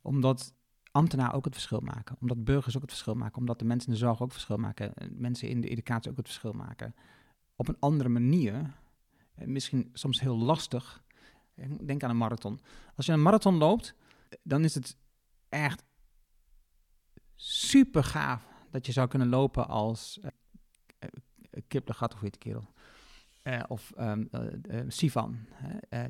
[0.00, 0.54] Omdat
[0.90, 2.16] ambtenaren ook het verschil maken.
[2.20, 3.38] Omdat burgers ook het verschil maken.
[3.38, 4.94] Omdat de mensen in de zorg ook verschil maken.
[4.94, 6.94] en Mensen in de educatie ook het verschil maken.
[7.56, 8.74] Op een andere manier.
[9.34, 11.04] eh, Misschien soms heel lastig.
[11.80, 12.60] Denk aan een marathon.
[12.96, 13.94] Als je een marathon loopt,
[14.42, 14.96] dan is het
[15.48, 15.84] echt
[17.34, 20.30] super gaaf dat je zou kunnen lopen als uh,
[21.68, 22.70] Kiplegat, of hoe heet die kerel?
[23.68, 24.12] Of eh,
[24.88, 25.38] Sivan.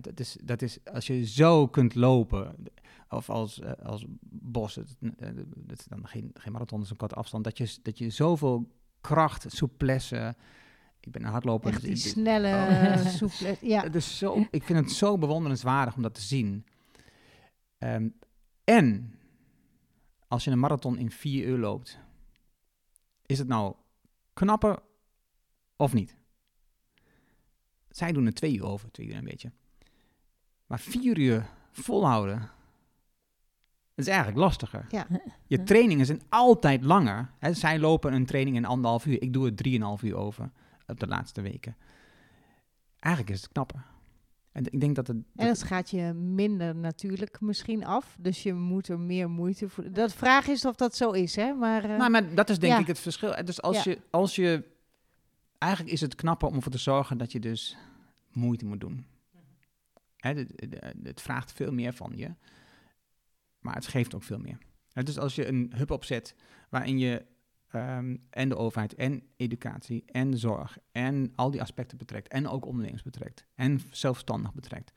[0.01, 2.57] dat, is, dat is, als je zo kunt lopen,
[3.09, 7.59] of als, als Bos, dat dan geen, geen marathon, dat is een korte afstand, dat
[7.59, 10.36] je, dat je zoveel kracht, souplesse,
[11.07, 11.70] ik ben een hardloper.
[11.72, 13.07] Echt dus die ik- snelle, Oh.
[13.07, 13.57] soepele...
[13.74, 16.66] Ja, het is zo, ik vind het zo bewonderenswaardig om dat te zien.
[17.78, 18.09] Ehm,
[18.64, 19.14] en
[20.28, 21.98] als je een marathon in vier uur loopt,
[23.26, 23.74] is het nou
[24.32, 24.78] knapper
[25.76, 26.16] of niet?
[27.88, 29.53] zij doen er twee uur over, twee uur een beetje.
[30.66, 32.38] Maar vier uur volhouden,
[33.94, 34.86] dat is eigenlijk lastiger.
[34.90, 35.07] Ja.
[35.46, 37.30] Je trainingen zijn altijd langer.
[37.38, 39.22] Hè, zij lopen een training in anderhalf uur.
[39.22, 40.50] Ik doe het drieënhalf uur over
[40.93, 41.76] op de laatste weken.
[42.99, 43.84] Eigenlijk is het knapper.
[44.53, 45.16] En ik denk dat het...
[45.36, 48.16] En dat gaat je minder natuurlijk misschien af.
[48.20, 49.93] Dus je moet er meer moeite voor.
[49.93, 51.53] Dat vraag is of dat zo is, hè?
[51.55, 52.78] Maar, uh, nou, maar dat is denk ja.
[52.78, 53.45] ik het verschil.
[53.45, 53.90] Dus als, Ja.
[53.90, 54.70] je, als je...
[55.59, 57.76] Eigenlijk is het knapper om ervoor te zorgen dat je dus
[58.32, 59.07] moeite moet doen.
[60.16, 62.34] Hè, de- de- het vraagt veel meer van je.
[63.59, 64.59] Maar het geeft ook veel meer.
[64.93, 66.34] Dus als je een hub opzet
[66.68, 67.24] waarin je
[67.75, 72.66] ehm, en de overheid en educatie en zorg en al die aspecten betrekt en ook
[72.66, 74.93] ondernemers betrekt en zelfstandig betrekt.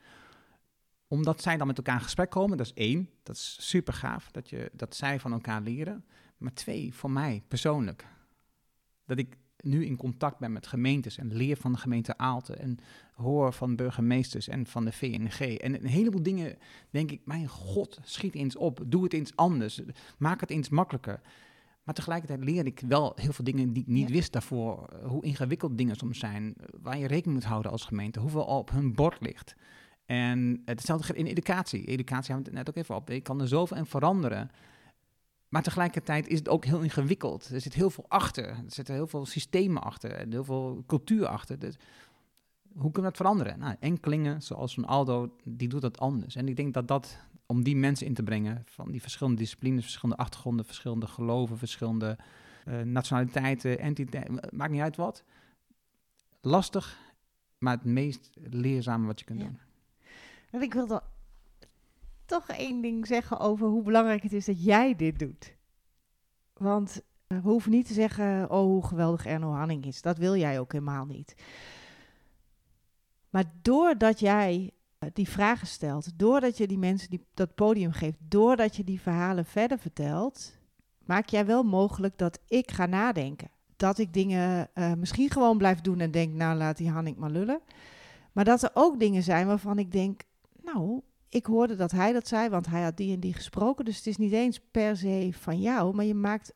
[1.07, 4.31] Omdat zij dan met elkaar in gesprek komen, dat is één, dat is super gaaf,
[4.31, 6.05] dat, je, dat zij van elkaar leren.
[6.37, 8.05] Maar twee, voor mij persoonlijk,
[9.05, 12.77] dat ik nu in contact ben met gemeentes en leer van de gemeente Aalten en
[13.13, 15.39] hoor van burgemeesters en van de VNG.
[15.39, 16.57] En een heleboel dingen
[16.89, 19.81] denk ik, mijn god, schiet eens op, doe het eens anders,
[20.17, 21.21] maak het eens makkelijker.
[21.85, 24.13] Maar tegelijkertijd leer ik wel heel veel dingen die ik niet Ja.
[24.13, 24.85] wist daarvoor.
[24.87, 28.47] eh, Hoe ingewikkeld dingen soms zijn, eh, waar je rekening moet houden als gemeente, hoeveel
[28.47, 29.55] al op hun bord ligt.
[30.05, 31.85] En hetzelfde in educatie.
[31.85, 33.09] Educatie hebben we het net ook even op.
[33.09, 34.49] Je kan er zoveel in veranderen.
[35.49, 37.49] Maar tegelijkertijd is het ook heel ingewikkeld.
[37.49, 38.47] Er zit heel veel achter.
[38.47, 40.11] Er zitten heel veel systemen achter.
[40.11, 41.59] En heel veel cultuur achter.
[41.59, 41.75] Dus
[42.73, 43.59] hoe kunnen we dat veranderen?
[43.59, 46.35] Nou, enkelingen, zoals van Aldo, die doet dat anders.
[46.35, 49.83] En ik denk dat dat, om die mensen in te brengen, van die verschillende disciplines,
[49.83, 52.17] verschillende achtergronden, verschillende geloven, verschillende
[52.65, 55.23] eh, nationaliteiten, entiteiten, maakt niet uit wat.
[56.41, 56.99] Lastig,
[57.57, 59.45] maar het meest leerzame wat je kunt Ja.
[59.45, 59.59] doen.
[60.51, 61.01] En ik wil dan
[62.25, 65.55] toch één ding zeggen over hoe belangrijk het is dat jij dit doet.
[66.53, 70.01] Want we hoeven niet te zeggen, oh hoe geweldig Erno Hanning is.
[70.01, 71.35] Dat wil jij ook helemaal niet.
[73.29, 74.71] Maar doordat jij
[75.13, 79.45] die vragen stelt, doordat je die mensen die, dat podium geeft, doordat je die verhalen
[79.45, 80.57] verder vertelt,
[81.05, 83.49] maak jij wel mogelijk dat ik ga nadenken.
[83.75, 87.29] Dat ik dingen eh, misschien gewoon blijf doen en denk, nou laat die Hanning maar
[87.29, 87.59] lullen.
[88.31, 90.21] Maar dat er ook dingen zijn waarvan ik denk,
[90.61, 93.85] nou, ik hoorde dat hij dat zei, want hij had die en die gesproken.
[93.85, 96.51] Dus het is niet eens per se van jou, maar je maakt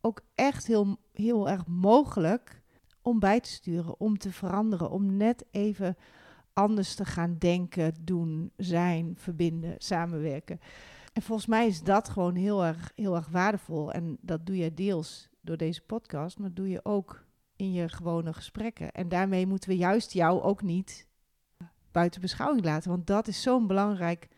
[0.00, 2.62] ook echt heel, heel erg mogelijk
[3.02, 5.96] om bij te sturen, om te veranderen, om net even
[6.58, 10.60] anders te gaan denken, doen, zijn, verbinden, samenwerken.
[11.12, 13.92] En volgens mij is dat gewoon heel erg, heel erg waardevol.
[13.92, 17.24] En dat doe je deels door deze podcast, maar doe je ook
[17.56, 18.92] in je gewone gesprekken.
[18.92, 21.06] En daarmee moeten we juist jou ook niet
[21.92, 24.28] buiten beschouwing laten, want dat is zo'n belangrijk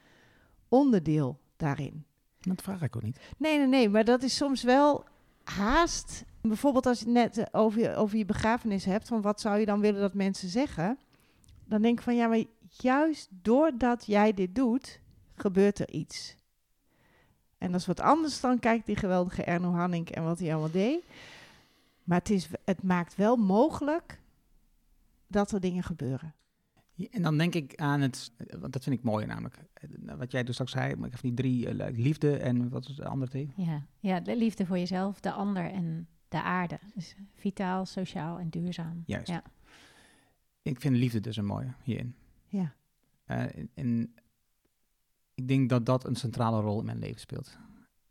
[0.69, 2.05] onderdeel daarin.
[2.39, 3.21] Dat vraag ik ook niet.
[3.37, 5.05] Nee, nee, nee, maar dat is soms wel
[5.45, 6.25] haast.
[6.41, 9.59] Bijvoorbeeld als je het net eh, over je, over je begrafenis hebt, van wat zou
[9.59, 10.99] je dan willen dat mensen zeggen?
[11.71, 15.01] Dan denk ik van ja, maar juist doordat jij dit doet,
[15.35, 16.37] gebeurt er iets.
[17.59, 20.71] En dat is wat anders dan kijk die geweldige Erno Hanning en wat hij allemaal
[20.71, 21.05] deed.
[22.05, 24.21] Maar het, is, het maakt wel mogelijk
[25.27, 26.35] dat er dingen gebeuren.
[26.95, 29.57] Ja, En dan denk ik aan het, want dat vind ik mooi namelijk.
[30.17, 32.97] Wat jij dus straks zei, maar ik heb die drie, eh, liefde en wat is
[32.97, 33.47] de andere?
[33.57, 33.83] Ja.
[33.99, 36.79] ja, de liefde voor jezelf, de ander en de aarde.
[36.95, 39.03] Dus vitaal, sociaal en duurzaam.
[39.07, 39.29] Juist.
[39.29, 39.43] Ja.
[40.63, 42.15] Ik vind liefde dus een mooie hierin.
[42.47, 42.75] Ja.
[43.25, 44.15] Eh, en-
[45.35, 47.59] ik denk dat dat een centrale rol in mijn leven speelt.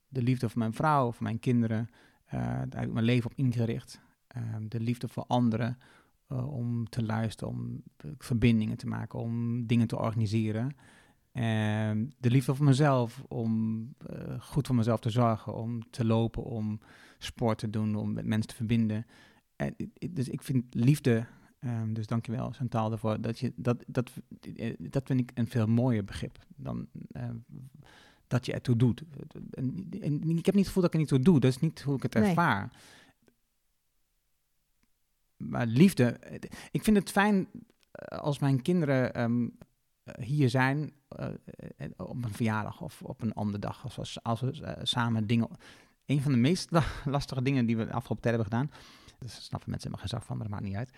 [0.07, 1.89] De liefde voor mijn vrouw, voor mijn kinderen,
[2.25, 4.01] eh, daar heb ik mijn leven op ingericht.
[4.27, 5.77] Ehm, de liefde voor anderen,
[6.27, 10.75] eh, om te luisteren, om eh, verbindingen te maken, om dingen te organiseren.
[12.19, 16.79] De liefde voor mezelf, om eh, goed voor mezelf te zorgen, om te lopen, om
[17.17, 19.05] sport te doen, om met mensen te verbinden.
[19.55, 19.75] En,
[20.11, 21.25] dus ik vind liefde,
[21.59, 24.11] ehm, dus dankjewel Chantal daarvoor, dat, je, dat, dat,
[24.55, 27.29] eh, dat vind ik een veel mooier begrip dan eh,
[28.27, 29.03] dat je ertoe doet.
[29.51, 31.59] En, en ik heb niet het gevoel dat ik er niet toe doe, dat is
[31.59, 32.23] niet hoe ik het Nee.
[32.23, 32.71] ervaar.
[35.37, 37.47] Maar liefde, eh, ik vind het fijn
[37.91, 39.47] eh, als mijn kinderen ehm,
[40.03, 40.91] eh, hier zijn
[41.97, 45.47] op een verjaardag of op een andere dag, als, als, als we samen dingen.
[46.05, 48.71] Een van de meest la- lastige dingen die we de afgelopen tijd hebben gedaan,
[49.19, 50.91] daar snappen mensen helemaal geen zak van, maar dat maakt niet uit.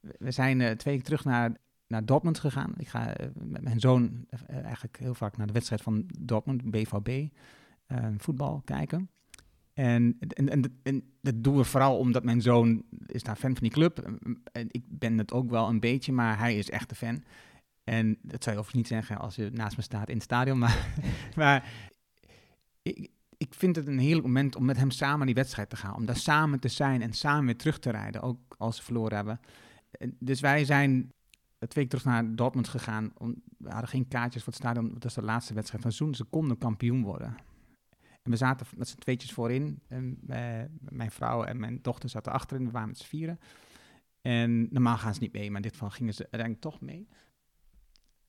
[0.00, 1.52] We- zijn eh, twee keer terug naar,
[1.86, 2.72] naar Dortmund gegaan.
[2.76, 6.70] Ik ga eh, met mijn zoon eh, eigenlijk heel vaak naar de wedstrijd van Dortmund,
[6.70, 7.28] BVB,
[8.16, 9.10] voetbal kijken.
[9.72, 13.62] En, en, en, en dat doen we vooral omdat mijn zoon is daar fan van
[13.62, 13.98] die club.
[14.52, 17.22] En ik ben het ook wel een beetje, maar hij is echt een fan.
[17.84, 20.58] En dat zou je overigens niet zeggen als je naast me staat in het stadion.
[20.64, 20.86] Maar,
[21.36, 21.72] maar
[22.82, 25.94] ik, ik vind het een heerlijk moment om met hem samen die wedstrijd te gaan.
[25.94, 28.22] Om daar samen te zijn en samen weer terug te rijden.
[28.22, 29.40] Ook als ze verloren hebben.
[30.18, 31.12] Dus wij zijn
[31.58, 33.10] twee keer terug naar Dortmund gegaan.
[33.14, 34.92] Om, we hadden geen kaartjes voor het stadion.
[34.92, 36.14] Dat was de laatste wedstrijd van Zoen.
[36.14, 37.36] Ze konden kampioen worden.
[38.22, 39.80] En we zaten met z'n tweetjes voorin.
[39.88, 42.64] En, eh, mijn vrouw en mijn dochter zaten achterin.
[42.64, 43.40] We waren met z'n vieren.
[44.20, 47.08] En normaal gaan ze niet mee, maar in dit geval gingen ze uiteindelijk toch mee.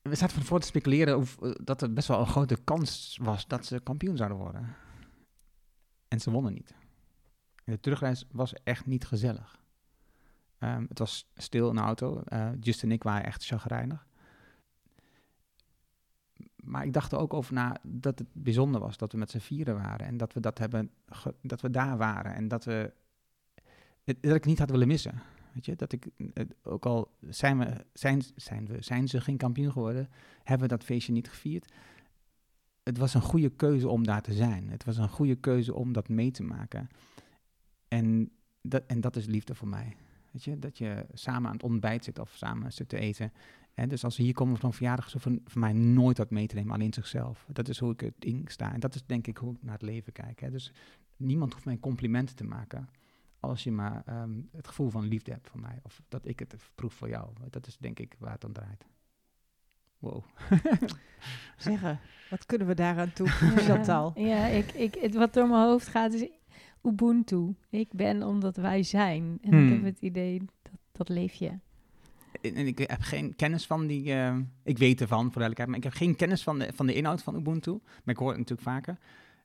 [0.02, 3.48] We zaten van tevoren te speculeren over, dat er best wel een grote kans was
[3.48, 4.76] dat ze kampioen zouden worden.
[6.08, 6.76] En ze wonnen niet.
[7.64, 9.59] De terugreis was echt niet gezellig.
[10.60, 12.24] Ehm, het was stil in de auto.
[12.34, 14.08] Uh, Just en ik waren echt chagrijnig.
[16.56, 19.38] Maar ik dacht er ook over na dat het bijzonder was dat we met z'n
[19.38, 20.06] vieren waren.
[20.06, 20.92] En dat we dat hebben,
[21.42, 22.34] dat we daar waren.
[22.34, 22.94] En dat we
[24.04, 25.22] dat ik niet had willen missen.
[25.54, 26.08] Weet je, dat ik,
[26.64, 30.10] ook al zijn, we, zijn, zijn, we, zijn ze geen kampioen geworden,
[30.44, 31.74] hebben we dat feestje niet gevierd.
[32.84, 34.70] Het was een goede keuze om daar te zijn.
[34.70, 36.90] Het was een goede keuze om dat mee te maken.
[37.88, 38.32] En
[38.62, 39.96] dat, en dat is liefde voor mij.
[40.32, 43.34] Weet je, dat je samen aan het ontbijt zit of samen zit te eten.
[43.74, 46.30] En dus als ze hier komen van een verjaardag, zo van, van mij nooit wat
[46.30, 47.46] mee te nemen, alleen zichzelf.
[47.48, 48.74] Dat is hoe ik het ding sta.
[48.74, 50.40] En dat is denk ik hoe ik naar het leven kijk.
[50.40, 50.50] Hè.
[50.50, 50.72] Dus
[51.18, 52.90] niemand hoeft mij complimenten te maken
[53.40, 55.80] als je maar ehm, het gevoel van liefde hebt voor mij.
[55.84, 57.30] Of dat ik het proef voor jou.
[57.50, 58.86] Dat is denk ik waar het om draait.
[60.00, 60.24] Wow.
[61.58, 62.00] Zeggen,
[62.30, 63.28] wat kunnen we daaraan toe,
[63.68, 64.12] Chantal?
[64.16, 66.30] Ja, ik, ik, wat door mijn hoofd gaat is
[66.84, 67.56] Ubuntu.
[67.70, 69.38] Ik ben omdat wij zijn.
[69.42, 69.86] En ik heb hmm.
[69.86, 71.52] het idee, dat, dat leef je.
[72.42, 74.06] En ik heb geen kennis van die...
[74.06, 75.70] Uh, ik weet ervan, voor duidelijkheid.
[75.70, 77.72] Maar ik heb geen kennis van de, van de inhoud van Ubuntu.
[77.72, 78.98] Maar ik hoor het natuurlijk vaker.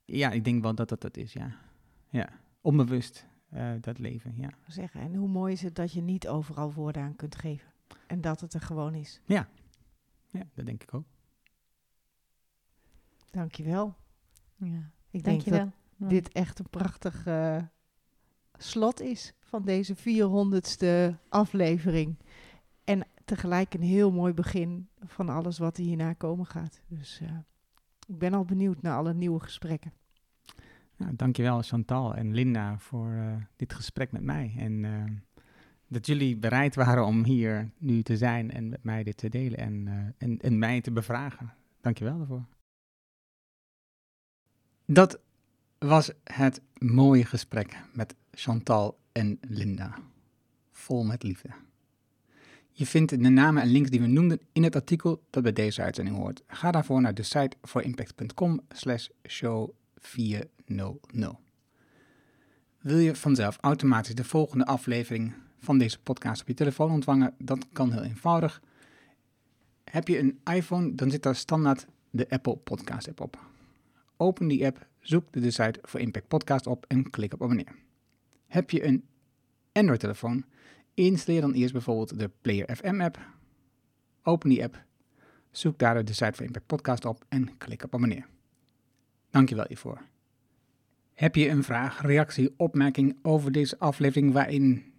[0.05, 1.57] Ja, ik denk wel dat dat dat is, ja.
[2.09, 2.29] Ja,
[2.61, 4.51] onbewust uh, dat leven, ja.
[4.67, 7.73] Zeggen, en hoe mooi is het dat je niet overal woorden aan kunt geven.
[8.07, 9.21] En dat het er gewoon is.
[9.25, 9.49] Ja,
[10.31, 11.05] ja dat denk ik ook.
[13.31, 13.95] Dankjewel.
[14.57, 17.63] Ja, ik denk dat dit echt een prachtig uh,
[18.59, 22.19] slot is van deze 400ste aflevering.
[22.85, 26.83] En tegelijk een heel mooi begin van alles wat er hierna komen gaat.
[26.89, 27.29] Dus uh,
[28.07, 29.93] ik ben al benieuwd naar alle nieuwe gesprekken.
[30.97, 34.55] Nou, dankjewel Chantal en Linda voor uh, dit gesprek met mij.
[34.59, 34.85] En
[35.89, 39.59] dat jullie bereid waren om hier nu te zijn en met mij dit te delen
[39.59, 41.53] en, en, en mij te bevragen.
[41.81, 42.45] Dankjewel daarvoor.
[44.87, 45.21] Dat
[45.85, 49.95] was het mooie gesprek met Chantal en Linda.
[50.71, 51.49] Vol met liefde.
[52.71, 55.83] Je vindt de namen en links die we noemden in het artikel dat bij deze
[55.83, 56.43] uitzending hoort.
[56.47, 61.37] Ga daarvoor naar de site impact.com slash show 400.
[62.79, 67.35] Wil je vanzelf automatisch de volgende aflevering van deze podcast op je telefoon ontvangen?
[67.39, 68.63] Dat kan heel eenvoudig.
[69.85, 73.39] Heb je een iPhone, dan zit daar standaard de Apple Podcast app op.
[74.17, 77.77] Open die app, zoek de site voor Impact Podcast op en klik op abonneer.
[78.47, 79.05] Heb je een
[79.73, 80.45] Android-telefoon,
[80.95, 83.19] installeer dan eerst bijvoorbeeld de Player FM app.
[84.23, 84.85] Open die app,
[85.51, 88.27] zoek daar de site voor Impact Podcast op en klik op abonneer.
[89.31, 90.03] Dankjewel hiervoor.
[91.15, 94.93] Heb je een vraag, reactie, opmerking over deze aflevering waarin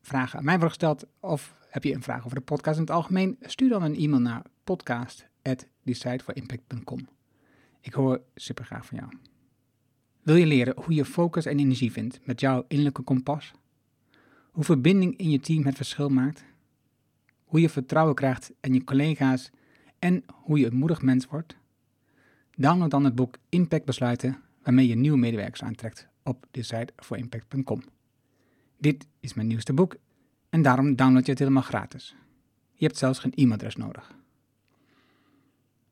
[0.00, 2.92] vragen aan mij worden gesteld of heb je een vraag over de podcast in het
[2.92, 3.36] algemeen?
[3.40, 7.19] Stuur dan een e-mail naar podcast@decideforimpact.com.
[7.80, 9.12] Ik hoor super graag van jou.
[10.22, 13.52] Wil je leren hoe je focus en energie vindt met jouw innerlijke kompas?
[14.50, 16.44] Hoe verbinding in je team het verschil maakt?
[17.44, 19.50] Hoe je vertrouwen krijgt in je collega's
[19.98, 21.56] en hoe je een moedig mens wordt?
[22.56, 27.82] Download dan het boek Impact Besluiten, waarmee je nieuwe medewerkers aantrekt op decideforimpact.com.
[28.78, 29.96] Dit is mijn nieuwste boek
[30.50, 32.14] en daarom download je het helemaal gratis.
[32.72, 34.19] Je hebt zelfs geen e-mailadres nodig.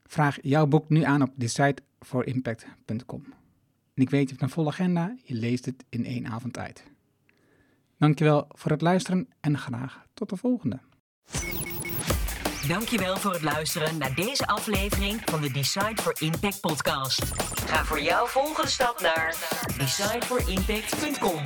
[0.09, 3.25] Vraag jouw boek nu aan op decideforimpact.com.
[3.95, 6.85] En ik weet, je hebt een volle agenda, je leest het in één avond uit.
[7.99, 10.79] Dankjewel voor het luisteren en graag tot de volgende.
[12.69, 17.23] Dankjewel voor het luisteren naar deze aflevering van de Decide for Impact podcast.
[17.67, 19.37] Ga voor jouw volgende stap naar
[19.77, 21.43] decideforimpact.com.